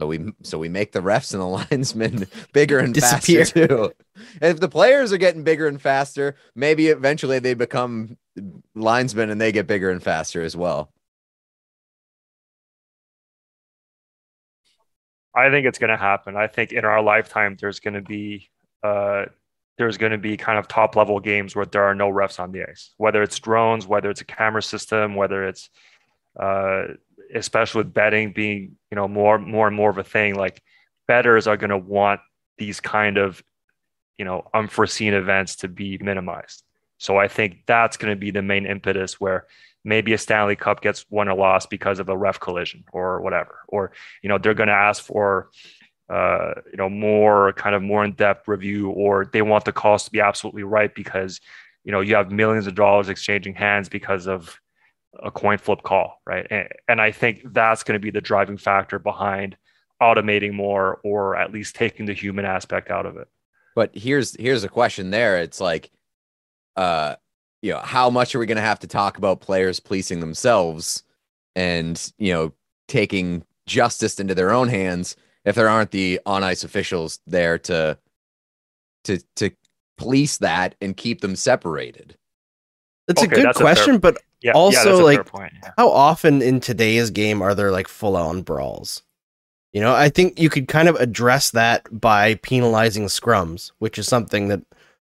So 0.00 0.06
we 0.06 0.32
so 0.42 0.58
we 0.58 0.68
make 0.68 0.92
the 0.92 1.00
refs 1.00 1.32
and 1.32 1.42
the 1.42 1.46
linesmen 1.70 2.26
bigger 2.52 2.78
and 2.78 2.94
Disappear. 2.94 3.44
faster 3.44 3.66
too. 3.66 3.92
And 4.40 4.54
if 4.54 4.60
the 4.60 4.68
players 4.68 5.12
are 5.12 5.18
getting 5.18 5.42
bigger 5.42 5.66
and 5.66 5.80
faster, 5.80 6.36
maybe 6.54 6.88
eventually 6.88 7.38
they 7.38 7.54
become 7.54 8.16
linesmen 8.74 9.30
and 9.30 9.40
they 9.40 9.52
get 9.52 9.66
bigger 9.66 9.90
and 9.90 10.02
faster 10.02 10.42
as 10.42 10.56
well. 10.56 10.92
I 15.38 15.50
think 15.50 15.66
it's 15.66 15.78
going 15.78 15.90
to 15.90 15.96
happen. 15.96 16.36
I 16.36 16.48
think 16.48 16.72
in 16.72 16.84
our 16.84 17.00
lifetime, 17.00 17.56
there's 17.60 17.78
going 17.78 17.94
to 17.94 18.02
be 18.02 18.50
uh, 18.82 19.26
there's 19.76 19.96
going 19.96 20.10
to 20.10 20.18
be 20.18 20.36
kind 20.36 20.58
of 20.58 20.66
top 20.66 20.96
level 20.96 21.20
games 21.20 21.54
where 21.54 21.64
there 21.64 21.84
are 21.84 21.94
no 21.94 22.10
refs 22.10 22.40
on 22.40 22.50
the 22.50 22.68
ice, 22.68 22.92
whether 22.96 23.22
it's 23.22 23.38
drones, 23.38 23.86
whether 23.86 24.10
it's 24.10 24.20
a 24.20 24.24
camera 24.24 24.62
system, 24.62 25.14
whether 25.14 25.46
it's 25.46 25.70
uh, 26.38 26.88
especially 27.32 27.84
with 27.84 27.94
betting 27.94 28.32
being 28.32 28.76
you 28.90 28.96
know 28.96 29.06
more 29.06 29.38
more 29.38 29.68
and 29.68 29.76
more 29.76 29.90
of 29.90 29.98
a 29.98 30.04
thing. 30.04 30.34
Like 30.34 30.60
betters 31.06 31.46
are 31.46 31.56
going 31.56 31.70
to 31.70 31.78
want 31.78 32.20
these 32.58 32.80
kind 32.80 33.16
of 33.16 33.40
you 34.18 34.24
know 34.24 34.44
unforeseen 34.52 35.14
events 35.14 35.56
to 35.56 35.68
be 35.68 35.98
minimized. 35.98 36.64
So 36.98 37.16
I 37.16 37.28
think 37.28 37.62
that's 37.64 37.96
going 37.96 38.12
to 38.12 38.18
be 38.18 38.32
the 38.32 38.42
main 38.42 38.66
impetus 38.66 39.20
where 39.20 39.46
maybe 39.84 40.12
a 40.12 40.18
Stanley 40.18 40.56
Cup 40.56 40.80
gets 40.80 41.04
won 41.10 41.28
or 41.28 41.36
lost 41.36 41.70
because 41.70 41.98
of 41.98 42.08
a 42.08 42.16
ref 42.16 42.40
collision 42.40 42.84
or 42.92 43.20
whatever, 43.20 43.60
or 43.68 43.92
you 44.22 44.28
know 44.28 44.38
they're 44.38 44.54
going 44.54 44.68
to 44.68 44.74
ask 44.74 45.02
for 45.02 45.50
uh, 46.10 46.54
you 46.70 46.76
know 46.76 46.88
more 46.88 47.52
kind 47.54 47.74
of 47.74 47.82
more 47.82 48.04
in-depth 48.04 48.48
review, 48.48 48.90
or 48.90 49.26
they 49.32 49.42
want 49.42 49.64
the 49.64 49.72
calls 49.72 50.04
to 50.04 50.10
be 50.10 50.20
absolutely 50.20 50.62
right 50.62 50.94
because 50.94 51.40
you 51.84 51.92
know 51.92 52.00
you 52.00 52.14
have 52.14 52.30
millions 52.30 52.66
of 52.66 52.74
dollars 52.74 53.08
exchanging 53.08 53.54
hands 53.54 53.88
because 53.88 54.26
of 54.26 54.58
a 55.22 55.30
coin 55.30 55.58
flip 55.58 55.82
call, 55.82 56.20
right? 56.26 56.46
And, 56.50 56.68
and 56.86 57.00
I 57.00 57.12
think 57.12 57.42
that's 57.52 57.82
going 57.82 57.98
to 57.98 58.02
be 58.02 58.10
the 58.10 58.20
driving 58.20 58.58
factor 58.58 58.98
behind 58.98 59.56
automating 60.00 60.52
more, 60.52 61.00
or 61.02 61.34
at 61.36 61.52
least 61.52 61.74
taking 61.74 62.06
the 62.06 62.12
human 62.12 62.44
aspect 62.44 62.90
out 62.90 63.06
of 63.06 63.16
it. 63.16 63.28
But 63.74 63.90
here's 63.94 64.36
here's 64.36 64.64
a 64.64 64.68
question 64.68 65.10
there. 65.10 65.38
It's 65.38 65.60
like 65.60 65.90
uh 66.76 67.16
you 67.62 67.72
know, 67.72 67.80
how 67.80 68.08
much 68.10 68.34
are 68.34 68.38
we 68.38 68.46
going 68.46 68.56
to 68.56 68.62
have 68.62 68.78
to 68.80 68.86
talk 68.86 69.18
about 69.18 69.40
players 69.40 69.80
policing 69.80 70.20
themselves 70.20 71.02
and, 71.56 72.12
you 72.18 72.32
know, 72.32 72.52
taking 72.86 73.44
justice 73.66 74.18
into 74.20 74.34
their 74.34 74.50
own 74.50 74.68
hands 74.68 75.16
if 75.44 75.54
there 75.54 75.68
aren't 75.68 75.90
the 75.90 76.20
on 76.24 76.42
ice 76.44 76.64
officials 76.64 77.20
there 77.26 77.58
to 77.58 77.98
to 79.04 79.18
to 79.36 79.50
police 79.96 80.38
that 80.38 80.74
and 80.80 80.96
keep 80.96 81.20
them 81.20 81.34
separated. 81.36 82.16
It's 83.08 83.22
a 83.22 83.26
good 83.26 83.44
that's 83.46 83.58
a 83.58 83.64
fair- 83.64 83.74
question, 83.74 83.98
but 83.98 84.18
Yeah, 84.42 84.52
Also, 84.52 84.98
yeah, 84.98 85.02
like, 85.02 85.26
point. 85.26 85.52
Yeah. 85.62 85.72
how 85.76 85.90
often 85.90 86.40
in 86.42 86.60
today's 86.60 87.10
game 87.10 87.42
are 87.42 87.54
there 87.54 87.72
like 87.72 87.88
full 87.88 88.16
on 88.16 88.42
brawls? 88.42 89.02
You 89.72 89.80
know, 89.80 89.94
I 89.94 90.08
think 90.08 90.38
you 90.38 90.48
could 90.48 90.68
kind 90.68 90.88
of 90.88 90.96
address 90.96 91.50
that 91.50 91.86
by 91.90 92.36
penalizing 92.36 93.06
scrums, 93.06 93.72
which 93.80 93.98
is 93.98 94.06
something 94.06 94.48
that 94.48 94.62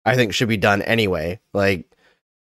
I 0.06 0.16
think 0.16 0.34
should 0.34 0.48
be 0.48 0.58
done 0.58 0.82
anyway. 0.84 1.40
Like, 1.54 1.86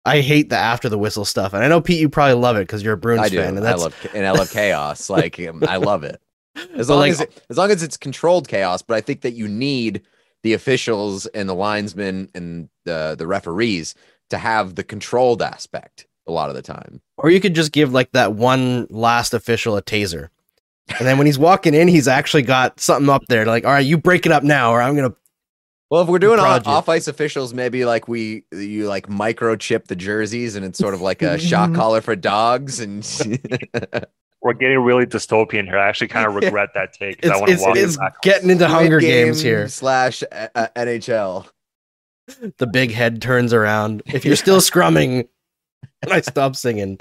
I 0.08 0.22
hate 0.22 0.50
the 0.50 0.58
after 0.58 0.90
the 0.90 0.98
whistle 0.98 1.26
stuff, 1.26 1.54
and 1.54 1.64
I 1.64 1.68
know 1.68 1.82
Pete, 1.82 2.00
you 2.00 2.10
probably 2.10 2.36
love 2.36 2.56
it 2.58 2.62
because 2.62 2.82
you're 2.84 2.94
a 2.94 2.98
Bruins 2.98 3.22
I 3.22 3.30
do. 3.30 3.38
fan, 3.38 3.58
and 3.58 3.68
I 3.68 3.74
love 3.76 3.96
and 4.14 4.26
I 4.26 4.32
love 4.32 4.50
chaos. 4.52 5.10
Like 5.18 5.40
um, 5.40 5.64
I 5.68 5.78
love 5.78 6.04
it. 6.04 6.22
As 6.76 6.90
long 6.90 7.00
like- 7.00 7.12
as 7.12 7.22
it, 7.22 7.44
as 7.50 7.58
long 7.58 7.70
as 7.72 7.84
it's 7.84 7.98
controlled 7.98 8.48
chaos, 8.48 8.82
but 8.82 8.96
I 8.98 9.02
think 9.02 9.22
that 9.22 9.34
you 9.34 9.48
need 9.48 10.02
the 10.44 10.54
officials 10.54 11.26
and 11.28 11.48
the 11.48 11.54
linesmen 11.54 12.30
and 12.34 12.70
the 12.86 13.16
the 13.18 13.28
referees 13.28 13.94
to 14.30 14.38
have 14.38 14.76
the 14.76 14.84
controlled 14.84 15.42
aspect 15.42 16.08
a 16.28 16.32
lot 16.32 16.50
of 16.50 16.56
the 16.56 16.62
time. 16.62 17.00
or 17.18 17.30
you 17.30 17.40
could 17.40 17.56
just 17.56 17.72
give 17.72 17.94
like 17.94 18.12
that 18.12 18.34
one 18.34 18.86
last 18.90 19.34
official 19.34 19.78
a 19.78 19.82
taser, 19.82 20.30
and 20.98 21.08
then 21.08 21.18
when 21.18 21.26
he's 21.28 21.40
walking 21.40 21.74
in, 21.74 21.88
he's 21.88 22.08
actually 22.08 22.44
got 22.44 22.80
something 22.80 23.10
up 23.10 23.24
there, 23.30 23.46
like, 23.46 23.64
all 23.66 23.72
right, 23.72 23.86
you 23.86 23.98
break 23.98 24.26
it 24.26 24.32
up 24.32 24.44
now, 24.44 24.72
or 24.72 24.82
I'm 24.82 24.96
gonna. 24.96 25.14
Well, 25.90 26.02
if 26.02 26.10
we're 26.10 26.20
doing 26.20 26.38
Prod 26.40 26.68
off 26.68 26.90
ice 26.90 27.08
officials, 27.08 27.54
maybe 27.54 27.86
like 27.86 28.08
we 28.08 28.44
you 28.52 28.88
like 28.88 29.08
microchip 29.08 29.86
the 29.86 29.96
jerseys 29.96 30.56
and 30.56 30.66
it's 30.66 30.78
sort 30.78 30.94
of 30.94 31.02
like 31.02 31.22
a 31.22 31.38
shock 31.40 31.74
collar 31.76 32.02
for 32.02 32.16
dogs 32.16 32.80
and 32.80 33.06
We're 34.42 34.54
getting 34.54 34.80
really 34.80 35.06
dystopian 35.06 35.66
here. 35.66 35.78
I 35.78 35.88
actually 35.90 36.10
kind 36.10 36.28
of 36.28 36.36
regret 36.36 36.70
that 36.76 36.94
take 36.94 37.18
because 37.22 37.32
I 37.32 37.34
It's 37.34 37.42
want 37.42 37.48
to 37.48 37.54
it's, 37.54 37.62
walk 37.64 37.78
it's 37.78 37.98
back. 37.98 38.22
getting 38.22 38.50
into 38.50 38.68
Hunger 38.68 39.00
Squid 39.00 39.12
Games 39.12 39.42
here. 39.42 39.68
slash 39.68 40.24
uh, 40.32 40.48
uh, 40.56 40.68
NHL. 40.76 41.48
the 42.58 42.68
big 42.68 42.92
head 42.92 43.22
turns 43.22 43.52
around. 43.54 44.04
If 44.06 44.26
you're 44.26 44.36
still 44.36 44.60
scrumming, 44.62 45.28
and 46.02 46.14
I 46.14 46.22
stop 46.22 46.56
singing. 46.56 47.00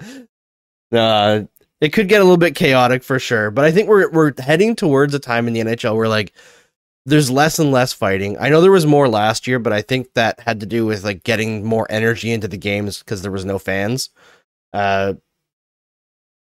Uh, 0.92 1.42
it 1.80 1.92
could 1.92 2.08
get 2.08 2.20
a 2.20 2.24
little 2.24 2.38
bit 2.38 2.54
chaotic 2.54 3.02
for 3.04 3.18
sure, 3.18 3.50
but 3.50 3.64
I 3.64 3.70
think 3.70 3.88
we're 3.88 4.10
we're 4.10 4.32
heading 4.40 4.74
towards 4.74 5.12
a 5.14 5.18
time 5.18 5.46
in 5.46 5.52
the 5.52 5.60
NHL 5.60 5.94
where 5.96 6.08
like 6.08 6.32
there's 7.06 7.30
less 7.30 7.58
and 7.60 7.70
less 7.70 7.92
fighting. 7.92 8.36
I 8.38 8.48
know 8.48 8.60
there 8.60 8.72
was 8.72 8.84
more 8.84 9.08
last 9.08 9.46
year, 9.46 9.60
but 9.60 9.72
I 9.72 9.80
think 9.80 10.12
that 10.14 10.40
had 10.40 10.58
to 10.60 10.66
do 10.66 10.84
with 10.84 11.04
like 11.04 11.22
getting 11.22 11.64
more 11.64 11.86
energy 11.88 12.32
into 12.32 12.48
the 12.48 12.58
games 12.58 12.98
because 12.98 13.22
there 13.22 13.30
was 13.30 13.44
no 13.44 13.60
fans. 13.60 14.10
Uh, 14.72 15.14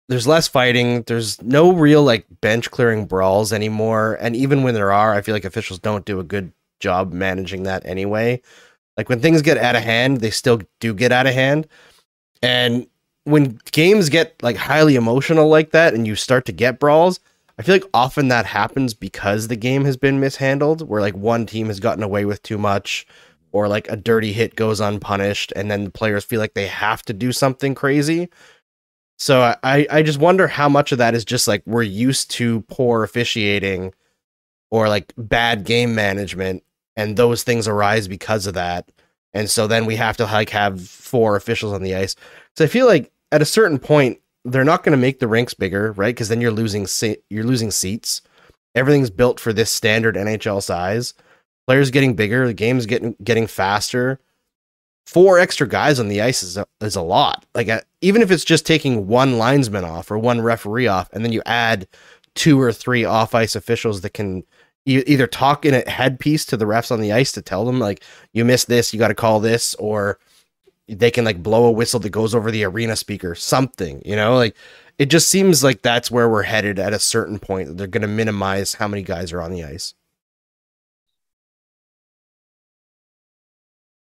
there's 0.08 0.26
less 0.26 0.48
fighting. 0.48 1.02
There's 1.02 1.40
no 1.42 1.72
real 1.72 2.02
like 2.02 2.26
bench 2.40 2.70
clearing 2.72 3.06
brawls 3.06 3.52
anymore, 3.52 4.18
and 4.20 4.34
even 4.34 4.64
when 4.64 4.74
there 4.74 4.90
are, 4.92 5.14
I 5.14 5.20
feel 5.20 5.34
like 5.34 5.44
officials 5.44 5.78
don't 5.78 6.04
do 6.04 6.18
a 6.18 6.24
good 6.24 6.52
job 6.80 7.12
managing 7.12 7.62
that 7.62 7.86
anyway. 7.86 8.42
Like 8.96 9.08
when 9.08 9.20
things 9.20 9.42
get 9.42 9.58
out 9.58 9.76
of 9.76 9.82
hand, 9.82 10.20
they 10.20 10.30
still 10.30 10.60
do 10.80 10.92
get 10.92 11.12
out 11.12 11.28
of 11.28 11.34
hand, 11.34 11.68
and 12.42 12.88
when 13.24 13.60
games 13.70 14.08
get 14.08 14.42
like 14.42 14.56
highly 14.56 14.96
emotional 14.96 15.48
like 15.48 15.70
that, 15.70 15.94
and 15.94 16.04
you 16.04 16.16
start 16.16 16.46
to 16.46 16.52
get 16.52 16.80
brawls, 16.80 17.20
I 17.58 17.62
feel 17.62 17.74
like 17.74 17.90
often 17.92 18.28
that 18.28 18.46
happens 18.46 18.94
because 18.94 19.48
the 19.48 19.56
game 19.56 19.84
has 19.84 19.96
been 19.96 20.20
mishandled, 20.20 20.88
where 20.88 21.00
like 21.00 21.16
one 21.16 21.44
team 21.44 21.66
has 21.66 21.80
gotten 21.80 22.04
away 22.04 22.24
with 22.24 22.42
too 22.42 22.56
much, 22.58 23.06
or 23.50 23.66
like 23.66 23.88
a 23.90 23.96
dirty 23.96 24.32
hit 24.32 24.54
goes 24.54 24.80
unpunished, 24.80 25.52
and 25.56 25.70
then 25.70 25.84
the 25.84 25.90
players 25.90 26.24
feel 26.24 26.38
like 26.38 26.54
they 26.54 26.68
have 26.68 27.02
to 27.02 27.12
do 27.12 27.32
something 27.32 27.74
crazy. 27.74 28.28
So 29.18 29.54
I, 29.64 29.86
I 29.90 30.02
just 30.02 30.20
wonder 30.20 30.46
how 30.46 30.68
much 30.68 30.92
of 30.92 30.98
that 30.98 31.14
is 31.14 31.24
just 31.24 31.48
like 31.48 31.64
we're 31.66 31.82
used 31.82 32.30
to 32.32 32.60
poor 32.62 33.02
officiating 33.02 33.92
or 34.70 34.88
like 34.88 35.12
bad 35.18 35.64
game 35.64 35.96
management, 35.96 36.62
and 36.96 37.16
those 37.16 37.42
things 37.42 37.66
arise 37.66 38.06
because 38.06 38.46
of 38.46 38.54
that. 38.54 38.92
And 39.34 39.50
so 39.50 39.66
then 39.66 39.84
we 39.84 39.96
have 39.96 40.16
to 40.18 40.24
like 40.24 40.50
have 40.50 40.80
four 40.86 41.34
officials 41.34 41.72
on 41.72 41.82
the 41.82 41.96
ice. 41.96 42.14
So 42.56 42.64
I 42.64 42.68
feel 42.68 42.86
like 42.86 43.10
at 43.32 43.42
a 43.42 43.46
certain 43.46 43.78
point, 43.78 44.20
they're 44.50 44.64
not 44.64 44.82
going 44.82 44.92
to 44.92 45.00
make 45.00 45.18
the 45.18 45.28
rinks 45.28 45.54
bigger, 45.54 45.92
right? 45.92 46.14
Because 46.14 46.28
then 46.28 46.40
you're 46.40 46.50
losing 46.50 46.86
se- 46.86 47.22
you're 47.30 47.44
losing 47.44 47.70
seats. 47.70 48.22
Everything's 48.74 49.10
built 49.10 49.40
for 49.40 49.52
this 49.52 49.70
standard 49.70 50.16
NHL 50.16 50.62
size. 50.62 51.14
Players 51.66 51.90
getting 51.90 52.14
bigger, 52.14 52.46
the 52.46 52.54
game's 52.54 52.86
getting 52.86 53.16
getting 53.22 53.46
faster. 53.46 54.20
Four 55.06 55.38
extra 55.38 55.66
guys 55.66 55.98
on 55.98 56.08
the 56.08 56.20
ice 56.20 56.42
is 56.42 56.56
a, 56.56 56.66
is 56.80 56.96
a 56.96 57.02
lot. 57.02 57.46
Like 57.54 57.68
uh, 57.68 57.80
even 58.00 58.22
if 58.22 58.30
it's 58.30 58.44
just 58.44 58.66
taking 58.66 59.06
one 59.06 59.38
linesman 59.38 59.84
off 59.84 60.10
or 60.10 60.18
one 60.18 60.40
referee 60.40 60.86
off, 60.86 61.08
and 61.12 61.24
then 61.24 61.32
you 61.32 61.42
add 61.46 61.88
two 62.34 62.60
or 62.60 62.72
three 62.72 63.04
off 63.04 63.34
ice 63.34 63.56
officials 63.56 64.02
that 64.02 64.14
can 64.14 64.44
e- 64.86 65.02
either 65.06 65.26
talk 65.26 65.64
in 65.64 65.74
a 65.74 65.88
headpiece 65.88 66.44
to 66.46 66.56
the 66.56 66.64
refs 66.64 66.90
on 66.90 67.00
the 67.00 67.12
ice 67.12 67.32
to 67.32 67.42
tell 67.42 67.64
them 67.64 67.78
like 67.78 68.02
you 68.32 68.44
missed 68.44 68.68
this, 68.68 68.92
you 68.92 68.98
got 68.98 69.08
to 69.08 69.14
call 69.14 69.40
this, 69.40 69.74
or 69.76 70.18
they 70.88 71.10
can 71.10 71.24
like 71.24 71.42
blow 71.42 71.66
a 71.66 71.70
whistle 71.70 72.00
that 72.00 72.10
goes 72.10 72.34
over 72.34 72.50
the 72.50 72.64
arena 72.64 72.96
speaker, 72.96 73.34
something, 73.34 74.02
you 74.04 74.16
know, 74.16 74.36
like 74.36 74.56
it 74.98 75.06
just 75.06 75.28
seems 75.28 75.62
like 75.62 75.82
that's 75.82 76.10
where 76.10 76.28
we're 76.28 76.42
headed 76.42 76.78
at 76.78 76.92
a 76.92 76.98
certain 76.98 77.38
point. 77.38 77.76
They're 77.76 77.86
going 77.86 78.02
to 78.02 78.08
minimize 78.08 78.74
how 78.74 78.88
many 78.88 79.02
guys 79.02 79.32
are 79.32 79.40
on 79.40 79.52
the 79.52 79.64
ice. 79.64 79.94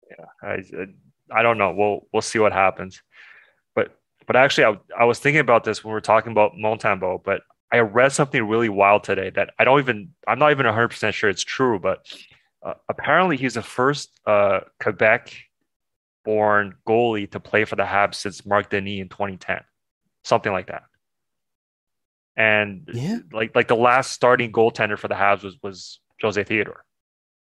Yeah, 0.09 0.25
I, 0.41 0.61
I 1.31 1.41
don't 1.41 1.57
know. 1.57 1.73
We'll 1.73 2.07
we'll 2.11 2.21
see 2.21 2.39
what 2.39 2.53
happens. 2.53 3.01
But 3.75 3.97
but 4.27 4.35
actually, 4.35 4.65
I, 4.65 5.01
I 5.01 5.05
was 5.05 5.19
thinking 5.19 5.39
about 5.39 5.63
this 5.63 5.83
when 5.83 5.91
we 5.91 5.95
were 5.95 6.01
talking 6.01 6.31
about 6.31 6.53
Montembeault, 6.53 7.23
but 7.23 7.41
I 7.71 7.79
read 7.79 8.11
something 8.11 8.43
really 8.47 8.69
wild 8.69 9.03
today 9.03 9.31
that 9.31 9.53
I 9.57 9.63
don't 9.63 9.79
even 9.79 10.09
I'm 10.27 10.37
not 10.37 10.51
even 10.51 10.65
100 10.65 10.89
percent 10.89 11.15
sure 11.15 11.29
it's 11.29 11.43
true, 11.43 11.79
but 11.79 12.05
uh, 12.61 12.73
apparently 12.87 13.37
he's 13.37 13.55
the 13.55 13.63
first 13.63 14.19
uh, 14.27 14.59
Quebec 14.79 15.33
born 16.23 16.75
goalie 16.87 17.29
to 17.31 17.39
play 17.39 17.65
for 17.65 17.75
the 17.75 17.83
Habs 17.83 18.15
since 18.15 18.45
Marc 18.45 18.69
Denis 18.69 19.01
in 19.01 19.09
2010, 19.09 19.61
something 20.23 20.51
like 20.51 20.67
that. 20.67 20.83
And 22.35 22.89
Yeah. 22.91 23.19
like 23.31 23.55
like 23.55 23.67
the 23.67 23.75
last 23.75 24.11
starting 24.11 24.51
goaltender 24.51 24.97
for 24.97 25.07
the 25.07 25.15
Habs 25.15 25.43
was 25.43 25.57
was 25.61 25.99
Jose 26.21 26.43
Theodore. 26.43 26.83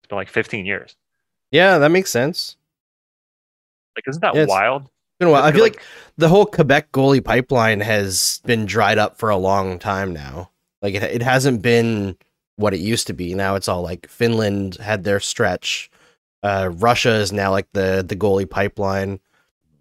It's 0.02 0.08
been 0.08 0.16
like 0.16 0.28
15 0.28 0.64
years. 0.64 0.96
Yeah, 1.50 1.78
that 1.78 1.90
makes 1.90 2.10
sense. 2.10 2.56
Like, 3.96 4.04
isn't 4.08 4.22
that 4.22 4.34
Yeah, 4.34 4.42
it's- 4.42 4.48
wild? 4.56 4.88
Been 5.18 5.28
a 5.28 5.32
while. 5.32 5.42
I 5.42 5.46
Like- 5.46 5.54
feel 5.54 5.62
like 5.64 5.82
the 6.16 6.28
whole 6.28 6.46
Quebec 6.46 6.92
goalie 6.92 7.22
pipeline 7.22 7.80
has 7.80 8.40
been 8.46 8.64
dried 8.64 8.96
up 8.96 9.18
for 9.18 9.28
a 9.28 9.36
long 9.36 9.78
time 9.78 10.12
now. 10.14 10.50
Like 10.80 10.94
it, 10.94 11.02
it 11.02 11.22
hasn't 11.22 11.60
been 11.60 12.16
what 12.56 12.72
it 12.72 12.80
used 12.80 13.06
to 13.08 13.12
be. 13.12 13.34
Now 13.34 13.54
it's 13.56 13.68
all 13.68 13.82
like 13.82 14.08
Finland 14.08 14.76
had 14.76 15.04
their 15.04 15.20
stretch. 15.20 15.90
Uh, 16.42 16.70
Russia 16.72 17.14
is 17.14 17.32
now 17.32 17.50
like 17.50 17.68
the 17.72 18.04
the 18.06 18.16
goalie 18.16 18.48
pipeline. 18.48 19.20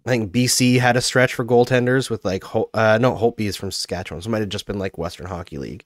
I 0.06 0.10
think 0.10 0.32
BC 0.32 0.80
had 0.80 0.96
a 0.96 1.00
stretch 1.00 1.34
for 1.34 1.44
goaltenders 1.44 2.10
with 2.10 2.24
like 2.24 2.44
uh, 2.54 2.98
no 3.00 3.14
Holtby 3.14 3.40
is 3.40 3.56
from 3.56 3.70
Saskatchewan, 3.70 4.22
so 4.22 4.28
it 4.28 4.30
might 4.30 4.40
have 4.40 4.48
just 4.48 4.66
been 4.66 4.78
like 4.78 4.98
Western 4.98 5.26
Hockey 5.26 5.58
League. 5.58 5.84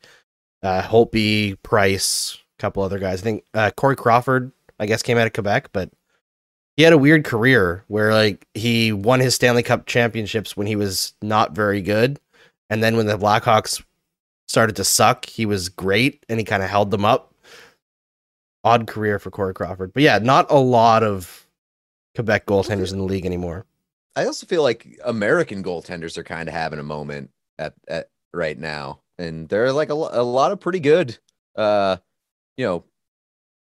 Uh, 0.63 0.83
Holtby, 0.83 1.61
Price, 1.63 2.39
a 2.59 2.63
couple 2.63 2.83
other 2.83 2.99
guys. 2.99 3.21
I 3.21 3.25
think 3.25 3.45
uh, 3.55 3.71
Corey 3.77 3.97
Crawford, 3.97 4.53
I 4.79 4.87
guess, 4.87 5.03
came 5.03 5.19
out 5.19 5.27
of 5.27 5.33
Quebec, 5.33 5.71
but 5.73 5.91
he 6.77 6.85
had 6.85 6.93
a 6.93 6.99
weird 6.99 7.25
career 7.25 7.85
where 7.89 8.15
like 8.15 8.47
he 8.55 8.93
won 8.93 9.21
his 9.21 9.35
Stanley 9.35 9.63
Cup 9.63 9.87
championships 9.87 10.57
when 10.57 10.67
he 10.67 10.77
was 10.77 11.13
not 11.21 11.53
very 11.53 11.83
good, 11.83 12.19
and 12.71 12.83
then 12.83 12.97
when 12.97 13.07
the 13.07 13.19
Blackhawks 13.19 13.83
started 14.47 14.77
to 14.77 14.85
suck, 14.85 15.27
he 15.27 15.47
was 15.47 15.69
great 15.69 16.25
and 16.29 16.39
he 16.39 16.45
kind 16.45 16.63
of 16.63 16.71
held 16.71 16.91
them 16.91 17.05
up. 17.05 17.34
Odd 18.65 18.87
career 18.87 19.19
for 19.19 19.31
Corey 19.31 19.55
Crawford, 19.55 19.93
but 19.93 20.03
yeah, 20.03 20.19
not 20.19 20.51
a 20.51 20.59
lot 20.59 21.03
of 21.03 21.47
Quebec 22.15 22.47
goaltenders 22.47 22.93
in 22.93 22.99
the 22.99 23.05
league 23.05 23.27
anymore. 23.27 23.67
I 24.17 24.25
also 24.25 24.47
feel 24.47 24.63
like 24.63 24.99
American 25.05 25.63
goaltenders 25.63 26.17
are 26.17 26.25
kind 26.25 26.49
of 26.49 26.55
having 26.55 26.79
a 26.79 26.85
moment 26.85 27.31
at, 27.59 27.75
at 27.87 28.09
right 28.33 28.59
now, 28.59 29.01
and 29.19 29.49
they're 29.49 29.73
like 29.73 29.91
a, 29.91 29.95
a 29.95 30.23
lot 30.23 30.51
of 30.51 30.61
pretty 30.61 30.81
good, 30.81 31.19
uh, 31.57 31.99
you 32.57 32.65
know, 32.65 32.85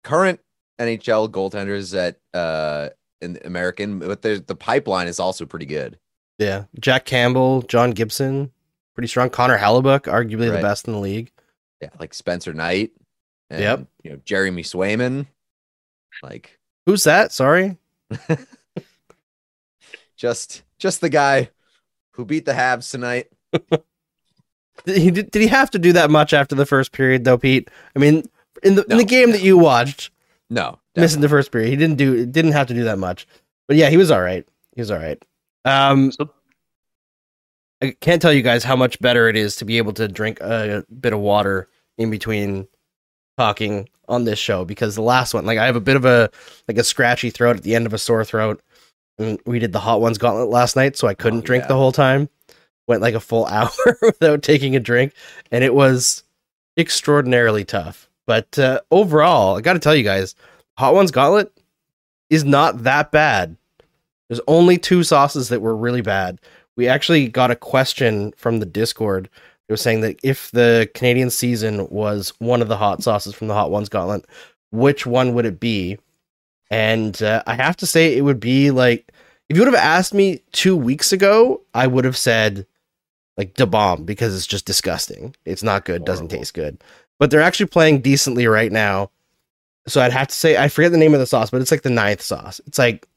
current 0.03 0.39
NHL 0.79 1.29
goaltenders 1.29 1.91
that 1.93 2.17
uh 2.37 2.89
in 3.21 3.39
American, 3.45 3.99
but 3.99 4.21
the 4.21 4.43
the 4.45 4.55
pipeline 4.55 5.07
is 5.07 5.19
also 5.19 5.45
pretty 5.45 5.65
good. 5.65 5.97
Yeah, 6.37 6.65
Jack 6.79 7.05
Campbell, 7.05 7.61
John 7.61 7.91
Gibson, 7.91 8.51
pretty 8.95 9.07
strong. 9.07 9.29
Connor 9.29 9.57
Hellebuyck, 9.57 10.01
arguably 10.01 10.51
the 10.51 10.61
best 10.61 10.87
in 10.87 10.93
the 10.93 10.99
league. 10.99 11.31
Yeah, 11.81 11.89
like 11.99 12.13
Spencer 12.13 12.53
Knight. 12.53 12.91
And, 13.53 13.61
Yep. 13.61 13.87
You 14.03 14.11
know, 14.11 14.19
Jeremy 14.25 14.63
Swayman. 14.63 15.27
Like 16.21 16.59
Who's 16.85 17.03
that? 17.05 17.31
Sorry. 17.31 17.77
just 20.17 20.63
just 20.77 21.01
the 21.01 21.09
guy 21.09 21.49
who 22.11 22.25
beat 22.25 22.45
the 22.45 22.53
Habs 22.53 22.89
tonight. 22.91 23.27
Did 24.85 24.97
he 24.97 25.11
did, 25.11 25.31
did 25.31 25.41
he 25.41 25.47
have 25.47 25.69
to 25.71 25.79
do 25.79 25.93
that 25.93 26.09
much 26.09 26.33
after 26.33 26.55
the 26.55 26.65
first 26.65 26.91
period 26.91 27.23
though, 27.23 27.37
Pete? 27.37 27.69
I 27.95 27.99
mean, 27.99 28.23
in 28.63 28.75
the 28.75 28.81
in 28.83 28.97
the 28.97 29.03
No, 29.03 29.05
game 29.05 29.31
that 29.31 29.41
you 29.41 29.57
watched, 29.57 30.09
No, 30.49 30.79
missing 30.95 31.21
the 31.21 31.29
first 31.29 31.51
period, 31.51 31.69
he 31.69 31.75
didn't 31.75 31.97
do 31.97 32.25
didn't 32.25 32.51
have 32.53 32.67
to 32.67 32.73
do 32.73 32.83
that 32.85 32.97
much. 32.97 33.27
But 33.67 33.77
yeah, 33.77 33.89
he 33.89 33.97
was 33.97 34.09
all 34.11 34.21
right. 34.21 34.45
He 34.75 34.81
was 34.81 34.89
all 34.91 34.97
right. 34.97 35.23
Um, 35.63 36.11
So 36.11 36.29
I 37.81 37.91
can't 38.01 38.21
tell 38.21 38.33
you 38.33 38.41
guys 38.41 38.63
how 38.63 38.75
much 38.75 38.99
better 38.99 39.29
it 39.29 39.35
is 39.37 39.55
to 39.57 39.65
be 39.65 39.77
able 39.77 39.93
to 39.93 40.07
drink 40.07 40.39
a 40.41 40.83
bit 40.99 41.13
of 41.13 41.19
water 41.19 41.69
in 41.97 42.09
between 42.09 42.67
talking 43.37 43.87
on 44.07 44.25
this 44.25 44.39
show 44.39 44.65
because 44.65 44.95
the 44.95 45.01
last 45.01 45.33
one, 45.33 45.45
like 45.45 45.57
I 45.57 45.65
have 45.65 45.75
a 45.75 45.81
bit 45.81 45.95
of 45.95 46.05
a 46.05 46.29
like 46.67 46.77
a 46.77 46.83
scratchy 46.83 47.29
throat 47.29 47.57
at 47.57 47.63
the 47.63 47.75
end 47.75 47.85
of 47.85 47.93
a 47.93 47.97
sore 47.97 48.25
throat. 48.25 48.61
And 49.19 49.39
we 49.45 49.59
did 49.59 49.71
the 49.73 49.79
hot 49.79 50.01
ones 50.01 50.17
gauntlet 50.17 50.49
last 50.49 50.75
night, 50.75 50.97
so 50.97 51.07
I 51.07 51.13
couldn't 51.13 51.39
Oh, 51.39 51.43
drink 51.43 51.63
yeah. 51.63 51.67
the 51.67 51.75
whole 51.77 51.91
time. 51.91 52.29
Went 52.87 53.01
like 53.01 53.13
a 53.15 53.19
full 53.19 53.45
hour 53.47 53.69
without 54.01 54.41
taking 54.43 54.75
a 54.75 54.79
drink, 54.79 55.13
and 55.51 55.63
it 55.63 55.73
was 55.73 56.23
extraordinarily 56.77 57.63
tough. 57.63 58.09
But 58.25 58.57
uh, 58.57 58.81
overall, 58.91 59.57
I 59.57 59.61
got 59.61 59.73
to 59.73 59.79
tell 59.79 59.95
you 59.95 60.03
guys, 60.03 60.35
hot 60.77 60.95
ones 60.95 61.11
gauntlet 61.11 61.51
is 62.29 62.43
not 62.43 62.83
that 62.83 63.11
bad. 63.11 63.55
There's 64.29 64.41
only 64.47 64.77
two 64.77 65.03
sauces 65.03 65.49
that 65.49 65.61
were 65.61 65.75
really 65.75 66.01
bad. 66.01 66.39
We 66.75 66.87
actually 66.87 67.27
got 67.27 67.51
a 67.51 67.55
question 67.55 68.33
from 68.35 68.59
the 68.59 68.65
Discord. 68.65 69.29
Was 69.73 69.81
saying 69.81 70.01
that 70.01 70.19
if 70.21 70.51
the 70.51 70.89
Canadian 70.93 71.31
season 71.31 71.87
was 71.89 72.31
one 72.37 72.61
of 72.61 72.67
the 72.67 72.77
hot 72.77 73.01
sauces 73.01 73.33
from 73.33 73.47
the 73.47 73.55
Hot 73.55 73.71
Ones 73.71 73.89
Gauntlet, 73.89 74.25
which 74.71 75.05
one 75.05 75.33
would 75.33 75.45
it 75.45 75.59
be? 75.59 75.97
And 76.69 77.21
uh, 77.23 77.41
I 77.47 77.55
have 77.55 77.75
to 77.77 77.87
say, 77.87 78.15
it 78.15 78.21
would 78.21 78.39
be 78.39 78.69
like 78.69 79.11
if 79.49 79.57
you 79.57 79.63
would 79.63 79.73
have 79.73 79.83
asked 79.83 80.13
me 80.13 80.41
two 80.51 80.75
weeks 80.75 81.11
ago, 81.11 81.61
I 81.73 81.87
would 81.87 82.05
have 82.05 82.17
said 82.17 82.65
like 83.37 83.55
the 83.55 83.67
bomb 83.67 84.03
because 84.03 84.35
it's 84.35 84.47
just 84.47 84.65
disgusting. 84.65 85.35
It's 85.45 85.63
not 85.63 85.85
good. 85.85 86.05
Doesn't 86.05 86.29
taste 86.29 86.53
good. 86.53 86.83
But 87.19 87.31
they're 87.31 87.41
actually 87.41 87.67
playing 87.67 88.01
decently 88.01 88.47
right 88.47 88.71
now. 88.71 89.09
So 89.87 90.01
I'd 90.01 90.13
have 90.13 90.27
to 90.27 90.35
say 90.35 90.57
I 90.57 90.67
forget 90.67 90.91
the 90.91 90.97
name 90.97 91.13
of 91.13 91.19
the 91.19 91.25
sauce, 91.25 91.49
but 91.49 91.61
it's 91.61 91.71
like 91.71 91.81
the 91.81 91.89
ninth 91.89 92.21
sauce. 92.21 92.61
It's 92.67 92.77
like 92.77 93.07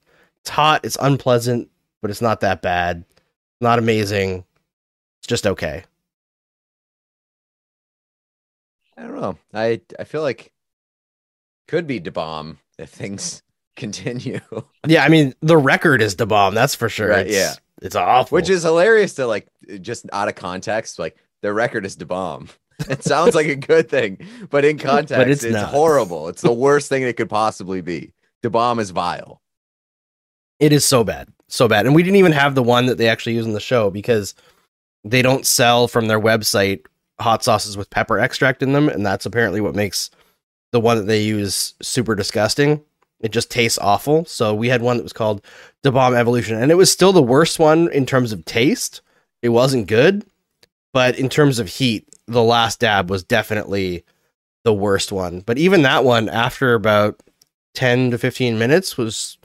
it's 0.40 0.50
hot, 0.50 0.84
it's 0.84 0.96
unpleasant, 1.00 1.70
but 2.02 2.10
it's 2.10 2.22
not 2.22 2.40
that 2.40 2.62
bad. 2.62 3.04
Not 3.60 3.78
amazing. 3.78 4.44
It's 5.18 5.28
just 5.28 5.46
okay. 5.46 5.84
I 8.96 9.02
don't 9.02 9.20
know. 9.20 9.38
I 9.54 9.80
I 9.98 10.04
feel 10.04 10.22
like 10.22 10.52
could 11.68 11.86
be 11.86 11.98
de 12.00 12.10
bomb 12.10 12.58
if 12.78 12.90
things 12.90 13.42
continue. 13.76 14.40
Yeah, 14.86 15.04
I 15.04 15.08
mean 15.08 15.34
the 15.42 15.56
record 15.56 16.02
is 16.02 16.16
the 16.16 16.26
bomb. 16.26 16.54
That's 16.54 16.74
for 16.74 16.88
sure. 16.88 17.08
Right, 17.08 17.26
It's, 17.26 17.34
yeah. 17.34 17.54
it's 17.82 17.96
awful. 17.96 18.36
Which 18.36 18.48
is 18.50 18.62
hilarious 18.62 19.14
to 19.14 19.26
like 19.26 19.48
just 19.80 20.06
out 20.12 20.28
of 20.28 20.34
context. 20.34 20.98
Like 20.98 21.16
their 21.42 21.54
record 21.54 21.84
is 21.86 21.96
to 21.96 22.06
bomb. 22.06 22.48
It 22.90 23.02
sounds 23.02 23.34
like 23.34 23.46
a 23.46 23.56
good 23.56 23.88
thing, 23.88 24.18
but 24.50 24.62
in 24.66 24.76
context, 24.92 25.32
it's 25.32 25.44
it's, 25.44 25.62
horrible. 25.62 26.28
It's 26.28 26.42
the 26.42 26.52
worst 26.52 26.90
thing 26.90 27.02
it 27.04 27.16
could 27.16 27.30
possibly 27.30 27.80
be. 27.80 28.12
The 28.42 28.50
bomb 28.50 28.78
is 28.80 28.90
vile. 28.90 29.40
it 30.60 30.74
is 30.74 30.84
so 30.84 31.02
bad, 31.02 31.28
so 31.48 31.68
bad. 31.68 31.86
And 31.86 31.94
we 31.94 32.02
didn't 32.02 32.16
even 32.16 32.32
have 32.32 32.54
the 32.54 32.62
one 32.62 32.84
that 32.86 32.98
they 32.98 33.08
actually 33.08 33.34
use 33.34 33.46
in 33.46 33.54
the 33.54 33.60
show 33.60 33.90
because 33.90 34.34
they 35.04 35.22
don't 35.22 35.46
sell 35.46 35.88
from 35.88 36.06
their 36.06 36.20
website 36.20 36.84
hot 37.20 37.42
sauces 37.42 37.76
with 37.76 37.90
pepper 37.90 38.18
extract 38.18 38.62
in 38.62 38.72
them, 38.72 38.88
and 38.88 39.04
that's 39.04 39.26
apparently 39.26 39.60
what 39.60 39.74
makes 39.74 40.10
the 40.72 40.80
one 40.80 40.96
that 40.98 41.06
they 41.06 41.22
use 41.22 41.74
super 41.80 42.14
disgusting. 42.14 42.82
It 43.20 43.32
just 43.32 43.50
tastes 43.50 43.78
awful. 43.78 44.24
So 44.26 44.54
we 44.54 44.68
had 44.68 44.82
one 44.82 44.98
that 44.98 45.02
was 45.02 45.12
called 45.12 45.42
the 45.82 45.92
Bomb 45.92 46.14
Evolution, 46.14 46.60
and 46.60 46.70
it 46.70 46.76
was 46.76 46.90
still 46.90 47.12
the 47.12 47.22
worst 47.22 47.58
one 47.58 47.90
in 47.92 48.04
terms 48.06 48.32
of 48.32 48.44
taste. 48.44 49.00
It 49.42 49.48
wasn't 49.50 49.86
good, 49.86 50.26
but 50.92 51.18
in 51.18 51.28
terms 51.28 51.58
of 51.58 51.68
heat, 51.68 52.06
the 52.26 52.42
last 52.42 52.80
dab 52.80 53.10
was 53.10 53.22
definitely 53.22 54.04
the 54.64 54.74
worst 54.74 55.12
one. 55.12 55.40
But 55.40 55.58
even 55.58 55.82
that 55.82 56.04
one, 56.04 56.28
after 56.28 56.74
about 56.74 57.22
10 57.74 58.10
to 58.10 58.18
15 58.18 58.58
minutes, 58.58 58.98
was 58.98 59.38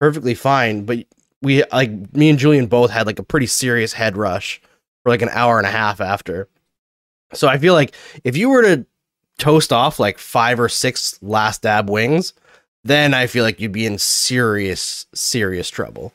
perfectly 0.00 0.34
fine. 0.34 0.84
But 0.84 1.06
we, 1.42 1.64
like, 1.72 2.14
me 2.14 2.30
and 2.30 2.38
Julian 2.38 2.66
both 2.66 2.90
had 2.90 3.06
like 3.06 3.18
a 3.18 3.24
pretty 3.24 3.46
serious 3.46 3.92
head 3.92 4.16
rush 4.16 4.62
for 5.02 5.10
like 5.10 5.22
an 5.22 5.30
hour 5.30 5.58
and 5.58 5.66
a 5.66 5.70
half 5.70 6.00
after. 6.00 6.48
So 7.34 7.48
I 7.48 7.58
feel 7.58 7.74
like 7.74 7.94
if 8.24 8.36
you 8.36 8.48
were 8.48 8.62
to 8.62 8.86
toast 9.38 9.72
off 9.72 9.98
like 9.98 10.18
five 10.18 10.60
or 10.60 10.68
six 10.68 11.18
last 11.22 11.62
dab 11.62 11.90
wings, 11.90 12.32
then 12.84 13.14
I 13.14 13.26
feel 13.26 13.44
like 13.44 13.60
you'd 13.60 13.72
be 13.72 13.86
in 13.86 13.98
serious, 13.98 15.06
serious 15.14 15.68
trouble. 15.70 16.12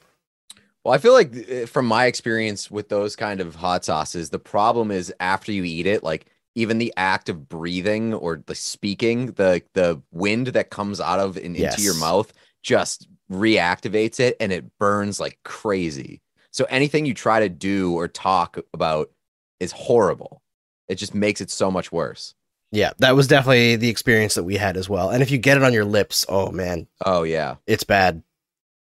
Well, 0.84 0.94
I 0.94 0.98
feel 0.98 1.14
like 1.14 1.36
uh, 1.52 1.66
from 1.66 1.86
my 1.86 2.06
experience 2.06 2.72
with 2.72 2.90
those 2.90 3.16
kind 3.16 3.42
of 3.42 3.56
hot 3.56 3.86
sauces, 3.86 4.30
the 4.30 4.40
problem 4.40 4.92
is 4.92 5.14
after 5.20 5.52
you 5.52 5.64
eat 5.64 5.86
it, 5.86 6.04
like 6.04 6.28
even 6.56 6.78
the 6.78 6.94
act 6.96 7.30
of 7.30 7.50
breathing 7.50 8.14
or 8.14 8.42
the 8.46 8.56
speaking, 8.56 9.28
the 9.34 9.62
the 9.74 10.02
wind 10.12 10.48
that 10.48 10.70
comes 10.70 11.02
out 11.02 11.20
of 11.20 11.38
and 11.38 11.56
into 11.56 11.82
your 11.82 11.96
mouth 11.96 12.32
just 12.64 13.08
reactivates 13.32 14.20
it 14.20 14.36
and 14.40 14.52
it 14.52 14.78
burns 14.80 15.20
like 15.20 15.38
crazy. 15.44 16.22
So 16.52 16.66
anything 16.70 17.06
you 17.06 17.14
try 17.14 17.40
to 17.40 17.50
do 17.50 17.94
or 17.94 18.08
talk 18.08 18.58
about 18.74 19.12
is 19.60 19.72
horrible. 19.72 20.42
It 20.90 20.96
just 20.96 21.16
makes 21.16 21.40
it 21.40 21.50
so 21.52 21.72
much 21.72 21.92
worse. 21.92 22.34
Yeah, 22.72 22.92
that 23.00 23.16
was 23.16 23.28
definitely 23.28 23.78
the 23.78 23.90
experience 23.90 24.36
that 24.36 24.44
we 24.44 24.58
had 24.58 24.76
as 24.78 24.90
well. 24.90 25.10
And 25.10 25.24
if 25.24 25.32
you 25.32 25.38
get 25.38 25.58
it 25.58 25.64
on 25.64 25.74
your 25.74 25.86
lips, 25.86 26.26
oh 26.30 26.52
man, 26.52 26.88
Oh 27.06 27.24
yeah. 27.24 27.56
it's 27.66 27.84
bad. 27.84 28.22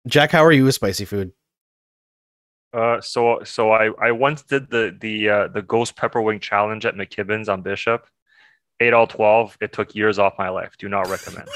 Jack, 0.08 0.30
how 0.30 0.44
are 0.44 0.52
you 0.52 0.64
with 0.64 0.74
spicy 0.74 1.04
food? 1.04 1.32
Uh, 2.72 3.00
so 3.00 3.40
so 3.44 3.70
I 3.70 3.90
I 4.00 4.12
once 4.12 4.42
did 4.42 4.70
the 4.70 4.96
the 5.00 5.28
uh, 5.28 5.48
the 5.48 5.62
ghost 5.62 5.96
pepper 5.96 6.20
wing 6.20 6.40
challenge 6.40 6.84
at 6.84 6.94
McKibbin's 6.94 7.48
on 7.48 7.62
Bishop. 7.62 8.06
Ate 8.80 8.92
all 8.92 9.06
twelve. 9.06 9.56
It 9.60 9.72
took 9.72 9.94
years 9.94 10.18
off 10.18 10.34
my 10.36 10.50
life. 10.50 10.74
Do 10.76 10.88
not 10.88 11.08
recommend. 11.08 11.48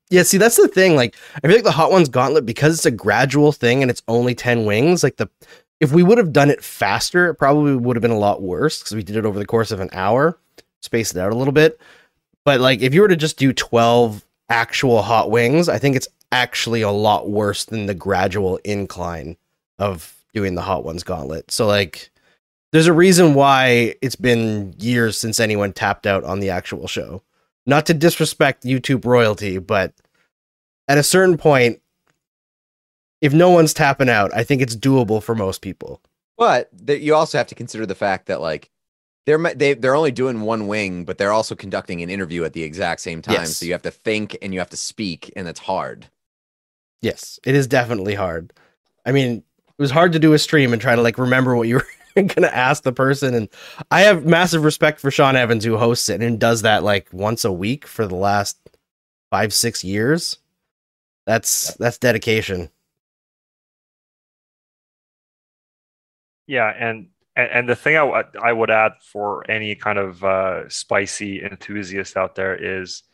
yeah, 0.10 0.22
see, 0.22 0.38
that's 0.38 0.56
the 0.56 0.68
thing. 0.68 0.96
Like, 0.96 1.14
I 1.36 1.46
feel 1.46 1.56
like 1.56 1.64
the 1.64 1.70
Hot 1.72 1.90
Ones 1.90 2.08
Gauntlet, 2.08 2.46
because 2.46 2.74
it's 2.74 2.86
a 2.86 2.90
gradual 2.90 3.52
thing 3.52 3.82
and 3.82 3.90
it's 3.90 4.02
only 4.08 4.34
10 4.34 4.64
wings, 4.64 5.02
like, 5.02 5.16
the 5.16 5.28
if 5.80 5.92
we 5.92 6.02
would 6.02 6.18
have 6.18 6.32
done 6.32 6.50
it 6.50 6.62
faster, 6.62 7.28
it 7.28 7.34
probably 7.34 7.76
would 7.76 7.96
have 7.96 8.02
been 8.02 8.10
a 8.10 8.18
lot 8.18 8.42
worse 8.42 8.80
because 8.80 8.94
we 8.96 9.02
did 9.02 9.16
it 9.16 9.24
over 9.24 9.38
the 9.38 9.46
course 9.46 9.70
of 9.70 9.80
an 9.80 9.90
hour, 9.92 10.38
spaced 10.82 11.14
it 11.16 11.20
out 11.20 11.32
a 11.32 11.36
little 11.36 11.52
bit. 11.52 11.80
But, 12.44 12.60
like, 12.60 12.80
if 12.80 12.94
you 12.94 13.02
were 13.02 13.08
to 13.08 13.16
just 13.16 13.38
do 13.38 13.52
12 13.52 14.24
actual 14.48 15.02
hot 15.02 15.30
wings, 15.30 15.68
I 15.68 15.78
think 15.78 15.96
it's 15.96 16.08
actually 16.32 16.82
a 16.82 16.90
lot 16.90 17.30
worse 17.30 17.64
than 17.64 17.86
the 17.86 17.94
gradual 17.94 18.56
incline 18.64 19.36
of 19.78 20.14
doing 20.34 20.54
the 20.54 20.62
Hot 20.62 20.84
Ones 20.84 21.02
Gauntlet. 21.02 21.50
So, 21.50 21.66
like, 21.66 22.10
there's 22.72 22.86
a 22.86 22.92
reason 22.92 23.34
why 23.34 23.94
it's 24.02 24.16
been 24.16 24.74
years 24.78 25.16
since 25.16 25.40
anyone 25.40 25.72
tapped 25.72 26.06
out 26.06 26.24
on 26.24 26.40
the 26.40 26.50
actual 26.50 26.86
show 26.86 27.22
not 27.68 27.84
to 27.84 27.94
disrespect 27.94 28.64
YouTube 28.64 29.04
royalty, 29.04 29.58
but 29.58 29.92
at 30.88 30.96
a 30.96 31.02
certain 31.02 31.36
point, 31.36 31.82
if 33.20 33.32
no 33.32 33.50
one's 33.50 33.74
tapping 33.74 34.08
out, 34.08 34.30
I 34.34 34.44
think 34.44 34.62
it's 34.62 34.76
doable 34.76 35.22
for 35.22 35.34
most 35.34 35.60
people. 35.62 36.00
But 36.36 36.70
th- 36.86 37.02
you 37.02 37.14
also 37.14 37.38
have 37.38 37.48
to 37.48 37.54
consider 37.54 37.84
the 37.84 37.94
fact 37.94 38.26
that 38.26 38.40
like 38.40 38.70
they're 39.26 39.54
they 39.54 39.74
they're 39.74 39.96
only 39.96 40.12
doing 40.12 40.40
one 40.42 40.68
wing, 40.68 41.04
but 41.04 41.18
they're 41.18 41.32
also 41.32 41.54
conducting 41.54 42.00
an 42.02 42.10
interview 42.10 42.44
at 42.44 42.52
the 42.52 42.62
exact 42.62 43.00
same 43.00 43.20
time. 43.20 43.34
Yes. 43.34 43.56
So 43.56 43.66
you 43.66 43.72
have 43.72 43.82
to 43.82 43.90
think 43.90 44.36
and 44.40 44.54
you 44.54 44.60
have 44.60 44.70
to 44.70 44.76
speak, 44.76 45.32
and 45.36 45.48
it's 45.48 45.60
hard. 45.60 46.06
Yes, 47.02 47.38
it 47.44 47.54
is 47.54 47.66
definitely 47.66 48.14
hard. 48.14 48.52
I 49.04 49.12
mean, 49.12 49.42
it 49.78 49.82
was 49.82 49.90
hard 49.90 50.12
to 50.12 50.18
do 50.18 50.32
a 50.32 50.38
stream 50.38 50.72
and 50.72 50.80
try 50.80 50.96
to 50.96 51.02
like 51.02 51.18
remember 51.18 51.56
what 51.56 51.68
you 51.68 51.76
were 51.76 51.86
going 52.14 52.28
to 52.28 52.56
ask 52.56 52.82
the 52.82 52.92
person. 52.92 53.34
And 53.34 53.48
I 53.90 54.02
have 54.02 54.24
massive 54.24 54.64
respect 54.64 55.00
for 55.00 55.10
Sean 55.10 55.36
Evans, 55.36 55.64
who 55.64 55.76
hosts 55.76 56.08
it 56.08 56.22
and 56.22 56.40
does 56.40 56.62
that 56.62 56.82
like 56.82 57.08
once 57.12 57.44
a 57.44 57.52
week 57.52 57.86
for 57.86 58.06
the 58.06 58.16
last 58.16 58.58
five, 59.30 59.52
six 59.52 59.84
years. 59.84 60.38
That's 61.26 61.74
that's 61.74 61.98
dedication. 61.98 62.70
Yeah, 66.48 66.72
and 66.76 67.08
and, 67.36 67.68
the 67.68 67.76
thing 67.76 67.94
I, 67.94 68.00
w- 68.00 68.24
I 68.42 68.52
would 68.52 68.68
add 68.68 68.94
for 69.00 69.48
any 69.48 69.76
kind 69.76 69.96
of 69.96 70.24
uh, 70.24 70.68
spicy 70.68 71.44
enthusiast 71.44 72.16
out 72.16 72.34
there 72.34 72.56
is 72.56 73.04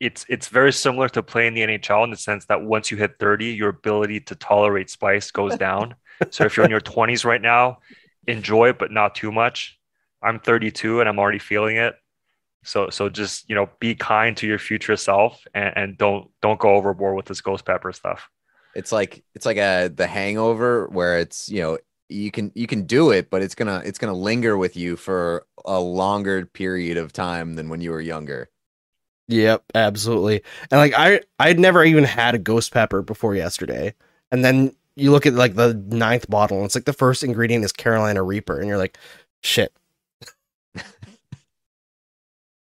it's 0.00 0.26
it's 0.28 0.48
very 0.48 0.72
similar 0.72 1.08
to 1.10 1.22
playing 1.22 1.54
the 1.54 1.62
NHL 1.62 2.04
in 2.04 2.10
the 2.10 2.16
sense 2.16 2.44
that 2.46 2.60
once 2.62 2.90
you 2.90 2.98
hit 2.98 3.18
30, 3.18 3.46
your 3.46 3.70
ability 3.70 4.20
to 4.20 4.34
tolerate 4.34 4.90
spice 4.90 5.30
goes 5.30 5.56
down. 5.56 5.94
so 6.30 6.44
if 6.44 6.56
you're 6.56 6.66
in 6.66 6.70
your 6.70 6.80
20s 6.80 7.24
right 7.24 7.40
now, 7.40 7.78
enjoy 8.26 8.68
it, 8.70 8.78
but 8.78 8.90
not 8.90 9.14
too 9.14 9.32
much. 9.32 9.78
I'm 10.22 10.38
32 10.38 11.00
and 11.00 11.08
I'm 11.08 11.18
already 11.18 11.38
feeling 11.38 11.76
it. 11.76 11.94
So 12.64 12.90
so 12.90 13.08
just 13.08 13.48
you 13.48 13.54
know 13.54 13.70
be 13.80 13.94
kind 13.94 14.36
to 14.36 14.46
your 14.46 14.58
future 14.58 14.96
self 14.96 15.42
and, 15.54 15.72
and 15.76 15.98
don't 15.98 16.28
don't 16.42 16.60
go 16.60 16.70
overboard 16.70 17.16
with 17.16 17.26
this 17.26 17.40
ghost 17.40 17.64
pepper 17.64 17.92
stuff. 17.92 18.28
It's 18.74 18.92
like 18.92 19.24
it's 19.34 19.46
like 19.46 19.56
a 19.56 19.88
the 19.88 20.06
hangover 20.06 20.88
where 20.88 21.18
it's 21.18 21.48
you 21.48 21.62
know 21.62 21.78
you 22.12 22.30
can 22.30 22.52
you 22.54 22.66
can 22.66 22.84
do 22.84 23.10
it, 23.10 23.30
but 23.30 23.42
it's 23.42 23.54
gonna 23.54 23.82
it's 23.84 23.98
gonna 23.98 24.14
linger 24.14 24.56
with 24.56 24.76
you 24.76 24.96
for 24.96 25.46
a 25.64 25.80
longer 25.80 26.46
period 26.46 26.96
of 26.96 27.12
time 27.12 27.54
than 27.54 27.68
when 27.68 27.80
you 27.80 27.90
were 27.90 28.00
younger. 28.00 28.48
Yep, 29.28 29.64
absolutely. 29.74 30.42
And 30.70 30.78
like 30.78 30.94
I 30.96 31.20
I'd 31.38 31.58
never 31.58 31.84
even 31.84 32.04
had 32.04 32.34
a 32.34 32.38
ghost 32.38 32.72
pepper 32.72 33.02
before 33.02 33.34
yesterday. 33.34 33.94
And 34.30 34.44
then 34.44 34.74
you 34.96 35.10
look 35.10 35.26
at 35.26 35.34
like 35.34 35.54
the 35.54 35.74
ninth 35.74 36.28
bottle 36.28 36.58
and 36.58 36.66
it's 36.66 36.74
like 36.74 36.84
the 36.84 36.92
first 36.92 37.24
ingredient 37.24 37.64
is 37.64 37.72
Carolina 37.72 38.22
Reaper 38.22 38.58
and 38.58 38.68
you're 38.68 38.78
like, 38.78 38.98
shit. 39.42 39.72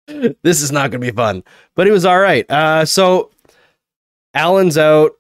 this 0.07 0.63
is 0.63 0.73
not 0.73 0.93
to 0.93 0.99
be 0.99 1.11
fun. 1.11 1.45
But 1.75 1.87
it 1.87 1.93
was 1.93 2.05
all 2.05 2.19
right. 2.19 2.51
Uh 2.51 2.85
so 2.85 3.31
Allen's 4.35 4.79
out. 4.79 5.13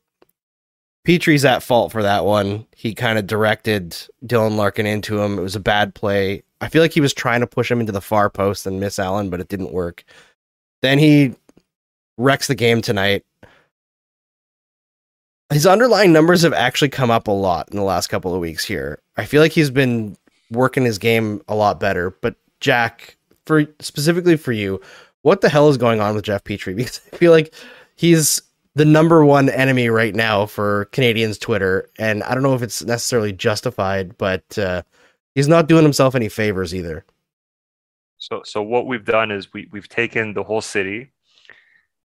Petry's 1.07 1.45
at 1.45 1.63
fault 1.63 1.93
for 1.93 2.03
that 2.03 2.25
one. 2.25 2.67
He 2.75 2.93
kind 2.93 3.17
of 3.17 3.29
directed 3.29 3.97
Dylan 4.25 4.57
Larkin 4.57 4.87
into 4.87 5.23
him. 5.23 5.39
It 5.39 5.43
was 5.43 5.55
a 5.55 5.61
bad 5.61 5.95
play. 5.95 6.43
I 6.61 6.69
feel 6.69 6.83
like 6.83 6.93
he 6.93 7.01
was 7.01 7.15
trying 7.15 7.41
to 7.41 7.47
push 7.47 7.71
him 7.71 7.79
into 7.79 7.93
the 7.93 8.01
far 8.01 8.29
post 8.29 8.67
and 8.67 8.81
miss 8.81 8.99
Allen, 8.99 9.31
but 9.31 9.39
it 9.39 9.47
didn't 9.47 9.73
work. 9.73 10.03
Then 10.83 10.99
he 10.99 11.37
wrecks 12.19 12.49
the 12.49 12.57
game 12.57 12.83
tonight. 12.83 13.25
His 15.53 15.65
underlying 15.65 16.13
numbers 16.13 16.43
have 16.43 16.53
actually 16.53 16.89
come 16.89 17.13
up 17.13 17.29
a 17.29 17.33
lot 17.33 17.69
in 17.71 17.77
the 17.77 17.85
last 17.85 18.09
couple 18.09 18.35
of 18.35 18.41
weeks 18.41 18.65
here. 18.65 18.99
I 19.17 19.27
feel 19.27 19.41
like 19.41 19.53
he's 19.53 19.71
been 19.71 20.17
working 20.51 20.85
his 20.85 20.99
game 20.99 21.41
a 21.47 21.55
lot 21.55 21.79
better. 21.79 22.11
But 22.21 22.35
Jack, 22.59 23.17
for 23.45 23.65
specifically 23.79 24.37
for 24.37 24.51
you, 24.51 24.81
what 25.23 25.41
the 25.41 25.51
hell 25.51 25.69
is 25.69 25.77
going 25.77 26.01
on 26.01 26.17
with 26.17 26.25
Jeff 26.25 26.43
Petry? 26.43 26.75
Because 26.77 27.01
I 27.13 27.17
feel 27.17 27.31
like 27.31 27.55
he's 27.95 28.43
the 28.77 28.85
number 28.85 29.24
one 29.24 29.49
enemy 29.49 29.89
right 29.89 30.14
now 30.14 30.45
for 30.45 30.87
Canadiens 30.93 31.41
Twitter, 31.41 31.89
and 31.99 32.22
I 32.22 32.35
don't 32.35 32.43
know 32.43 32.55
if 32.55 32.61
it's 32.61 32.85
necessarily 32.85 33.33
justified, 33.33 34.18
but 34.18 34.59
uh, 34.59 34.83
he's 35.35 35.49
not 35.49 35.66
doing 35.66 35.83
himself 35.83 36.14
any 36.14 36.29
favors 36.29 36.74
either. 36.74 37.07
So, 38.18 38.43
so 38.45 38.62
what 38.62 38.87
we've 38.87 39.05
done 39.05 39.31
is 39.31 39.51
we 39.55 39.66
we've 39.72 39.89
taken 39.89 40.35
the 40.35 40.43
whole 40.43 40.61
city, 40.61 41.11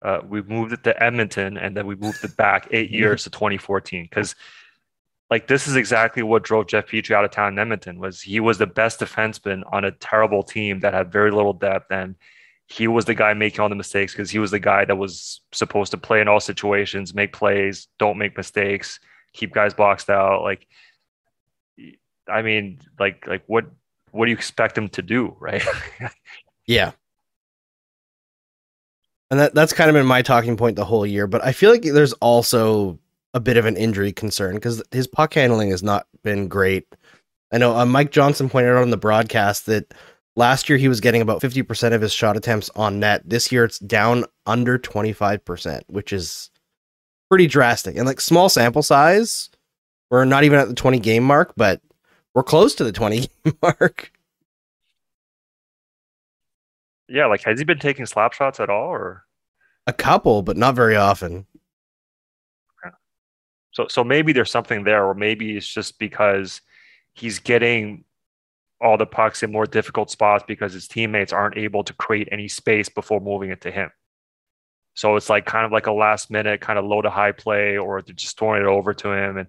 uh, 0.02 0.20
we've 0.24 0.48
moved 0.48 0.72
it 0.72 0.84
to 0.84 1.02
Edmonton, 1.02 1.58
and 1.58 1.76
then 1.76 1.88
we 1.88 1.96
moved 1.96 2.22
it 2.22 2.36
back 2.36 2.68
eight 2.70 2.90
years 2.92 3.24
to 3.24 3.30
2014. 3.30 4.04
Because, 4.04 4.36
like, 5.28 5.48
this 5.48 5.66
is 5.66 5.74
exactly 5.74 6.22
what 6.22 6.44
drove 6.44 6.68
Jeff 6.68 6.86
Petry 6.86 7.16
out 7.16 7.24
of 7.24 7.32
town 7.32 7.54
in 7.54 7.58
Edmonton. 7.58 7.98
Was 7.98 8.22
he 8.22 8.38
was 8.38 8.58
the 8.58 8.68
best 8.68 9.00
defenseman 9.00 9.64
on 9.72 9.84
a 9.84 9.90
terrible 9.90 10.44
team 10.44 10.78
that 10.80 10.94
had 10.94 11.10
very 11.10 11.32
little 11.32 11.52
depth, 11.52 11.90
and 11.90 12.14
he 12.70 12.86
was 12.86 13.04
the 13.04 13.14
guy 13.14 13.34
making 13.34 13.60
all 13.60 13.68
the 13.68 13.74
mistakes 13.74 14.12
because 14.12 14.30
he 14.30 14.38
was 14.38 14.52
the 14.52 14.60
guy 14.60 14.84
that 14.84 14.96
was 14.96 15.40
supposed 15.52 15.90
to 15.90 15.98
play 15.98 16.20
in 16.20 16.28
all 16.28 16.38
situations, 16.38 17.14
make 17.14 17.32
plays, 17.32 17.88
don't 17.98 18.16
make 18.16 18.36
mistakes, 18.36 19.00
keep 19.32 19.52
guys 19.52 19.74
boxed 19.74 20.08
out. 20.08 20.42
Like, 20.42 20.66
I 22.28 22.42
mean, 22.42 22.78
like, 22.98 23.26
like 23.26 23.42
what 23.46 23.66
what 24.12 24.26
do 24.26 24.30
you 24.30 24.36
expect 24.36 24.78
him 24.78 24.88
to 24.90 25.02
do, 25.02 25.36
right? 25.40 25.62
Yeah. 26.66 26.92
And 29.28 29.40
that 29.40 29.54
that's 29.54 29.72
kind 29.72 29.90
of 29.90 29.94
been 29.94 30.06
my 30.06 30.22
talking 30.22 30.56
point 30.56 30.76
the 30.76 30.84
whole 30.84 31.04
year. 31.04 31.26
But 31.26 31.44
I 31.44 31.50
feel 31.50 31.72
like 31.72 31.82
there's 31.82 32.12
also 32.14 33.00
a 33.34 33.40
bit 33.40 33.56
of 33.56 33.66
an 33.66 33.76
injury 33.76 34.12
concern 34.12 34.54
because 34.54 34.80
his 34.92 35.08
puck 35.08 35.34
handling 35.34 35.70
has 35.70 35.82
not 35.82 36.06
been 36.22 36.46
great. 36.46 36.86
I 37.50 37.58
know 37.58 37.76
uh, 37.76 37.86
Mike 37.86 38.12
Johnson 38.12 38.48
pointed 38.48 38.70
out 38.70 38.82
on 38.82 38.90
the 38.90 38.96
broadcast 38.96 39.66
that 39.66 39.92
last 40.40 40.68
year 40.68 40.78
he 40.78 40.88
was 40.88 41.00
getting 41.00 41.20
about 41.20 41.42
50% 41.42 41.92
of 41.92 42.00
his 42.00 42.12
shot 42.12 42.36
attempts 42.36 42.70
on 42.74 42.98
net. 42.98 43.22
This 43.28 43.52
year 43.52 43.62
it's 43.64 43.78
down 43.78 44.24
under 44.46 44.78
25%, 44.78 45.82
which 45.88 46.12
is 46.12 46.50
pretty 47.28 47.46
drastic. 47.46 47.94
And 47.96 48.06
like 48.06 48.20
small 48.20 48.48
sample 48.48 48.82
size, 48.82 49.50
we're 50.10 50.24
not 50.24 50.42
even 50.42 50.58
at 50.58 50.66
the 50.66 50.74
20 50.74 50.98
game 50.98 51.22
mark, 51.22 51.52
but 51.56 51.82
we're 52.34 52.42
close 52.42 52.74
to 52.76 52.84
the 52.84 52.90
20 52.90 53.20
game 53.44 53.54
mark. 53.62 54.10
Yeah, 57.06 57.26
like 57.26 57.42
has 57.42 57.58
he 57.58 57.64
been 57.64 57.78
taking 57.78 58.06
slap 58.06 58.32
shots 58.32 58.60
at 58.60 58.70
all, 58.70 58.88
or 58.88 59.24
A 59.86 59.92
couple, 59.92 60.42
but 60.42 60.56
not 60.56 60.74
very 60.74 60.96
often. 60.96 61.46
so? 63.72 63.88
So 63.88 64.02
maybe 64.04 64.32
there's 64.32 64.50
something 64.50 64.84
there, 64.84 65.04
or 65.04 65.14
maybe 65.14 65.56
it's 65.56 65.68
just 65.68 65.98
because 65.98 66.60
he's 67.12 67.40
getting 67.40 68.04
all 68.80 68.96
the 68.96 69.06
pucks 69.06 69.42
in 69.42 69.52
more 69.52 69.66
difficult 69.66 70.10
spots 70.10 70.44
because 70.46 70.72
his 70.72 70.88
teammates 70.88 71.32
aren't 71.32 71.56
able 71.56 71.84
to 71.84 71.92
create 71.94 72.28
any 72.32 72.48
space 72.48 72.88
before 72.88 73.20
moving 73.20 73.50
it 73.50 73.60
to 73.62 73.70
him. 73.70 73.90
So 74.94 75.16
it's 75.16 75.30
like 75.30 75.46
kind 75.46 75.64
of 75.64 75.72
like 75.72 75.86
a 75.86 75.92
last 75.92 76.30
minute 76.30 76.60
kind 76.60 76.78
of 76.78 76.84
low 76.84 77.02
to 77.02 77.10
high 77.10 77.32
play, 77.32 77.76
or 77.76 78.02
they're 78.02 78.14
just 78.14 78.38
throwing 78.38 78.62
it 78.62 78.66
over 78.66 78.92
to 78.94 79.12
him, 79.12 79.36
and 79.36 79.48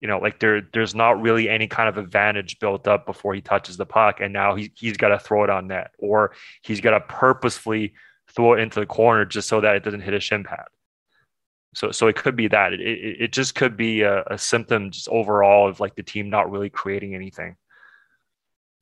you 0.00 0.08
know, 0.08 0.18
like 0.18 0.38
there 0.38 0.62
there's 0.72 0.94
not 0.94 1.20
really 1.20 1.48
any 1.48 1.66
kind 1.66 1.88
of 1.88 1.96
advantage 1.98 2.58
built 2.58 2.86
up 2.86 3.06
before 3.06 3.34
he 3.34 3.40
touches 3.40 3.76
the 3.76 3.86
puck, 3.86 4.20
and 4.20 4.32
now 4.32 4.54
he 4.54 4.70
he's 4.76 4.96
got 4.96 5.08
to 5.08 5.18
throw 5.18 5.44
it 5.44 5.50
on 5.50 5.68
net, 5.68 5.92
or 5.98 6.32
he's 6.62 6.80
got 6.80 6.90
to 6.90 7.00
purposefully 7.00 7.94
throw 8.34 8.54
it 8.54 8.60
into 8.60 8.80
the 8.80 8.86
corner 8.86 9.24
just 9.24 9.48
so 9.48 9.60
that 9.60 9.76
it 9.76 9.84
doesn't 9.84 10.02
hit 10.02 10.14
a 10.14 10.20
shin 10.20 10.44
pad. 10.44 10.66
So 11.74 11.90
so 11.90 12.08
it 12.08 12.16
could 12.16 12.36
be 12.36 12.48
that 12.48 12.74
it 12.74 12.80
it, 12.80 13.22
it 13.22 13.32
just 13.32 13.54
could 13.54 13.76
be 13.76 14.02
a, 14.02 14.22
a 14.24 14.38
symptom 14.38 14.90
just 14.90 15.08
overall 15.08 15.68
of 15.68 15.80
like 15.80 15.94
the 15.96 16.02
team 16.02 16.28
not 16.30 16.50
really 16.50 16.70
creating 16.70 17.14
anything. 17.14 17.56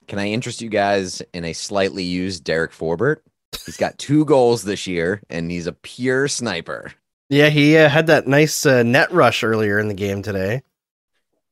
Can 0.06 0.18
I 0.18 0.28
interest 0.28 0.60
you 0.60 0.68
guys 0.68 1.22
in 1.32 1.44
a 1.44 1.52
slightly 1.52 2.04
used 2.04 2.44
Derek 2.44 2.72
Forbort? 2.72 3.18
He's 3.64 3.76
got 3.76 3.98
two 3.98 4.24
goals 4.24 4.64
this 4.64 4.86
year, 4.86 5.22
and 5.30 5.50
he's 5.50 5.66
a 5.66 5.72
pure 5.72 6.28
sniper. 6.28 6.92
Yeah, 7.30 7.48
he 7.48 7.76
uh, 7.76 7.88
had 7.88 8.06
that 8.08 8.26
nice 8.26 8.66
uh, 8.66 8.82
net 8.82 9.10
rush 9.10 9.42
earlier 9.42 9.78
in 9.78 9.88
the 9.88 9.94
game 9.94 10.22
today. 10.22 10.62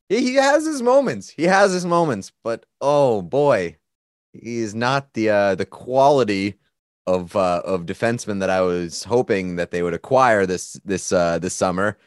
He, 0.09 0.21
he 0.21 0.35
has 0.35 0.65
his 0.65 0.81
moments. 0.81 1.29
He 1.29 1.43
has 1.43 1.71
his 1.71 1.85
moments, 1.85 2.31
but 2.43 2.65
oh 2.81 3.21
boy, 3.21 3.77
he 4.33 4.59
is 4.59 4.75
not 4.75 5.13
the 5.13 5.29
uh, 5.29 5.55
the 5.55 5.65
quality 5.65 6.55
of 7.07 7.35
uh, 7.35 7.61
of 7.65 7.85
defenseman 7.85 8.39
that 8.39 8.49
I 8.49 8.61
was 8.61 9.03
hoping 9.03 9.55
that 9.55 9.71
they 9.71 9.81
would 9.81 9.93
acquire 9.93 10.45
this 10.45 10.79
this 10.85 11.11
uh, 11.11 11.39
this 11.39 11.53
summer 11.53 11.97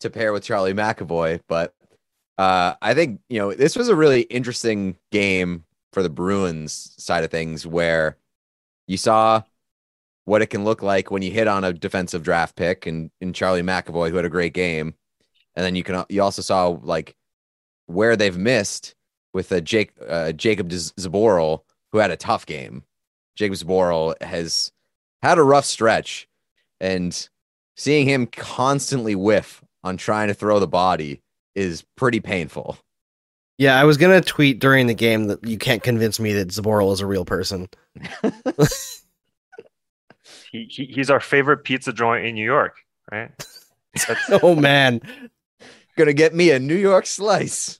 to 0.00 0.10
pair 0.10 0.32
with 0.32 0.44
Charlie 0.44 0.74
McAvoy. 0.74 1.40
But 1.48 1.74
uh, 2.38 2.74
I 2.82 2.94
think 2.94 3.20
you 3.28 3.38
know 3.38 3.54
this 3.54 3.76
was 3.76 3.88
a 3.88 3.96
really 3.96 4.22
interesting 4.22 4.96
game 5.10 5.64
for 5.94 6.02
the 6.02 6.10
Bruins 6.10 6.94
side 6.98 7.24
of 7.24 7.30
things, 7.30 7.66
where 7.66 8.18
you 8.86 8.96
saw 8.96 9.42
what 10.26 10.42
it 10.42 10.46
can 10.48 10.64
look 10.64 10.82
like 10.82 11.10
when 11.10 11.22
you 11.22 11.30
hit 11.30 11.48
on 11.48 11.64
a 11.64 11.72
defensive 11.72 12.22
draft 12.22 12.56
pick 12.56 12.86
and 12.86 13.10
in 13.20 13.32
Charlie 13.32 13.62
McAvoy, 13.62 14.10
who 14.10 14.16
had 14.16 14.24
a 14.24 14.30
great 14.30 14.52
game, 14.52 14.94
and 15.54 15.64
then 15.64 15.74
you 15.74 15.82
can 15.82 16.04
you 16.08 16.22
also 16.22 16.42
saw 16.42 16.68
like 16.82 17.14
where 17.86 18.16
they've 18.16 18.36
missed 18.36 18.94
with 19.32 19.50
a 19.52 19.60
Jake 19.60 19.92
uh, 20.06 20.32
Jacob 20.32 20.68
Zboril, 20.70 21.62
who 21.92 21.98
had 21.98 22.10
a 22.10 22.16
tough 22.16 22.44
game. 22.44 22.82
Jacob 23.36 23.56
Zboril 23.56 24.20
has 24.22 24.72
had 25.22 25.38
a 25.38 25.42
rough 25.42 25.64
stretch, 25.64 26.28
and 26.80 27.28
seeing 27.76 28.08
him 28.08 28.26
constantly 28.26 29.14
whiff 29.14 29.62
on 29.82 29.96
trying 29.96 30.28
to 30.28 30.34
throw 30.34 30.58
the 30.58 30.66
body 30.66 31.22
is 31.54 31.84
pretty 31.96 32.20
painful. 32.20 32.78
Yeah, 33.58 33.80
I 33.80 33.84
was 33.84 33.96
gonna 33.96 34.20
tweet 34.20 34.58
during 34.58 34.86
the 34.88 34.94
game 34.94 35.28
that 35.28 35.46
you 35.46 35.58
can't 35.58 35.82
convince 35.82 36.18
me 36.18 36.32
that 36.34 36.48
Zboril 36.48 36.92
is 36.92 37.00
a 37.00 37.06
real 37.06 37.24
person. 37.24 37.68
He, 40.50 40.66
he 40.70 40.84
he's 40.86 41.10
our 41.10 41.20
favorite 41.20 41.64
pizza 41.64 41.92
joint 41.92 42.24
in 42.26 42.34
New 42.34 42.44
York, 42.44 42.76
right? 43.10 43.30
Oh 44.42 44.54
man, 44.56 45.00
Gonna 45.96 46.12
get 46.12 46.34
me 46.34 46.50
a 46.50 46.58
New 46.58 46.74
York 46.74 47.06
slice. 47.06 47.78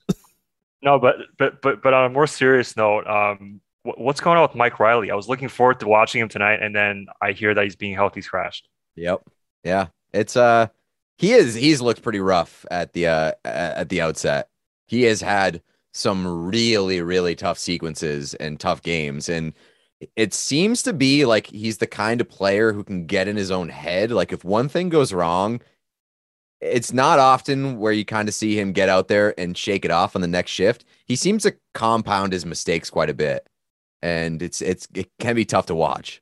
no, 0.81 0.97
but 0.99 1.15
but 1.37 1.61
but 1.61 1.81
but 1.81 1.93
on 1.93 2.05
a 2.05 2.09
more 2.09 2.27
serious 2.27 2.77
note, 2.77 3.05
um, 3.07 3.59
wh- 3.83 3.97
what's 3.97 4.21
going 4.21 4.37
on 4.37 4.43
with 4.43 4.55
Mike 4.55 4.79
Reilly? 4.79 5.11
I 5.11 5.15
was 5.15 5.27
looking 5.27 5.49
forward 5.49 5.79
to 5.81 5.87
watching 5.87 6.21
him 6.21 6.29
tonight, 6.29 6.59
and 6.61 6.73
then 6.75 7.07
I 7.21 7.31
hear 7.33 7.53
that 7.53 7.63
he's 7.63 7.75
being 7.75 7.95
healthy 7.95 8.21
scratched. 8.21 8.67
Yep. 8.95 9.23
Yeah. 9.65 9.87
It's 10.13 10.37
uh 10.37 10.67
he 11.17 11.33
is 11.33 11.53
he's 11.55 11.81
looked 11.81 12.01
pretty 12.01 12.19
rough 12.21 12.65
at 12.71 12.93
the 12.93 13.07
uh 13.07 13.31
at 13.43 13.89
the 13.89 14.01
outset. 14.01 14.49
He 14.87 15.03
has 15.03 15.21
had 15.21 15.61
some 15.93 16.47
really 16.47 17.01
really 17.01 17.35
tough 17.35 17.57
sequences 17.57 18.33
and 18.35 18.59
tough 18.59 18.81
games 18.81 19.29
and 19.29 19.53
it 20.15 20.33
seems 20.33 20.83
to 20.83 20.93
be 20.93 21.25
like 21.25 21.47
he's 21.47 21.77
the 21.77 21.87
kind 21.87 22.21
of 22.21 22.29
player 22.29 22.73
who 22.73 22.83
can 22.83 23.05
get 23.05 23.27
in 23.27 23.37
his 23.37 23.51
own 23.51 23.69
head. 23.69 24.11
Like 24.11 24.33
if 24.33 24.43
one 24.43 24.69
thing 24.69 24.89
goes 24.89 25.13
wrong, 25.13 25.61
it's 26.61 26.93
not 26.93 27.19
often 27.19 27.79
where 27.79 27.93
you 27.93 28.05
kind 28.05 28.27
of 28.27 28.33
see 28.35 28.59
him 28.59 28.73
get 28.73 28.89
out 28.89 29.07
there 29.07 29.39
and 29.39 29.57
shake 29.57 29.85
it 29.85 29.91
off 29.91 30.15
on 30.15 30.21
the 30.21 30.27
next 30.27 30.51
shift. 30.51 30.85
He 31.05 31.15
seems 31.15 31.43
to 31.43 31.55
compound 31.73 32.33
his 32.33 32.45
mistakes 32.45 32.89
quite 32.89 33.09
a 33.09 33.13
bit. 33.13 33.47
And 34.01 34.41
it's 34.41 34.61
it's 34.61 34.87
it 34.93 35.09
can 35.19 35.35
be 35.35 35.45
tough 35.45 35.65
to 35.67 35.75
watch. 35.75 36.21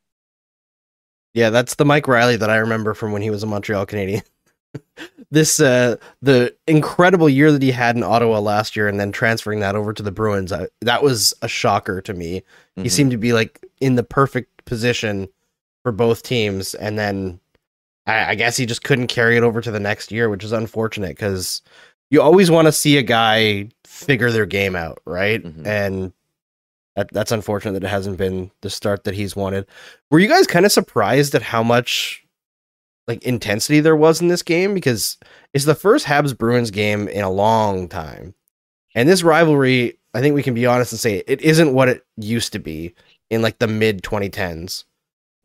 Yeah, 1.34 1.50
that's 1.50 1.76
the 1.76 1.86
Mike 1.86 2.08
Reilly 2.08 2.38
that 2.38 2.50
I 2.50 2.58
remember 2.58 2.94
from 2.94 3.12
when 3.12 3.22
he 3.22 3.30
was 3.30 3.44
a 3.44 3.48
Montreal 3.48 3.86
Canadian. 3.86 4.24
This 5.32 5.60
uh 5.60 5.96
the 6.22 6.56
incredible 6.68 7.28
year 7.30 7.52
that 7.52 7.62
he 7.62 7.72
had 7.72 7.96
in 7.96 8.04
Ottawa 8.04 8.40
last 8.40 8.76
year 8.76 8.88
and 8.88 9.00
then 9.00 9.12
transferring 9.12 9.60
that 9.62 9.76
over 9.76 9.94
to 9.94 10.04
the 10.04 10.12
Bruins, 10.12 10.52
I, 10.52 10.68
that 10.82 11.02
was 11.04 11.34
a 11.42 11.48
shocker 11.48 12.02
to 12.02 12.14
me. 12.14 12.44
He 12.76 12.84
Mhm. 12.84 12.92
seemed 12.92 13.12
to 13.12 13.18
be 13.18 13.34
like 13.34 13.66
in 13.80 13.96
the 13.96 14.04
perfect 14.04 14.66
position 14.66 15.28
for 15.84 15.92
both 15.92 16.24
teams 16.24 16.74
and 16.76 16.98
then 17.00 17.40
I, 18.06 18.32
I 18.32 18.36
guess 18.36 18.58
he 18.58 18.66
just 18.66 18.84
couldn't 18.84 19.08
carry 19.08 19.38
it 19.38 19.44
over 19.44 19.62
to 19.62 19.72
the 19.72 19.80
next 19.80 20.12
year, 20.12 20.30
which 20.30 20.44
is 20.44 20.52
unfortunate 20.52 21.10
because 21.16 21.62
you 22.12 22.22
always 22.22 22.52
want 22.52 22.68
to 22.68 22.72
see 22.72 22.98
a 22.98 23.04
guy 23.04 23.70
figure 23.86 24.30
their 24.32 24.46
game 24.46 24.76
out, 24.76 25.00
right? 25.06 25.44
Mhm. 25.44 25.66
And 25.66 26.14
that, 26.96 27.10
that's 27.12 27.32
unfortunate 27.32 27.74
that 27.74 27.84
it 27.86 27.90
hasn't 27.90 28.18
been 28.18 28.52
the 28.62 28.70
start 28.70 29.04
that 29.06 29.16
he's 29.16 29.36
wanted. 29.36 29.66
Were 30.12 30.20
you 30.20 30.28
guys 30.28 30.46
kind 30.46 30.66
of 30.66 30.72
surprised 30.72 31.34
at 31.34 31.42
how 31.42 31.64
much 31.64 32.23
like 33.08 33.24
intensity 33.24 33.80
there 33.80 33.96
was 33.96 34.22
in 34.22 34.28
this 34.28 34.44
game? 34.44 34.74
Because 34.74 35.18
it's 35.54 35.66
the 35.66 35.76
first 35.76 36.06
Habs 36.06 36.38
Bruins 36.38 36.72
game 36.72 37.08
in 37.08 37.24
a 37.24 37.30
long 37.32 37.88
time. 37.88 38.34
And 38.96 39.10
this 39.10 39.24
rivalry, 39.24 39.98
I 40.14 40.22
think 40.22 40.36
we 40.36 40.44
can 40.44 40.54
be 40.54 40.66
honest 40.66 40.92
and 40.94 41.00
say 41.00 41.24
it 41.28 41.42
isn't 41.42 41.74
what 41.74 41.90
it 41.90 42.06
used 42.18 42.54
to 42.54 42.60
be 42.60 42.94
in 43.30 43.42
like 43.42 43.60
the 43.60 43.68
mid 43.68 44.04
2010s 44.04 44.86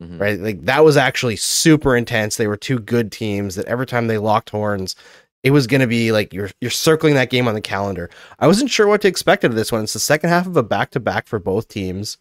Mhm. 0.01 0.19
right? 0.21 0.39
Like 0.39 0.61
that 0.65 0.85
was 0.85 0.95
actually 0.95 1.35
super 1.35 1.93
intense. 1.97 2.37
They 2.37 2.47
were 2.47 2.55
two 2.55 2.79
good 2.79 3.11
teams 3.11 3.55
that 3.55 3.65
every 3.65 3.85
time 3.85 4.07
they 4.07 4.17
locked 4.17 4.49
horns, 4.51 4.95
it 5.43 5.51
was 5.51 5.67
going 5.67 5.81
to 5.81 5.87
be 5.87 6.13
like 6.13 6.33
you're 6.33 6.51
you're 6.61 6.71
circling 6.71 7.15
that 7.15 7.29
game 7.29 7.49
on 7.49 7.53
the 7.53 7.59
calendar. 7.61 8.09
I 8.39 8.47
wasn't 8.47 8.69
sure 8.69 8.87
what 8.87 9.01
to 9.01 9.09
expect 9.09 9.43
out 9.43 9.51
of 9.51 9.55
this 9.57 9.71
one. 9.73 9.83
It's 9.83 9.91
the 9.93 9.99
second 9.99 10.29
half 10.29 10.47
of 10.47 10.55
a 10.55 10.63
back 10.63 10.91
to 10.91 11.01
back 11.01 11.27
for 11.27 11.37
both 11.39 11.67
teams, 11.67 12.17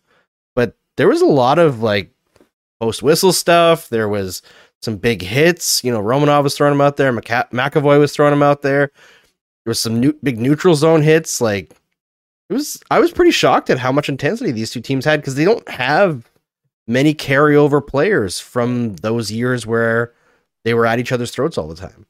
but 0.57 0.77
there 0.97 1.07
was 1.07 1.21
a 1.21 1.27
lot 1.27 1.61
of 1.61 1.81
like 1.81 2.11
post 2.81 3.01
whistle 3.03 3.33
stuff. 3.33 3.89
There 3.89 4.09
was 4.09 4.43
some 4.83 4.97
big 4.97 5.23
hits. 5.23 5.83
You 5.85 5.93
know, 5.93 6.01
Romanov 6.01 6.43
was 6.45 6.57
throwing 6.57 6.73
them 6.73 6.81
out 6.81 6.97
there. 6.97 7.13
McCa- 7.13 7.51
McAvoy 7.51 7.99
was 7.99 8.13
throwing 8.15 8.33
them 8.33 8.43
out 8.43 8.63
there. 8.63 8.87
There 9.65 9.71
was 9.71 9.81
some 9.81 10.01
new, 10.01 10.13
big 10.23 10.39
neutral 10.39 10.75
zone 10.75 11.03
hits. 11.03 11.41
Like 11.41 11.75
it 12.49 12.55
was, 12.55 12.83
I 12.91 12.99
was 13.01 13.13
pretty 13.13 13.31
shocked 13.33 13.71
at 13.71 13.79
how 13.79 13.93
much 13.93 14.09
intensity 14.09 14.53
these 14.53 14.71
two 14.71 14.81
teams 14.81 15.05
had 15.05 15.21
because 15.21 15.35
they 15.35 15.45
don't 15.45 15.69
have 15.69 16.31
many 16.87 17.15
carryover 17.15 17.87
players 17.87 18.41
from 18.41 18.97
those 18.97 19.31
years 19.31 19.67
where 19.67 20.15
they 20.65 20.73
were 20.75 20.87
at 20.87 20.99
each 20.99 21.13
other's 21.13 21.31
throats 21.31 21.59
all 21.59 21.69
the 21.69 21.75
time. 21.75 22.07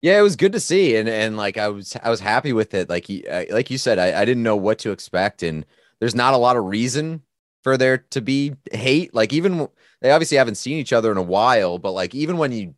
Yeah, 0.00 0.18
it 0.18 0.22
was 0.22 0.34
good 0.34 0.50
to 0.52 0.58
see, 0.60 0.96
and 0.96 1.08
and 1.08 1.36
like 1.36 1.56
I 1.58 1.68
was 1.68 1.96
I 2.02 2.10
was 2.10 2.18
happy 2.18 2.52
with 2.52 2.74
it. 2.74 2.88
Like 2.88 3.08
you 3.08 3.22
uh, 3.30 3.34
I- 3.34 3.46
like 3.52 3.70
you 3.70 3.78
said, 3.78 4.00
I, 4.00 4.22
I 4.22 4.24
didn't 4.24 4.42
know 4.42 4.56
what 4.56 4.80
to 4.80 4.90
expect, 4.90 5.44
and 5.44 5.64
there's 6.00 6.16
not 6.16 6.34
a 6.34 6.38
lot 6.38 6.56
of 6.56 6.64
reason 6.64 7.22
for 7.62 7.76
there 7.76 7.98
to 7.98 8.20
be 8.20 8.54
hate. 8.72 9.14
Like 9.14 9.32
even 9.32 9.68
they 10.00 10.10
obviously 10.10 10.38
haven't 10.38 10.56
seen 10.56 10.78
each 10.78 10.92
other 10.92 11.10
in 11.10 11.18
a 11.18 11.22
while, 11.22 11.78
but 11.78 11.92
like 11.92 12.14
even 12.14 12.38
when 12.38 12.52
you 12.52 12.74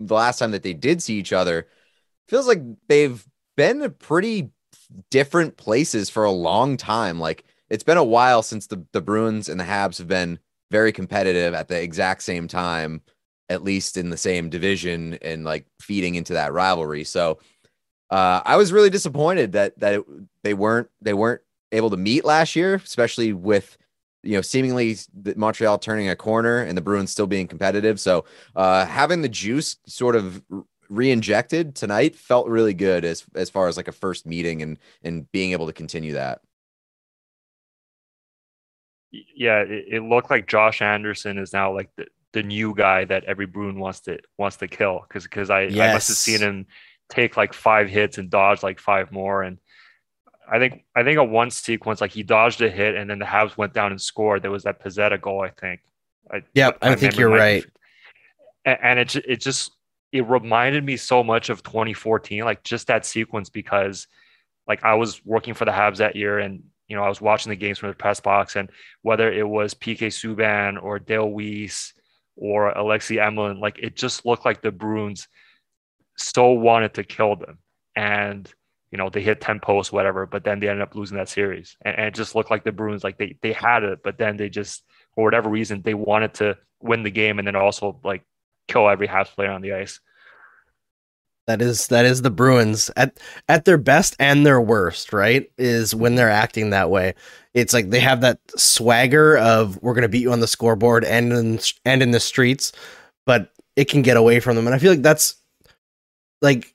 the 0.00 0.14
last 0.14 0.38
time 0.38 0.50
that 0.50 0.62
they 0.62 0.74
did 0.74 1.02
see 1.02 1.18
each 1.18 1.32
other, 1.32 1.66
feels 2.28 2.46
like 2.46 2.62
they've 2.88 3.26
been 3.56 3.94
pretty 3.98 4.50
different 5.10 5.56
places 5.56 6.10
for 6.10 6.24
a 6.24 6.30
long 6.30 6.76
time. 6.76 7.18
Like 7.18 7.44
it's 7.70 7.84
been 7.84 7.96
a 7.96 8.04
while 8.04 8.42
since 8.42 8.66
the 8.66 8.84
the 8.92 9.00
Bruins 9.00 9.48
and 9.48 9.58
the 9.58 9.64
Habs 9.64 9.98
have 9.98 10.08
been 10.08 10.38
very 10.70 10.92
competitive 10.92 11.54
at 11.54 11.68
the 11.68 11.80
exact 11.80 12.22
same 12.22 12.48
time 12.48 13.02
at 13.48 13.62
least 13.62 13.96
in 13.96 14.10
the 14.10 14.16
same 14.16 14.50
division 14.50 15.14
and 15.22 15.44
like 15.44 15.66
feeding 15.80 16.16
into 16.16 16.32
that 16.32 16.52
rivalry. 16.52 17.04
So 17.04 17.38
uh, 18.10 18.40
I 18.44 18.56
was 18.56 18.72
really 18.72 18.90
disappointed 18.90 19.52
that 19.52 19.78
that 19.80 19.94
it, 19.94 20.04
they 20.42 20.54
weren't 20.54 20.88
they 21.00 21.14
weren't 21.14 21.42
able 21.72 21.90
to 21.90 21.96
meet 21.96 22.24
last 22.24 22.56
year, 22.56 22.74
especially 22.74 23.32
with 23.32 23.76
you 24.26 24.34
know, 24.34 24.42
seemingly 24.42 24.96
Montreal 25.36 25.78
turning 25.78 26.08
a 26.08 26.16
corner 26.16 26.62
and 26.62 26.76
the 26.76 26.82
Bruins 26.82 27.10
still 27.10 27.26
being 27.26 27.46
competitive. 27.46 28.00
So 28.00 28.24
uh, 28.54 28.84
having 28.86 29.22
the 29.22 29.28
juice 29.28 29.76
sort 29.86 30.16
of 30.16 30.42
re-injected 30.88 31.74
tonight 31.74 32.14
felt 32.14 32.46
really 32.48 32.74
good 32.74 33.04
as 33.04 33.24
as 33.34 33.50
far 33.50 33.68
as 33.68 33.76
like 33.76 33.88
a 33.88 33.92
first 33.92 34.26
meeting 34.26 34.62
and 34.62 34.78
and 35.02 35.30
being 35.32 35.52
able 35.52 35.66
to 35.66 35.72
continue 35.72 36.12
that. 36.14 36.40
Yeah, 39.10 39.60
it, 39.60 39.84
it 39.88 40.02
looked 40.02 40.30
like 40.30 40.46
Josh 40.46 40.82
Anderson 40.82 41.38
is 41.38 41.52
now 41.52 41.72
like 41.72 41.90
the, 41.96 42.06
the 42.32 42.42
new 42.42 42.74
guy 42.74 43.04
that 43.04 43.24
every 43.24 43.46
Bruin 43.46 43.78
wants 43.78 44.00
to 44.00 44.18
wants 44.36 44.56
to 44.56 44.68
kill 44.68 45.04
because 45.08 45.24
because 45.24 45.50
I, 45.50 45.62
I 45.62 45.92
must 45.92 46.08
have 46.08 46.16
seen 46.16 46.40
him 46.40 46.66
take 47.08 47.36
like 47.36 47.52
five 47.52 47.88
hits 47.88 48.18
and 48.18 48.28
dodge 48.28 48.62
like 48.62 48.80
five 48.80 49.12
more 49.12 49.42
and 49.42 49.58
I 50.50 50.58
think 50.58 50.84
I 50.94 51.02
think 51.02 51.18
a 51.18 51.24
one 51.24 51.50
sequence 51.50 52.00
like 52.00 52.12
he 52.12 52.22
dodged 52.22 52.62
a 52.62 52.70
hit 52.70 52.94
and 52.94 53.08
then 53.08 53.18
the 53.18 53.24
Habs 53.24 53.56
went 53.56 53.72
down 53.72 53.90
and 53.90 54.00
scored. 54.00 54.42
There 54.42 54.50
was 54.50 54.64
that 54.64 54.82
Pezzetta 54.82 55.20
goal, 55.20 55.42
I 55.42 55.50
think. 55.50 55.80
I, 56.30 56.42
yep, 56.54 56.78
I 56.82 56.94
think 56.94 57.16
you're 57.16 57.30
right. 57.30 57.64
And, 58.64 58.78
and 58.82 58.98
it 58.98 59.16
it 59.16 59.40
just 59.40 59.72
it 60.12 60.26
reminded 60.28 60.84
me 60.84 60.96
so 60.96 61.22
much 61.22 61.50
of 61.50 61.62
2014, 61.62 62.44
like 62.44 62.62
just 62.62 62.86
that 62.86 63.04
sequence 63.04 63.50
because 63.50 64.06
like 64.66 64.84
I 64.84 64.94
was 64.94 65.24
working 65.24 65.54
for 65.54 65.64
the 65.64 65.72
Habs 65.72 65.98
that 65.98 66.16
year 66.16 66.38
and 66.38 66.62
you 66.88 66.96
know 66.96 67.02
I 67.02 67.08
was 67.08 67.20
watching 67.20 67.50
the 67.50 67.56
games 67.56 67.78
from 67.78 67.90
the 67.90 67.96
press 67.96 68.20
box 68.20 68.56
and 68.56 68.70
whether 69.02 69.32
it 69.32 69.48
was 69.48 69.74
PK 69.74 70.08
Subban 70.08 70.82
or 70.82 70.98
Dale 70.98 71.28
Weise 71.28 71.92
or 72.36 72.70
Alexei 72.70 73.16
Emelin, 73.16 73.60
like 73.60 73.78
it 73.78 73.96
just 73.96 74.26
looked 74.26 74.44
like 74.44 74.62
the 74.62 74.70
Bruins 74.70 75.26
so 76.16 76.50
wanted 76.50 76.94
to 76.94 77.04
kill 77.04 77.36
them. 77.36 77.58
And 77.94 78.52
you 78.96 79.02
know, 79.02 79.10
they 79.10 79.20
hit 79.20 79.42
10 79.42 79.60
posts, 79.60 79.92
whatever, 79.92 80.24
but 80.24 80.42
then 80.42 80.58
they 80.58 80.70
ended 80.70 80.80
up 80.80 80.94
losing 80.94 81.18
that 81.18 81.28
series. 81.28 81.76
And, 81.82 81.96
and, 81.98 82.06
it 82.06 82.14
just 82.14 82.34
looked 82.34 82.50
like 82.50 82.64
the 82.64 82.72
Bruins, 82.72 83.04
like 83.04 83.18
they 83.18 83.36
they 83.42 83.52
had 83.52 83.82
it, 83.82 83.98
but 84.02 84.16
then 84.16 84.38
they 84.38 84.48
just, 84.48 84.84
for 85.14 85.22
whatever 85.22 85.50
reason, 85.50 85.82
they 85.82 85.92
wanted 85.92 86.32
to 86.34 86.56
win 86.80 87.02
the 87.02 87.10
game 87.10 87.38
and 87.38 87.46
then 87.46 87.56
also 87.56 88.00
like 88.04 88.24
kill 88.68 88.88
every 88.88 89.06
half 89.06 89.34
player 89.34 89.50
on 89.50 89.60
the 89.60 89.74
ice. 89.74 90.00
That 91.46 91.60
is 91.60 91.88
that 91.88 92.06
is 92.06 92.22
the 92.22 92.30
Bruins 92.30 92.90
at 92.96 93.20
at 93.50 93.66
their 93.66 93.76
best 93.76 94.16
and 94.18 94.46
their 94.46 94.62
worst, 94.62 95.12
right? 95.12 95.50
Is 95.58 95.94
when 95.94 96.14
they're 96.14 96.30
acting 96.30 96.70
that 96.70 96.88
way. 96.88 97.14
It's 97.52 97.74
like 97.74 97.90
they 97.90 98.00
have 98.00 98.22
that 98.22 98.40
swagger 98.56 99.36
of 99.36 99.80
we're 99.82 99.94
gonna 99.94 100.08
beat 100.08 100.22
you 100.22 100.32
on 100.32 100.40
the 100.40 100.46
scoreboard 100.46 101.04
and 101.04 101.34
in 101.34 101.60
and 101.84 102.02
in 102.02 102.12
the 102.12 102.20
streets, 102.20 102.72
but 103.26 103.52
it 103.76 103.90
can 103.90 104.00
get 104.00 104.16
away 104.16 104.40
from 104.40 104.56
them. 104.56 104.66
And 104.66 104.74
I 104.74 104.78
feel 104.78 104.90
like 104.90 105.02
that's 105.02 105.36
like 106.40 106.74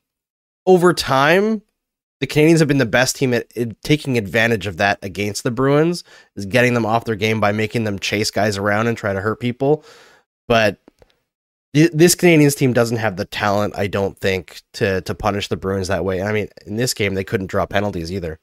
over 0.68 0.94
time, 0.94 1.64
the 2.22 2.28
Canadiens 2.28 2.60
have 2.60 2.68
been 2.68 2.78
the 2.78 2.86
best 2.86 3.16
team 3.16 3.34
at, 3.34 3.46
at, 3.58 3.82
taking 3.82 4.18
advantage 4.18 4.68
of 4.68 4.78
that 4.78 5.00
against 5.02 5.44
the 5.44 5.52
Bruins, 5.52 6.04
is 6.36 6.46
getting 6.46 6.76
them 6.76 6.86
off 6.86 7.06
their 7.06 7.16
game 7.16 7.40
by 7.42 7.52
making 7.52 7.84
them 7.84 7.98
chase 8.00 8.30
guys 8.30 8.58
around 8.58 8.88
and 8.88 8.96
try 8.96 9.12
to 9.12 9.20
hurt 9.20 9.40
people. 9.40 9.84
But 10.48 10.78
th- 11.74 11.92
this 11.94 12.16
Canadiens 12.16 12.56
team 12.56 12.74
doesn't 12.74 12.98
have 12.98 13.18
the 13.18 13.26
talent, 13.26 13.74
I 13.76 13.88
don't 13.88 14.18
think, 14.20 14.62
to 14.74 15.02
to 15.02 15.16
punish 15.16 15.48
the 15.48 15.58
Bruins 15.58 15.88
that 15.88 16.06
way. 16.06 16.22
I 16.22 16.32
mean, 16.32 16.48
in 16.68 16.76
this 16.78 16.94
game, 16.94 17.16
they 17.16 17.24
couldn't 17.24 17.48
draw 17.48 17.66
penalties 17.66 18.12
either. 18.12 18.40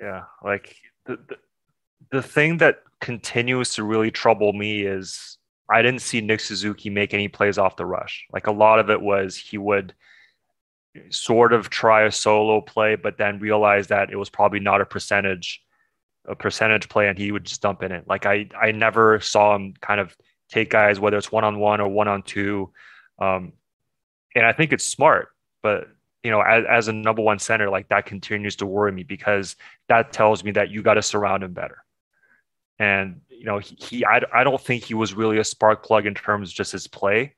Yeah, 0.00 0.24
like 0.44 0.76
the, 1.06 1.16
the 1.28 1.36
the 2.12 2.22
thing 2.22 2.58
that 2.58 2.82
continues 3.00 3.74
to 3.74 3.84
really 3.84 4.10
trouble 4.12 4.52
me 4.52 4.82
is 4.82 5.37
I 5.70 5.82
didn't 5.82 6.02
see 6.02 6.20
Nick 6.20 6.40
Suzuki 6.40 6.90
make 6.90 7.12
any 7.12 7.28
plays 7.28 7.58
off 7.58 7.76
the 7.76 7.86
rush. 7.86 8.26
Like 8.32 8.46
a 8.46 8.52
lot 8.52 8.78
of 8.78 8.90
it 8.90 9.00
was 9.00 9.36
he 9.36 9.58
would 9.58 9.94
sort 11.10 11.52
of 11.52 11.68
try 11.70 12.02
a 12.02 12.12
solo 12.12 12.60
play, 12.60 12.96
but 12.96 13.18
then 13.18 13.38
realize 13.38 13.88
that 13.88 14.10
it 14.10 14.16
was 14.16 14.30
probably 14.30 14.60
not 14.60 14.80
a 14.80 14.86
percentage 14.86 15.62
a 16.26 16.34
percentage 16.34 16.90
play 16.90 17.08
and 17.08 17.18
he 17.18 17.32
would 17.32 17.44
just 17.44 17.62
dump 17.62 17.82
in 17.82 17.92
it. 17.92 18.06
Like 18.06 18.26
I 18.26 18.48
I 18.60 18.72
never 18.72 19.20
saw 19.20 19.54
him 19.54 19.74
kind 19.80 20.00
of 20.00 20.14
take 20.50 20.70
guys 20.70 21.00
whether 21.00 21.16
it's 21.16 21.32
one 21.32 21.44
on 21.44 21.58
one 21.58 21.80
or 21.80 21.88
one 21.88 22.08
on 22.08 22.22
two. 22.22 22.70
Um, 23.18 23.52
and 24.34 24.46
I 24.46 24.52
think 24.52 24.72
it's 24.72 24.86
smart, 24.86 25.28
but 25.62 25.88
you 26.22 26.30
know, 26.30 26.40
as, 26.40 26.64
as 26.68 26.88
a 26.88 26.92
number 26.92 27.22
one 27.22 27.38
center, 27.38 27.70
like 27.70 27.88
that 27.88 28.06
continues 28.06 28.56
to 28.56 28.66
worry 28.66 28.92
me 28.92 29.02
because 29.02 29.56
that 29.88 30.12
tells 30.12 30.44
me 30.44 30.50
that 30.52 30.70
you 30.70 30.82
got 30.82 30.94
to 30.94 31.02
surround 31.02 31.42
him 31.42 31.52
better. 31.52 31.84
And 32.78 33.20
you 33.38 33.44
know, 33.44 33.58
he, 33.58 33.76
he 33.78 34.04
I, 34.04 34.20
I 34.32 34.44
don't 34.44 34.60
think 34.60 34.84
he 34.84 34.94
was 34.94 35.14
really 35.14 35.38
a 35.38 35.44
spark 35.44 35.84
plug 35.84 36.06
in 36.06 36.14
terms 36.14 36.50
of 36.50 36.54
just 36.54 36.72
his 36.72 36.86
play. 36.88 37.34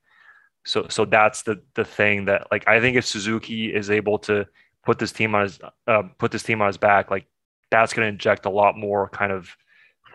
So 0.64 0.86
so 0.88 1.04
that's 1.04 1.42
the 1.42 1.62
the 1.74 1.84
thing 1.84 2.24
that 2.26 2.48
like 2.50 2.66
I 2.66 2.80
think 2.80 2.96
if 2.96 3.06
Suzuki 3.06 3.74
is 3.74 3.90
able 3.90 4.18
to 4.20 4.46
put 4.84 4.98
this 4.98 5.12
team 5.12 5.34
on 5.34 5.42
his 5.42 5.58
uh, 5.86 6.02
put 6.18 6.32
this 6.32 6.42
team 6.42 6.60
on 6.62 6.68
his 6.68 6.78
back, 6.78 7.10
like 7.10 7.26
that's 7.70 7.92
going 7.92 8.06
to 8.06 8.12
inject 8.12 8.46
a 8.46 8.50
lot 8.50 8.76
more 8.76 9.08
kind 9.10 9.32
of 9.32 9.54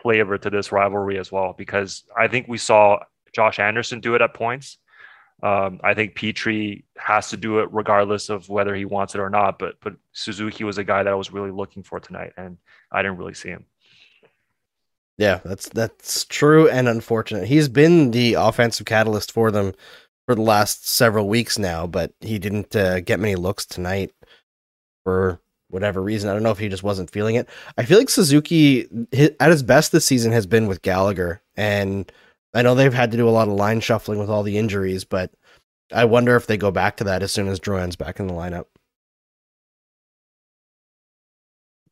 flavor 0.02 0.38
to 0.38 0.50
this 0.50 0.72
rivalry 0.72 1.18
as 1.20 1.32
well. 1.32 1.54
Because 1.58 2.04
I 2.18 2.28
think 2.28 2.48
we 2.48 2.58
saw 2.58 3.00
Josh 3.34 3.60
Anderson 3.60 4.00
do 4.00 4.16
it 4.16 4.22
at 4.22 4.34
points. 4.34 4.78
Um, 5.44 5.80
I 5.84 5.94
think 5.94 6.16
Petry 6.16 6.84
has 6.98 7.30
to 7.30 7.38
do 7.38 7.60
it 7.60 7.70
regardless 7.72 8.30
of 8.30 8.48
whether 8.50 8.74
he 8.74 8.86
wants 8.86 9.16
it 9.16 9.20
or 9.20 9.30
not. 9.30 9.60
But 9.60 9.76
but 9.82 9.96
Suzuki 10.14 10.64
was 10.64 10.78
a 10.78 10.84
guy 10.84 11.04
that 11.04 11.12
I 11.12 11.16
was 11.16 11.32
really 11.32 11.52
looking 11.52 11.84
for 11.84 12.00
tonight, 12.00 12.34
and 12.38 12.58
I 12.92 13.02
didn't 13.02 13.18
really 13.18 13.34
see 13.34 13.50
him. 13.50 13.66
Yeah, 15.18 15.40
that's 15.46 15.70
that's 15.70 16.26
true 16.26 16.70
and 16.70 16.90
unfortunate. 16.90 17.48
He's 17.48 17.70
been 17.70 18.12
the 18.12 18.34
offensive 18.34 18.86
catalyst 18.86 19.32
for 19.32 19.50
them 19.50 19.74
for 20.26 20.36
the 20.36 20.42
last 20.42 20.90
several 20.90 21.28
weeks 21.30 21.58
now, 21.58 21.88
but 21.88 22.14
he 22.20 22.38
didn't 22.40 22.76
uh, 22.76 23.00
get 23.00 23.20
many 23.20 23.36
looks 23.36 23.66
tonight 23.66 24.12
for 25.04 25.40
whatever 25.70 26.02
reason. 26.02 26.30
I 26.30 26.34
don't 26.34 26.44
know 26.44 26.52
if 26.52 26.60
he 26.60 26.68
just 26.68 26.84
wasn't 26.84 27.12
feeling 27.12 27.36
it. 27.36 27.48
I 27.78 27.86
feel 27.86 27.98
like 27.98 28.10
Suzuki 28.10 28.88
at 29.40 29.52
his 29.52 29.64
best 29.64 29.92
this 29.92 30.06
season 30.06 30.32
has 30.34 30.46
been 30.46 30.68
with 30.68 30.82
Gallagher, 30.82 31.42
and 31.56 32.12
I 32.54 32.62
know 32.62 32.76
they've 32.76 32.94
had 32.94 33.12
to 33.12 33.18
do 33.18 33.30
a 33.30 33.32
lot 33.32 33.48
of 33.48 33.54
line 33.54 33.80
shuffling 33.80 34.20
with 34.20 34.30
all 34.30 34.44
the 34.44 34.58
injuries, 34.58 35.06
but 35.06 35.32
I 35.94 36.06
wonder 36.06 36.36
if 36.36 36.48
they 36.48 36.58
go 36.58 36.72
back 36.72 36.98
to 36.98 37.04
that 37.06 37.24
as 37.24 37.32
soon 37.32 37.48
as 37.48 37.60
Drouin's 37.60 37.96
back 37.96 38.20
in 38.20 38.28
the 38.28 38.34
lineup. 38.34 38.66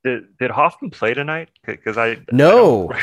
Did 0.04 0.38
did 0.38 0.52
Hoffman 0.52 0.92
play 0.92 1.14
tonight? 1.14 1.50
Because 1.66 1.98
I 1.98 2.18
no. 2.32 2.92
I 2.92 3.02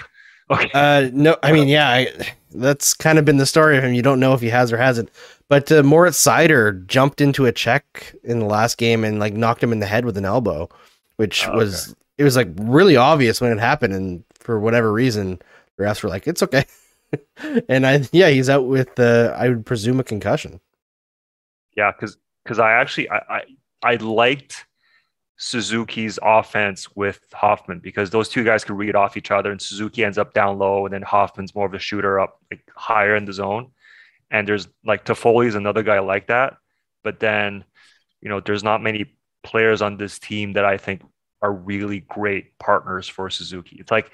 okay. 0.54 0.70
Uh, 0.74 1.10
no, 1.12 1.36
I 1.42 1.52
mean, 1.52 1.68
yeah, 1.68 1.88
I, 1.88 2.08
that's 2.52 2.94
kind 2.94 3.18
of 3.18 3.24
been 3.24 3.38
the 3.38 3.46
story 3.46 3.78
of 3.78 3.84
him. 3.84 3.94
You 3.94 4.02
don't 4.02 4.20
know 4.20 4.34
if 4.34 4.40
he 4.40 4.50
has 4.50 4.72
or 4.72 4.76
hasn't. 4.76 5.10
But 5.48 5.70
uh, 5.72 5.82
Moritz 5.82 6.22
Seider 6.22 6.86
jumped 6.86 7.20
into 7.20 7.46
a 7.46 7.52
check 7.52 8.14
in 8.22 8.38
the 8.38 8.46
last 8.46 8.78
game 8.78 9.04
and 9.04 9.18
like 9.18 9.34
knocked 9.34 9.62
him 9.62 9.72
in 9.72 9.80
the 9.80 9.86
head 9.86 10.04
with 10.04 10.16
an 10.16 10.24
elbow, 10.24 10.68
which 11.16 11.46
oh, 11.48 11.56
was 11.56 11.94
it 12.18 12.24
was 12.24 12.36
like 12.36 12.48
really 12.56 12.96
obvious 12.96 13.40
when 13.40 13.50
it 13.50 13.58
happened, 13.58 13.94
and 13.94 14.22
for 14.34 14.60
whatever 14.60 14.92
reason, 14.92 15.40
the 15.76 15.84
refs 15.84 16.02
were 16.02 16.08
like, 16.08 16.26
"It's 16.28 16.42
okay." 16.42 16.66
and 17.68 17.86
I, 17.86 18.02
yeah, 18.12 18.28
he's 18.28 18.50
out 18.50 18.66
with 18.66 18.98
uh, 19.00 19.34
I 19.36 19.48
would 19.48 19.64
presume 19.64 20.00
a 20.00 20.04
concussion. 20.04 20.60
Yeah, 21.76 21.92
because 21.92 22.16
because 22.44 22.58
I 22.58 22.72
actually 22.72 23.08
I, 23.10 23.18
I 23.18 23.42
I 23.82 23.94
liked 23.96 24.66
Suzuki's 25.42 26.18
offense 26.22 26.94
with 26.94 27.18
Hoffman 27.32 27.78
because 27.78 28.10
those 28.10 28.28
two 28.28 28.44
guys 28.44 28.62
could 28.62 28.76
read 28.76 28.94
off 28.94 29.16
each 29.16 29.30
other, 29.30 29.50
and 29.50 29.60
Suzuki 29.60 30.04
ends 30.04 30.18
up 30.18 30.34
down 30.34 30.58
low, 30.58 30.84
and 30.84 30.92
then 30.92 31.00
Hoffman's 31.00 31.54
more 31.54 31.64
of 31.64 31.72
a 31.72 31.78
shooter 31.78 32.20
up 32.20 32.38
like 32.50 32.62
higher 32.76 33.16
in 33.16 33.24
the 33.24 33.32
zone. 33.32 33.70
And 34.30 34.46
there's 34.46 34.68
like 34.84 35.06
Toffoli's 35.06 35.54
another 35.54 35.82
guy 35.82 35.98
like 36.00 36.26
that, 36.26 36.58
but 37.02 37.20
then 37.20 37.64
you 38.20 38.28
know 38.28 38.40
there's 38.40 38.62
not 38.62 38.82
many 38.82 39.14
players 39.42 39.80
on 39.80 39.96
this 39.96 40.18
team 40.18 40.52
that 40.52 40.66
I 40.66 40.76
think 40.76 41.00
are 41.40 41.52
really 41.52 42.00
great 42.00 42.58
partners 42.58 43.08
for 43.08 43.30
Suzuki. 43.30 43.78
It's 43.80 43.90
like 43.90 44.10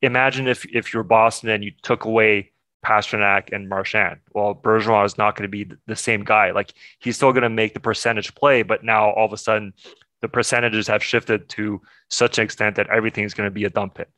imagine 0.00 0.48
if 0.48 0.64
if 0.74 0.94
you're 0.94 1.02
Boston 1.02 1.50
and 1.50 1.62
you 1.62 1.72
took 1.82 2.06
away 2.06 2.52
Pastrnak 2.82 3.52
and 3.52 3.68
Marchand. 3.68 4.20
Well, 4.32 4.54
Bergeron 4.54 5.04
is 5.04 5.18
not 5.18 5.36
going 5.36 5.50
to 5.50 5.64
be 5.64 5.70
the 5.86 5.96
same 5.96 6.24
guy. 6.24 6.52
Like 6.52 6.72
he's 6.98 7.16
still 7.16 7.32
going 7.32 7.42
to 7.42 7.50
make 7.50 7.74
the 7.74 7.80
percentage 7.80 8.34
play, 8.34 8.62
but 8.62 8.82
now 8.82 9.10
all 9.10 9.26
of 9.26 9.34
a 9.34 9.36
sudden 9.36 9.74
the 10.22 10.28
percentages 10.28 10.88
have 10.88 11.02
shifted 11.02 11.48
to 11.50 11.80
such 12.08 12.38
an 12.38 12.44
extent 12.44 12.76
that 12.76 12.88
everything 12.88 13.24
is 13.24 13.34
going 13.34 13.46
to 13.46 13.54
be 13.54 13.64
a 13.64 13.70
dump 13.70 13.94
pit. 13.94 14.10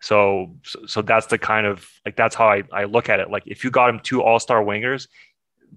So, 0.00 0.56
so, 0.64 0.86
so 0.86 1.02
that's 1.02 1.26
the 1.26 1.38
kind 1.38 1.66
of 1.66 1.86
like 2.06 2.16
that's 2.16 2.34
how 2.34 2.48
I, 2.48 2.62
I 2.72 2.84
look 2.84 3.08
at 3.08 3.20
it. 3.20 3.30
Like 3.30 3.42
if 3.46 3.64
you 3.64 3.70
got 3.70 3.90
him 3.90 4.00
two 4.00 4.22
all 4.22 4.40
star 4.40 4.62
wingers, 4.62 5.08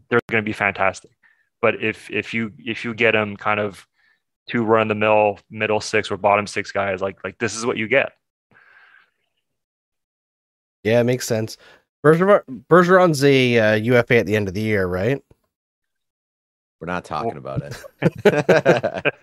they're 0.09 0.21
going 0.29 0.43
to 0.43 0.47
be 0.47 0.53
fantastic. 0.53 1.11
But 1.61 1.83
if 1.83 2.09
if 2.09 2.33
you 2.33 2.53
if 2.59 2.85
you 2.85 2.93
get 2.93 3.15
him 3.15 3.35
kind 3.35 3.59
of 3.59 3.85
two 4.49 4.63
run 4.63 4.87
the 4.87 4.95
mill 4.95 5.39
middle 5.49 5.81
six 5.81 6.11
or 6.11 6.17
bottom 6.17 6.47
six 6.47 6.71
guys, 6.71 7.01
like 7.01 7.23
like 7.23 7.37
this 7.37 7.55
is 7.55 7.65
what 7.65 7.77
you 7.77 7.87
get. 7.87 8.13
Yeah, 10.83 10.99
it 10.99 11.05
makes 11.05 11.25
sense. 11.25 11.57
Bergeron, 12.05 12.41
Bergeron's 12.69 13.23
a 13.23 13.57
uh, 13.57 13.75
UFA 13.75 14.17
at 14.17 14.25
the 14.25 14.35
end 14.35 14.49
of 14.49 14.53
the 14.53 14.61
year, 14.61 14.85
right? 14.85 15.21
We're 16.83 16.87
not 16.87 17.05
talking 17.05 17.37
about 17.37 17.61
it. 17.63 17.81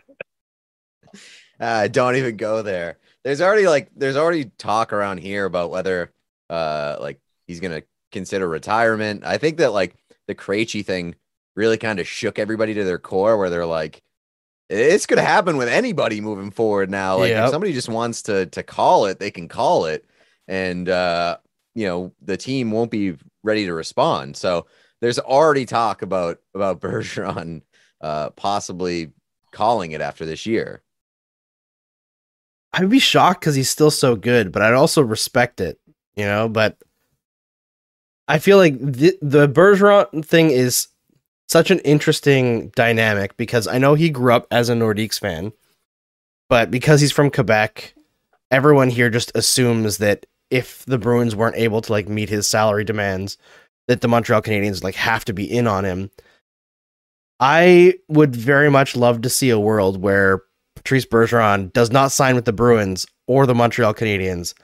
uh, 1.61 1.89
don't 1.89 2.17
even 2.17 2.39
go 2.39 2.63
there. 2.63 2.97
There's 3.23 3.43
already 3.43 3.69
like 3.69 3.91
there's 3.95 4.17
already 4.17 4.47
talk 4.57 4.95
around 4.95 5.19
here 5.19 5.45
about 5.45 5.71
whether 5.71 6.11
uh 6.49 6.97
like 6.99 7.21
he's 7.47 7.61
gonna 7.61 7.83
consider 8.13 8.49
retirement. 8.49 9.25
I 9.27 9.37
think 9.37 9.59
that 9.59 9.75
like 9.75 9.95
the 10.27 10.35
Krejci 10.35 10.83
thing 10.83 11.17
really 11.55 11.77
kind 11.77 12.01
of 12.01 12.09
shook 12.09 12.39
everybody 12.39 12.73
to 12.73 12.85
their 12.85 12.99
core, 12.99 13.37
where 13.37 13.51
they're 13.51 13.67
like, 13.67 14.01
it's 14.71 15.05
going 15.05 15.19
to 15.19 15.23
happen 15.23 15.59
with 15.59 15.69
anybody 15.69 16.23
moving 16.23 16.51
forward 16.51 16.89
now. 16.89 17.19
Like 17.19 17.33
Yep. 17.33 17.45
if 17.45 17.51
somebody 17.51 17.75
just 17.75 17.91
wants 17.91 18.23
to 18.23 18.47
to 18.47 18.63
call 18.63 19.05
it, 19.05 19.19
they 19.19 19.31
can 19.31 19.49
call 19.49 19.85
it, 19.85 20.07
and 20.49 20.89
uh, 20.89 21.37
you 21.75 21.87
know 21.87 22.15
the 22.23 22.39
team 22.39 22.71
won't 22.71 22.91
be 22.91 23.17
ready 23.43 23.67
to 23.67 23.75
respond. 23.75 24.39
So 24.39 24.67
there's 25.01 25.19
already 25.19 25.67
talk 25.67 26.03
about 26.03 26.39
about 26.55 26.81
Bergeron 26.81 27.63
uh, 28.01 28.31
possibly 28.31 29.13
calling 29.53 29.93
it 29.93 30.01
after 30.01 30.25
this 30.25 30.47
year. 30.47 30.83
I'd 32.73 32.89
be 32.89 33.01
shocked 33.01 33.41
because 33.41 33.57
he's 33.57 33.71
still 33.71 33.91
so 33.91 34.15
good, 34.15 34.53
but 34.53 34.63
I'd 34.63 34.75
also 34.75 35.03
respect 35.03 35.61
it, 35.61 35.81
you 36.15 36.25
know. 36.25 36.49
But 36.49 36.79
I 38.29 38.39
feel 38.39 38.59
like 38.59 38.79
the, 38.79 39.19
the 39.21 39.49
Bergeron 39.49 40.25
thing 40.25 40.51
is 40.51 40.89
such 41.49 41.73
an 41.73 41.81
interesting 41.81 42.69
dynamic 42.77 43.37
because 43.37 43.67
I 43.67 43.79
know 43.79 43.95
he 43.95 44.09
grew 44.09 44.33
up 44.33 44.47
as 44.53 44.69
a 44.69 44.75
Nordiques 44.75 45.19
fan, 45.19 45.53
but 46.49 46.71
because 46.71 47.01
he's 47.01 47.11
from 47.11 47.33
Quebec, 47.33 47.95
everyone 48.53 48.89
here 48.89 49.11
just 49.11 49.33
assumes 49.35 49.99
that 49.99 50.27
if 50.51 50.85
the 50.85 50.99
Bruins 50.99 51.35
weren't 51.35 51.57
able 51.57 51.81
to 51.81 51.93
like 51.93 52.09
meet 52.09 52.29
his 52.29 52.47
salary 52.47 52.85
demands, 52.85 53.37
that 53.91 54.03
the 54.03 54.09
Montreal 54.09 54.41
Canadiens 54.41 54.85
like 54.85 54.95
have 54.95 55.25
to 55.25 55.33
be 55.33 55.51
in 55.51 55.67
on 55.67 55.85
him. 55.85 56.13
I 57.41 57.95
would 58.07 58.37
very 58.37 58.71
much 58.71 58.95
love 58.95 59.23
to 59.23 59.29
see 59.29 59.51
a 59.51 59.59
world 59.59 60.01
where 60.01 60.43
Patrice 60.77 61.05
Bergeron 61.05 61.73
does 61.73 61.91
not 61.91 62.13
sign 62.13 62.37
with 62.37 62.45
the 62.45 62.53
Bruins 62.53 63.05
or 63.27 63.47
the 63.47 63.55
Montreal 63.55 63.93
Canadiens 63.93 64.55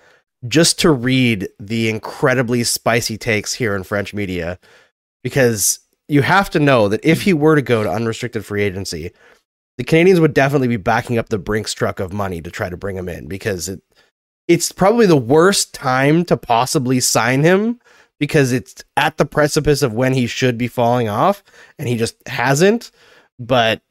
just 0.47 0.79
to 0.79 0.93
read 0.93 1.49
the 1.59 1.89
incredibly 1.89 2.63
spicy 2.63 3.19
takes 3.19 3.53
here 3.53 3.75
in 3.75 3.83
French 3.83 4.15
media 4.15 4.61
because 5.25 5.81
you 6.07 6.23
have 6.23 6.49
to 6.51 6.61
know 6.61 6.87
that 6.87 7.05
if 7.05 7.23
he 7.23 7.33
were 7.33 7.57
to 7.57 7.63
go 7.63 7.83
to 7.83 7.91
unrestricted 7.91 8.47
free 8.47 8.63
agency, 8.63 9.11
the 9.77 9.83
Canadiens 9.83 10.21
would 10.21 10.35
definitely 10.35 10.69
be 10.69 10.77
backing 10.77 11.19
up 11.19 11.31
the 11.31 11.39
Brinks 11.39 11.75
truck 11.75 11.99
of 11.99 12.13
money 12.13 12.41
to 12.41 12.51
try 12.53 12.71
to 12.71 12.77
bring 12.77 12.95
him 12.95 13.09
in 13.09 13.27
because 13.27 13.69
it 13.69 13.83
it's 14.47 14.71
probably 14.71 15.07
the 15.07 15.17
worst 15.17 15.75
time 15.75 16.25
to 16.27 16.37
possibly 16.37 17.01
sign 17.01 17.43
him 17.43 17.81
because 18.19 18.53
it's 18.53 18.83
at 18.97 19.17
the 19.17 19.27
precipice 19.27 19.83
of 19.83 19.93
when 19.93 20.13
he 20.13 20.27
should 20.27 20.57
be 20.59 20.69
falling 20.69 21.09
off 21.09 21.43
and 21.79 21.89
he 21.89 21.97
just 21.97 22.17
hasn't 22.27 22.91
but 23.39 23.83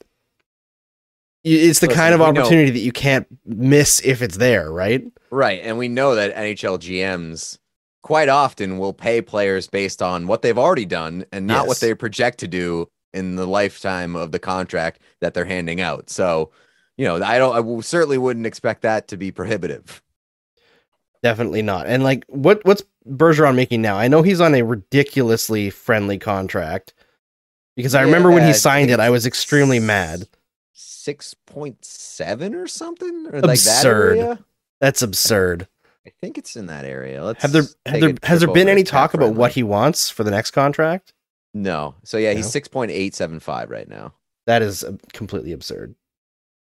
it's 1.43 1.79
the 1.79 1.85
Listen, 1.87 1.99
kind 1.99 2.13
of 2.15 2.19
we 2.19 2.31
know- 2.31 2.41
opportunity 2.41 2.71
that 2.71 2.79
you 2.79 2.91
can't 2.91 3.27
miss 3.45 4.01
if 4.03 4.21
it's 4.21 4.37
there 4.37 4.71
right 4.71 5.03
Right. 5.31 5.59
And 5.63 5.77
we 5.77 5.89
know 5.89 6.15
that 6.15 6.33
NHL 6.33 6.79
GMs 6.79 7.57
quite 8.01 8.29
often 8.29 8.77
will 8.77 8.93
pay 8.93 9.21
players 9.21 9.67
based 9.67 10.01
on 10.01 10.27
what 10.27 10.41
they've 10.41 10.57
already 10.57 10.85
done 10.85 11.25
and 11.33 11.45
not 11.45 11.67
what 11.67 11.81
they 11.81 11.93
project 11.93 12.39
to 12.39 12.47
do 12.47 12.87
in 13.13 13.35
the 13.35 13.45
lifetime 13.45 14.15
of 14.15 14.31
the 14.31 14.39
contract 14.39 15.01
that 15.19 15.33
they're 15.33 15.43
handing 15.43 15.81
out. 15.81 16.09
So, 16.09 16.51
you 16.95 17.03
know, 17.05 17.21
I 17.21 17.37
don't, 17.37 17.77
I 17.77 17.81
certainly 17.81 18.17
wouldn't 18.17 18.45
expect 18.45 18.83
that 18.83 19.09
to 19.09 19.17
be 19.17 19.31
prohibitive. 19.31 20.01
Definitely 21.21 21.63
not. 21.63 21.87
And 21.87 22.01
like, 22.01 22.23
what 22.27 22.63
what's 22.63 22.83
Bergeron 23.07 23.55
making 23.55 23.81
now? 23.81 23.97
I 23.97 24.07
know 24.07 24.21
he's 24.21 24.41
on 24.41 24.55
a 24.55 24.63
ridiculously 24.63 25.69
friendly 25.69 26.17
contract 26.17 26.93
because 27.75 27.95
I 27.95 28.01
remember 28.01 28.31
when 28.31 28.45
he 28.45 28.53
signed 28.53 28.89
it, 28.89 28.99
I 28.99 29.09
was 29.09 29.25
extremely 29.25 29.79
mad. 29.79 30.27
6.7 30.75 32.55
or 32.55 32.67
something 32.67 33.27
or 33.27 33.41
like 33.41 33.41
that 33.41 33.51
Absurd. 33.51 34.39
That's 34.81 35.01
absurd. 35.01 35.67
I 36.05 36.11
think 36.21 36.37
it's 36.37 36.55
in 36.55 36.67
that 36.67 36.85
area. 36.85 37.23
Let's 37.23 37.41
Have 37.41 37.51
there 37.51 37.63
have 37.85 38.01
there 38.01 38.13
has 38.23 38.39
there 38.39 38.51
been 38.51 38.69
any 38.69 38.83
talk 38.83 39.13
about 39.13 39.33
what 39.33 39.51
he 39.51 39.63
wants 39.63 40.09
for 40.09 40.23
the 40.23 40.31
next 40.31 40.51
contract? 40.51 41.13
No. 41.53 41.95
So 42.03 42.17
yeah, 42.17 42.33
he's 42.33 42.47
6.875 42.47 43.69
right 43.69 43.87
now. 43.87 44.13
That 44.45 44.61
is 44.61 44.83
uh, 44.83 44.97
completely 45.13 45.51
absurd. 45.51 45.95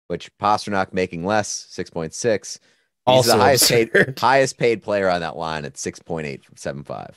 which 0.09 0.30
Pastrnak 0.38 0.92
making 0.92 1.24
less, 1.24 1.66
6.6. 1.70 2.12
He's 2.12 2.61
Also 3.07 3.37
the 3.37 3.43
highest 3.43 3.69
paid, 3.69 4.19
highest 4.19 4.59
paid 4.59 4.83
player 4.83 5.09
on 5.09 5.21
that 5.21 5.37
line 5.37 5.65
at 5.65 5.75
6.875. 5.75 7.15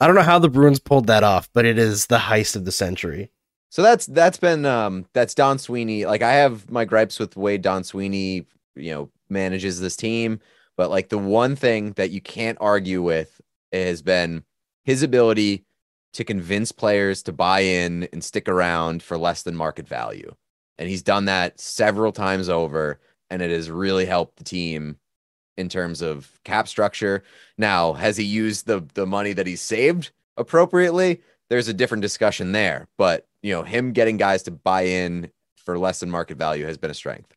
I 0.00 0.06
don't 0.06 0.16
know 0.16 0.22
how 0.22 0.38
the 0.38 0.48
Bruins 0.48 0.78
pulled 0.78 1.06
that 1.08 1.22
off, 1.22 1.48
but 1.52 1.64
it 1.64 1.78
is 1.78 2.06
the 2.06 2.18
heist 2.18 2.56
of 2.56 2.64
the 2.64 2.72
century. 2.72 3.30
So 3.68 3.82
that's 3.82 4.06
that's 4.06 4.38
been 4.38 4.66
um 4.66 5.06
that's 5.12 5.34
Don 5.34 5.58
Sweeney. 5.58 6.04
Like 6.04 6.22
I 6.22 6.32
have 6.32 6.70
my 6.70 6.84
gripes 6.84 7.18
with 7.20 7.32
the 7.32 7.40
way 7.40 7.56
Don 7.58 7.84
Sweeney, 7.84 8.46
you 8.74 8.90
know, 8.92 9.10
manages 9.28 9.80
this 9.80 9.96
team, 9.96 10.40
but 10.76 10.90
like 10.90 11.08
the 11.08 11.18
one 11.18 11.54
thing 11.54 11.92
that 11.92 12.10
you 12.10 12.20
can't 12.20 12.58
argue 12.60 13.02
with 13.02 13.40
has 13.72 14.02
been 14.02 14.42
his 14.84 15.02
ability 15.02 15.64
to 16.14 16.24
convince 16.24 16.72
players 16.72 17.22
to 17.22 17.32
buy 17.32 17.60
in 17.60 18.08
and 18.12 18.24
stick 18.24 18.48
around 18.48 19.02
for 19.02 19.16
less 19.16 19.42
than 19.42 19.54
market 19.54 19.86
value. 19.86 20.34
And 20.78 20.88
he's 20.88 21.02
done 21.02 21.26
that 21.26 21.60
several 21.60 22.10
times 22.10 22.48
over 22.48 22.98
and 23.28 23.42
it 23.42 23.50
has 23.50 23.70
really 23.70 24.06
helped 24.06 24.36
the 24.36 24.44
team 24.44 24.96
in 25.60 25.68
terms 25.68 26.02
of 26.02 26.40
cap 26.44 26.66
structure. 26.66 27.22
Now, 27.58 27.92
has 27.92 28.16
he 28.16 28.24
used 28.24 28.66
the 28.66 28.84
the 28.94 29.06
money 29.06 29.32
that 29.32 29.46
he's 29.46 29.60
saved 29.60 30.10
appropriately? 30.36 31.20
There's 31.48 31.68
a 31.68 31.74
different 31.74 32.02
discussion 32.02 32.52
there, 32.52 32.88
but 32.96 33.26
you 33.42 33.52
know, 33.52 33.62
him 33.62 33.92
getting 33.92 34.16
guys 34.16 34.42
to 34.44 34.50
buy 34.50 34.82
in 34.82 35.30
for 35.56 35.78
less 35.78 36.00
than 36.00 36.10
market 36.10 36.36
value 36.36 36.66
has 36.66 36.78
been 36.78 36.90
a 36.90 36.94
strength. 36.94 37.34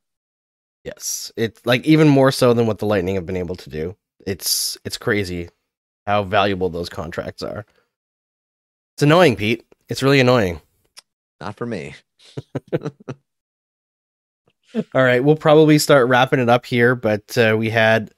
Yes, 0.84 1.32
it's 1.38 1.66
like 1.66 1.86
even 1.86 2.08
more 2.10 2.32
so 2.32 2.54
than 2.54 2.68
what 2.68 2.80
the 2.80 2.86
Lightning 2.86 3.16
have 3.16 3.26
been 3.26 3.38
able 3.38 3.56
to 3.56 3.70
do. 3.70 3.96
It's 4.26 4.78
it's 4.86 4.98
crazy 4.98 5.50
how 6.06 6.24
valuable 6.24 6.70
those 6.70 6.90
contracts 6.90 7.44
are. 7.44 7.66
It's 8.96 9.04
annoying, 9.04 9.36
Pete. 9.36 9.66
It's 9.90 10.04
really 10.04 10.20
annoying. 10.20 10.62
Not 11.40 11.56
for 11.56 11.66
me. 11.66 11.96
All 14.76 15.04
right, 15.04 15.24
we'll 15.24 15.36
probably 15.36 15.78
start 15.78 16.08
wrapping 16.08 16.40
it 16.40 16.50
up 16.50 16.66
here, 16.66 16.96
but 16.96 17.38
uh, 17.38 17.56
we 17.58 17.70
had 17.70 18.12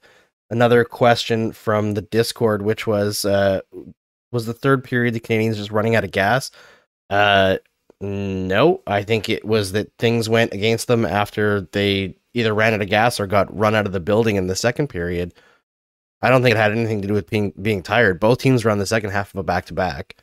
another 0.50 0.84
question 0.84 1.52
from 1.52 1.94
the 1.94 2.02
Discord, 2.02 2.62
which 2.62 2.86
was 2.86 3.24
uh, 3.24 3.60
was 4.32 4.46
the 4.46 4.54
third 4.54 4.84
period 4.84 5.14
the 5.14 5.20
Canadiens 5.20 5.56
just 5.56 5.70
running 5.70 5.96
out 5.96 6.04
of 6.04 6.10
gas? 6.10 6.50
Uh, 7.10 7.58
no, 8.00 8.82
I 8.86 9.02
think 9.02 9.28
it 9.28 9.44
was 9.44 9.72
that 9.72 9.90
things 9.98 10.28
went 10.28 10.52
against 10.52 10.86
them 10.86 11.04
after 11.04 11.62
they 11.72 12.16
either 12.34 12.54
ran 12.54 12.74
out 12.74 12.82
of 12.82 12.88
gas 12.88 13.18
or 13.18 13.26
got 13.26 13.56
run 13.56 13.74
out 13.74 13.86
of 13.86 13.92
the 13.92 14.00
building 14.00 14.36
in 14.36 14.46
the 14.46 14.56
second 14.56 14.88
period. 14.88 15.32
I 16.22 16.30
don't 16.30 16.42
think 16.42 16.54
it 16.54 16.58
had 16.58 16.72
anything 16.72 17.02
to 17.02 17.08
do 17.08 17.14
with 17.14 17.30
being 17.30 17.52
being 17.62 17.82
tired. 17.82 18.20
Both 18.20 18.38
teams 18.38 18.64
were 18.64 18.70
on 18.70 18.78
the 18.78 18.86
second 18.86 19.10
half 19.10 19.32
of 19.34 19.38
a 19.38 19.42
back 19.42 19.66
to 19.66 19.74
back. 19.74 20.16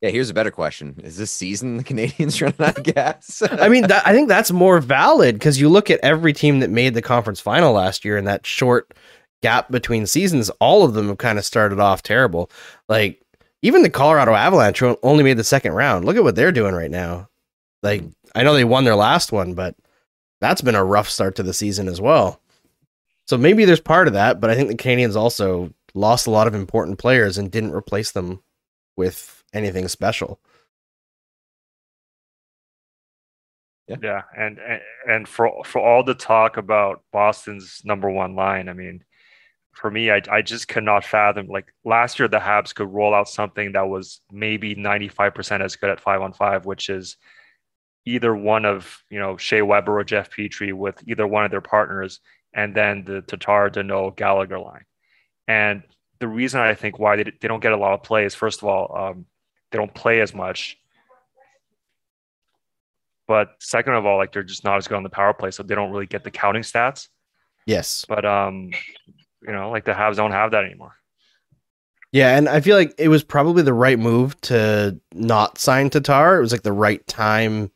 Yeah, 0.00 0.10
here's 0.10 0.30
a 0.30 0.34
better 0.34 0.52
question. 0.52 0.94
Is 1.02 1.16
this 1.16 1.30
season 1.30 1.76
the 1.76 1.84
Canadiens 1.84 2.40
running 2.40 2.60
out 2.60 2.78
of 2.78 2.94
gas? 2.94 3.42
I 3.50 3.68
mean, 3.68 3.86
that, 3.88 4.06
I 4.06 4.12
think 4.12 4.28
that's 4.28 4.52
more 4.52 4.80
valid 4.80 5.34
because 5.34 5.60
you 5.60 5.68
look 5.68 5.90
at 5.90 6.00
every 6.00 6.32
team 6.32 6.60
that 6.60 6.70
made 6.70 6.94
the 6.94 7.02
conference 7.02 7.40
final 7.40 7.72
last 7.72 8.04
year 8.04 8.16
and 8.16 8.26
that 8.26 8.46
short 8.46 8.94
gap 9.42 9.70
between 9.70 10.06
seasons, 10.06 10.50
all 10.60 10.84
of 10.84 10.94
them 10.94 11.08
have 11.08 11.18
kind 11.18 11.38
of 11.38 11.44
started 11.44 11.80
off 11.80 12.02
terrible. 12.02 12.50
Like 12.88 13.20
even 13.62 13.82
the 13.82 13.90
Colorado 13.90 14.34
Avalanche 14.34 14.82
only 15.02 15.24
made 15.24 15.36
the 15.36 15.44
second 15.44 15.72
round. 15.72 16.04
Look 16.04 16.16
at 16.16 16.24
what 16.24 16.36
they're 16.36 16.52
doing 16.52 16.74
right 16.74 16.90
now. 16.90 17.28
Like 17.82 18.02
hmm. 18.02 18.10
I 18.34 18.42
know 18.42 18.54
they 18.54 18.64
won 18.64 18.84
their 18.84 18.94
last 18.94 19.32
one, 19.32 19.54
but 19.54 19.74
that's 20.40 20.60
been 20.60 20.74
a 20.74 20.84
rough 20.84 21.08
start 21.08 21.34
to 21.36 21.42
the 21.42 21.54
season 21.54 21.88
as 21.88 22.00
well. 22.00 22.40
So 23.26 23.36
maybe 23.36 23.64
there's 23.64 23.80
part 23.80 24.06
of 24.06 24.14
that, 24.14 24.40
but 24.40 24.48
I 24.48 24.54
think 24.54 24.68
the 24.68 24.76
Canadiens 24.76 25.16
also 25.16 25.72
lost 25.94 26.26
a 26.26 26.30
lot 26.30 26.46
of 26.46 26.54
important 26.54 26.98
players 26.98 27.36
and 27.36 27.50
didn't 27.50 27.72
replace 27.72 28.12
them 28.12 28.42
with 28.96 29.37
anything 29.52 29.88
special. 29.88 30.40
Yeah, 33.86 34.22
and 34.36 34.58
and- 34.58 34.82
and 35.06 35.28
for 35.28 35.64
for 35.64 35.80
all 35.80 36.02
the 36.04 36.14
talk 36.14 36.56
about 36.58 37.02
Boston's 37.12 37.80
number 37.84 38.10
one 38.10 38.34
line, 38.36 38.68
I 38.68 38.74
mean, 38.74 39.02
for 39.72 39.90
me, 39.90 40.10
I 40.10 40.20
I 40.30 40.42
just 40.42 40.68
cannot 40.68 41.04
fathom. 41.04 41.46
Like 41.48 41.72
last 41.84 42.18
year, 42.18 42.28
the 42.28 42.38
Habs 42.38 42.74
could 42.74 42.92
roll 42.92 43.14
out 43.14 43.28
something 43.30 43.72
that 43.72 43.88
was 43.88 44.20
maybe 44.30 44.74
ninety 44.74 45.08
five 45.08 45.34
percent 45.34 45.62
as 45.62 45.76
good 45.76 45.88
at 45.90 46.00
five 46.00 46.20
on 46.20 46.32
five, 46.34 46.66
which 46.66 46.90
is 46.90 47.16
either 48.04 48.34
one 48.34 48.66
of 48.66 49.02
you 49.10 49.18
know 49.18 49.36
Shea 49.38 49.62
Weber 49.62 49.98
or 49.98 50.04
Jeff 50.04 50.30
Petry 50.30 50.72
with 50.74 51.02
either 51.06 51.26
one 51.26 51.44
of 51.46 51.50
their 51.50 51.62
partners, 51.62 52.20
and 52.52 52.74
then 52.74 53.04
the 53.04 53.22
Tatar, 53.22 53.70
Danault, 53.70 54.16
Gallagher 54.16 54.58
line. 54.58 54.84
And 55.46 55.82
the 56.20 56.28
reason 56.28 56.60
I 56.60 56.74
think 56.74 56.98
why 56.98 57.16
they, 57.16 57.24
they 57.40 57.48
don't 57.48 57.60
get 57.62 57.72
a 57.72 57.76
lot 57.78 57.94
of 57.94 58.02
play 58.02 58.24
is 58.26 58.34
first 58.34 58.60
of 58.62 58.68
all, 58.68 58.94
um, 58.96 59.26
they 59.70 59.78
don't 59.78 59.92
play 59.94 60.20
as 60.20 60.34
much. 60.34 60.78
But 63.26 63.50
second 63.60 63.94
of 63.94 64.06
all, 64.06 64.16
like 64.16 64.32
they're 64.32 64.42
just 64.42 64.64
not 64.64 64.78
as 64.78 64.88
good 64.88 64.96
on 64.96 65.02
the 65.02 65.10
power 65.10 65.34
play, 65.34 65.50
so 65.50 65.62
they 65.62 65.74
don't 65.74 65.90
really 65.90 66.06
get 66.06 66.24
the 66.24 66.30
counting 66.30 66.62
stats. 66.62 67.08
Yes. 67.66 68.04
But 68.08 68.24
um, 68.24 68.70
you 69.42 69.52
know, 69.52 69.70
like 69.70 69.84
the 69.84 69.92
Habs 69.92 70.16
don't 70.16 70.32
have 70.32 70.52
that 70.52 70.64
anymore. 70.64 70.94
Yeah, 72.10 72.38
and 72.38 72.48
I 72.48 72.60
feel 72.60 72.76
like 72.76 72.94
it 72.96 73.08
was 73.08 73.22
probably 73.22 73.62
the 73.62 73.74
right 73.74 73.98
move 73.98 74.40
to 74.42 74.98
not 75.12 75.58
sign 75.58 75.90
Tatar. 75.90 76.38
It 76.38 76.40
was 76.40 76.52
like 76.52 76.62
the 76.62 76.72
right 76.72 77.06
time 77.06 77.70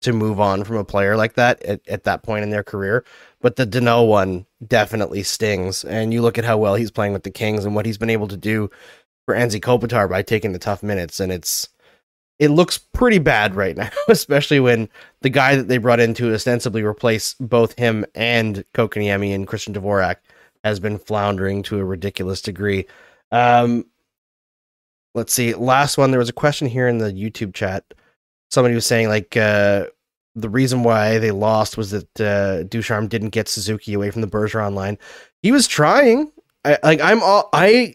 to 0.00 0.12
move 0.12 0.40
on 0.40 0.64
from 0.64 0.76
a 0.76 0.84
player 0.84 1.16
like 1.16 1.34
that 1.34 1.62
at, 1.64 1.86
at 1.88 2.04
that 2.04 2.22
point 2.22 2.44
in 2.44 2.50
their 2.50 2.62
career. 2.62 3.04
But 3.40 3.56
the 3.56 3.66
Danault 3.66 4.08
one 4.08 4.46
definitely 4.66 5.22
stings. 5.22 5.84
And 5.84 6.12
you 6.12 6.22
look 6.22 6.38
at 6.38 6.44
how 6.44 6.56
well 6.56 6.76
he's 6.76 6.90
playing 6.90 7.12
with 7.12 7.24
the 7.24 7.30
Kings 7.30 7.64
and 7.64 7.74
what 7.74 7.84
he's 7.84 7.98
been 7.98 8.10
able 8.10 8.28
to 8.28 8.36
do 8.36 8.70
for 9.28 9.34
Anze 9.34 9.60
Kopitar 9.60 10.08
by 10.08 10.22
taking 10.22 10.52
the 10.52 10.58
tough 10.58 10.82
minutes. 10.82 11.20
And 11.20 11.30
it's 11.30 11.68
it 12.38 12.48
looks 12.48 12.78
pretty 12.78 13.18
bad 13.18 13.54
right 13.54 13.76
now, 13.76 13.90
especially 14.08 14.58
when 14.58 14.88
the 15.20 15.28
guy 15.28 15.54
that 15.54 15.68
they 15.68 15.76
brought 15.76 16.00
in 16.00 16.14
to 16.14 16.32
ostensibly 16.32 16.82
replace 16.82 17.34
both 17.34 17.78
him 17.78 18.06
and 18.14 18.64
Kotkaniemi 18.72 19.34
and 19.34 19.46
Christian 19.46 19.74
Dvorak 19.74 20.16
has 20.64 20.80
been 20.80 20.98
floundering 20.98 21.62
to 21.64 21.78
a 21.78 21.84
ridiculous 21.84 22.40
degree. 22.40 22.86
Um, 23.30 23.84
let's 25.14 25.34
see. 25.34 25.52
Last 25.52 25.98
one. 25.98 26.10
There 26.10 26.20
was 26.20 26.30
a 26.30 26.32
question 26.32 26.66
here 26.66 26.88
in 26.88 26.96
the 26.96 27.12
YouTube 27.12 27.52
chat. 27.52 27.84
Somebody 28.50 28.74
was 28.74 28.86
saying 28.86 29.08
like 29.08 29.36
uh, 29.36 29.88
the 30.36 30.48
reason 30.48 30.84
why 30.84 31.18
they 31.18 31.32
lost 31.32 31.76
was 31.76 31.90
that 31.90 32.18
uh, 32.18 32.62
Ducharme 32.62 33.08
didn't 33.08 33.30
get 33.30 33.46
Suzuki 33.46 33.92
away 33.92 34.10
from 34.10 34.22
the 34.22 34.26
Bergeron 34.26 34.72
line. 34.72 34.96
He 35.42 35.52
was 35.52 35.68
trying. 35.68 36.32
I, 36.64 36.78
like 36.82 37.02
I'm 37.02 37.22
all 37.22 37.50
I 37.52 37.94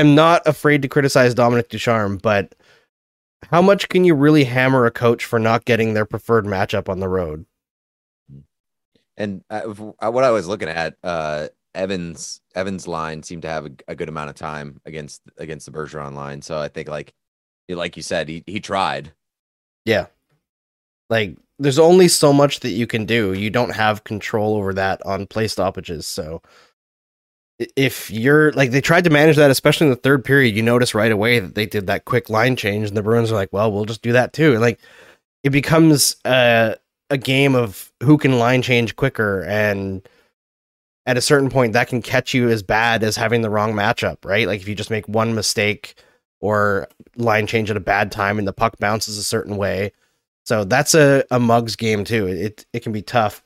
am 0.00 0.14
not 0.14 0.46
afraid 0.46 0.82
to 0.82 0.88
criticize 0.88 1.34
Dominic 1.34 1.68
Ducharme, 1.68 2.18
but 2.18 2.54
how 3.50 3.62
much 3.62 3.88
can 3.88 4.04
you 4.04 4.14
really 4.14 4.44
hammer 4.44 4.86
a 4.86 4.90
coach 4.90 5.24
for 5.24 5.38
not 5.38 5.64
getting 5.64 5.94
their 5.94 6.04
preferred 6.04 6.44
matchup 6.44 6.88
on 6.88 7.00
the 7.00 7.08
road? 7.08 7.46
And 9.16 9.44
uh, 9.50 9.62
what 9.62 10.24
I 10.24 10.30
was 10.30 10.48
looking 10.48 10.68
at, 10.68 10.96
uh, 11.04 11.48
Evans 11.74 12.40
Evans 12.54 12.88
line 12.88 13.22
seemed 13.22 13.42
to 13.42 13.48
have 13.48 13.66
a, 13.66 13.70
a, 13.88 13.94
good 13.94 14.08
amount 14.08 14.28
of 14.28 14.34
time 14.34 14.80
against 14.86 15.22
against 15.38 15.66
the 15.66 15.72
Bergeron 15.72 16.14
line. 16.14 16.42
So 16.42 16.58
I 16.58 16.66
think 16.66 16.88
like 16.88 17.14
like 17.68 17.96
you 17.96 18.02
said, 18.02 18.28
he 18.28 18.42
he 18.46 18.58
tried. 18.58 19.12
Yeah. 19.84 20.06
Like 21.08 21.36
there's 21.60 21.78
only 21.78 22.08
so 22.08 22.32
much 22.32 22.60
that 22.60 22.70
you 22.70 22.86
can 22.86 23.04
do. 23.04 23.34
You 23.34 23.50
don't 23.50 23.74
have 23.74 24.04
control 24.04 24.56
over 24.56 24.74
that 24.74 25.00
on 25.06 25.26
play 25.26 25.46
stoppages. 25.46 26.08
So 26.08 26.42
if 27.76 28.10
you're 28.10 28.52
like 28.52 28.70
they 28.70 28.80
tried 28.80 29.04
to 29.04 29.10
manage 29.10 29.36
that, 29.36 29.50
especially 29.50 29.86
in 29.86 29.90
the 29.92 29.96
third 29.96 30.24
period, 30.24 30.56
you 30.56 30.62
notice 30.62 30.94
right 30.94 31.12
away 31.12 31.40
that 31.40 31.54
they 31.54 31.66
did 31.66 31.86
that 31.86 32.06
quick 32.06 32.30
line 32.30 32.56
change, 32.56 32.88
and 32.88 32.96
the 32.96 33.02
Bruins 33.02 33.30
are 33.30 33.34
like, 33.34 33.52
"Well, 33.52 33.70
we'll 33.70 33.84
just 33.84 34.02
do 34.02 34.12
that 34.12 34.32
too." 34.32 34.52
And 34.52 34.60
like 34.60 34.80
it 35.44 35.50
becomes 35.50 36.16
a 36.24 36.76
a 37.10 37.18
game 37.18 37.54
of 37.54 37.92
who 38.02 38.16
can 38.16 38.38
line 38.38 38.62
change 38.62 38.96
quicker, 38.96 39.42
and 39.42 40.08
at 41.06 41.18
a 41.18 41.20
certain 41.20 41.50
point, 41.50 41.74
that 41.74 41.88
can 41.88 42.02
catch 42.02 42.32
you 42.32 42.48
as 42.48 42.62
bad 42.62 43.02
as 43.02 43.16
having 43.16 43.42
the 43.42 43.50
wrong 43.50 43.72
matchup, 43.74 44.24
right? 44.24 44.46
Like 44.46 44.60
if 44.60 44.68
you 44.68 44.74
just 44.74 44.90
make 44.90 45.06
one 45.08 45.34
mistake 45.34 45.94
or 46.40 46.88
line 47.16 47.46
change 47.46 47.70
at 47.70 47.76
a 47.76 47.80
bad 47.80 48.10
time, 48.10 48.38
and 48.38 48.48
the 48.48 48.52
puck 48.54 48.78
bounces 48.78 49.18
a 49.18 49.24
certain 49.24 49.56
way. 49.56 49.92
So 50.46 50.64
that's 50.64 50.94
a, 50.94 51.24
a 51.30 51.38
mugs 51.38 51.76
game 51.76 52.04
too. 52.04 52.26
It 52.26 52.64
it 52.72 52.80
can 52.80 52.92
be 52.92 53.02
tough. 53.02 53.42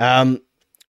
Um, 0.00 0.42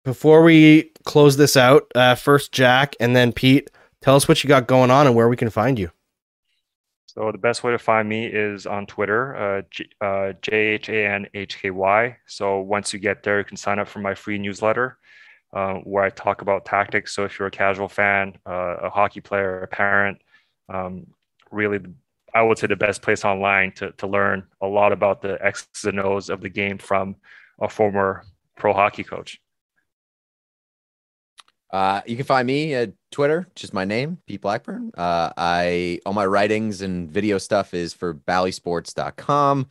before 0.04 0.42
we 0.42 0.92
close 1.06 1.38
this 1.38 1.56
out, 1.56 1.90
uh, 1.94 2.14
first 2.14 2.52
Jack 2.52 2.94
and 3.00 3.16
then 3.16 3.32
Pete, 3.32 3.70
tell 4.02 4.16
us 4.16 4.28
what 4.28 4.44
you 4.44 4.48
got 4.48 4.66
going 4.66 4.90
on 4.90 5.06
and 5.06 5.16
where 5.16 5.28
we 5.28 5.36
can 5.36 5.48
find 5.48 5.78
you. 5.78 5.90
So 7.06 7.32
the 7.32 7.38
best 7.38 7.64
way 7.64 7.72
to 7.72 7.78
find 7.78 8.06
me 8.06 8.26
is 8.26 8.66
on 8.66 8.84
Twitter, 8.84 9.34
uh, 9.34 10.04
uh, 10.04 10.32
J-H-A-N-H-K-Y. 10.42 12.16
So 12.26 12.60
once 12.60 12.92
you 12.92 12.98
get 12.98 13.22
there, 13.22 13.38
you 13.38 13.44
can 13.44 13.56
sign 13.56 13.78
up 13.78 13.88
for 13.88 14.00
my 14.00 14.14
free 14.14 14.36
newsletter 14.36 14.98
uh, 15.54 15.76
where 15.76 16.04
I 16.04 16.10
talk 16.10 16.42
about 16.42 16.66
tactics. 16.66 17.14
So 17.14 17.24
if 17.24 17.38
you're 17.38 17.48
a 17.48 17.50
casual 17.50 17.88
fan, 17.88 18.36
uh, 18.44 18.76
a 18.82 18.90
hockey 18.90 19.22
player, 19.22 19.62
a 19.62 19.68
parent, 19.68 20.18
um, 20.68 21.06
really, 21.50 21.78
I 22.34 22.42
would 22.42 22.58
say 22.58 22.66
the 22.66 22.76
best 22.76 23.00
place 23.00 23.24
online 23.24 23.72
to, 23.76 23.92
to 23.92 24.06
learn 24.06 24.44
a 24.60 24.66
lot 24.66 24.92
about 24.92 25.22
the 25.22 25.38
X's 25.42 25.84
and 25.84 25.98
O's 25.98 26.28
of 26.28 26.42
the 26.42 26.50
game 26.50 26.76
from 26.76 27.16
a 27.60 27.68
former 27.68 28.24
pro 28.56 28.74
hockey 28.74 29.04
coach. 29.04 29.40
Uh, 31.70 32.00
you 32.06 32.16
can 32.16 32.24
find 32.24 32.46
me 32.46 32.74
at 32.74 32.92
Twitter, 33.10 33.46
just 33.54 33.74
my 33.74 33.84
name, 33.84 34.18
Pete 34.26 34.40
Blackburn. 34.40 34.92
Uh, 34.96 35.32
I 35.36 36.00
all 36.06 36.12
my 36.12 36.26
writings 36.26 36.82
and 36.82 37.10
video 37.10 37.38
stuff 37.38 37.74
is 37.74 37.92
for 37.92 38.14
ballysports.com. 38.14 39.66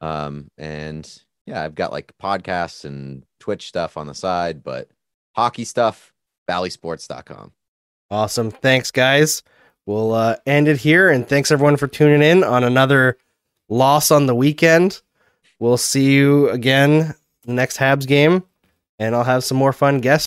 Um, 0.00 0.50
and 0.56 1.22
yeah, 1.46 1.62
I've 1.62 1.74
got 1.74 1.92
like 1.92 2.12
podcasts 2.22 2.84
and 2.84 3.24
Twitch 3.40 3.68
stuff 3.68 3.96
on 3.96 4.06
the 4.06 4.14
side, 4.14 4.62
but 4.62 4.88
hockey 5.32 5.64
stuff, 5.64 6.12
ballysports.com. 6.48 7.52
Awesome. 8.10 8.50
Thanks, 8.50 8.90
guys. 8.90 9.42
We'll 9.86 10.12
uh, 10.14 10.36
end 10.46 10.68
it 10.68 10.78
here. 10.78 11.10
And 11.10 11.28
thanks 11.28 11.50
everyone 11.50 11.76
for 11.76 11.86
tuning 11.86 12.22
in 12.22 12.42
on 12.42 12.64
another 12.64 13.18
loss 13.68 14.10
on 14.10 14.26
the 14.26 14.34
weekend. 14.34 15.02
We'll 15.58 15.76
see 15.76 16.12
you 16.12 16.48
again 16.50 17.14
next 17.46 17.76
Habs 17.78 18.06
game, 18.06 18.44
and 18.98 19.14
I'll 19.14 19.24
have 19.24 19.44
some 19.44 19.56
more 19.56 19.72
fun 19.72 20.00
guests. 20.00 20.22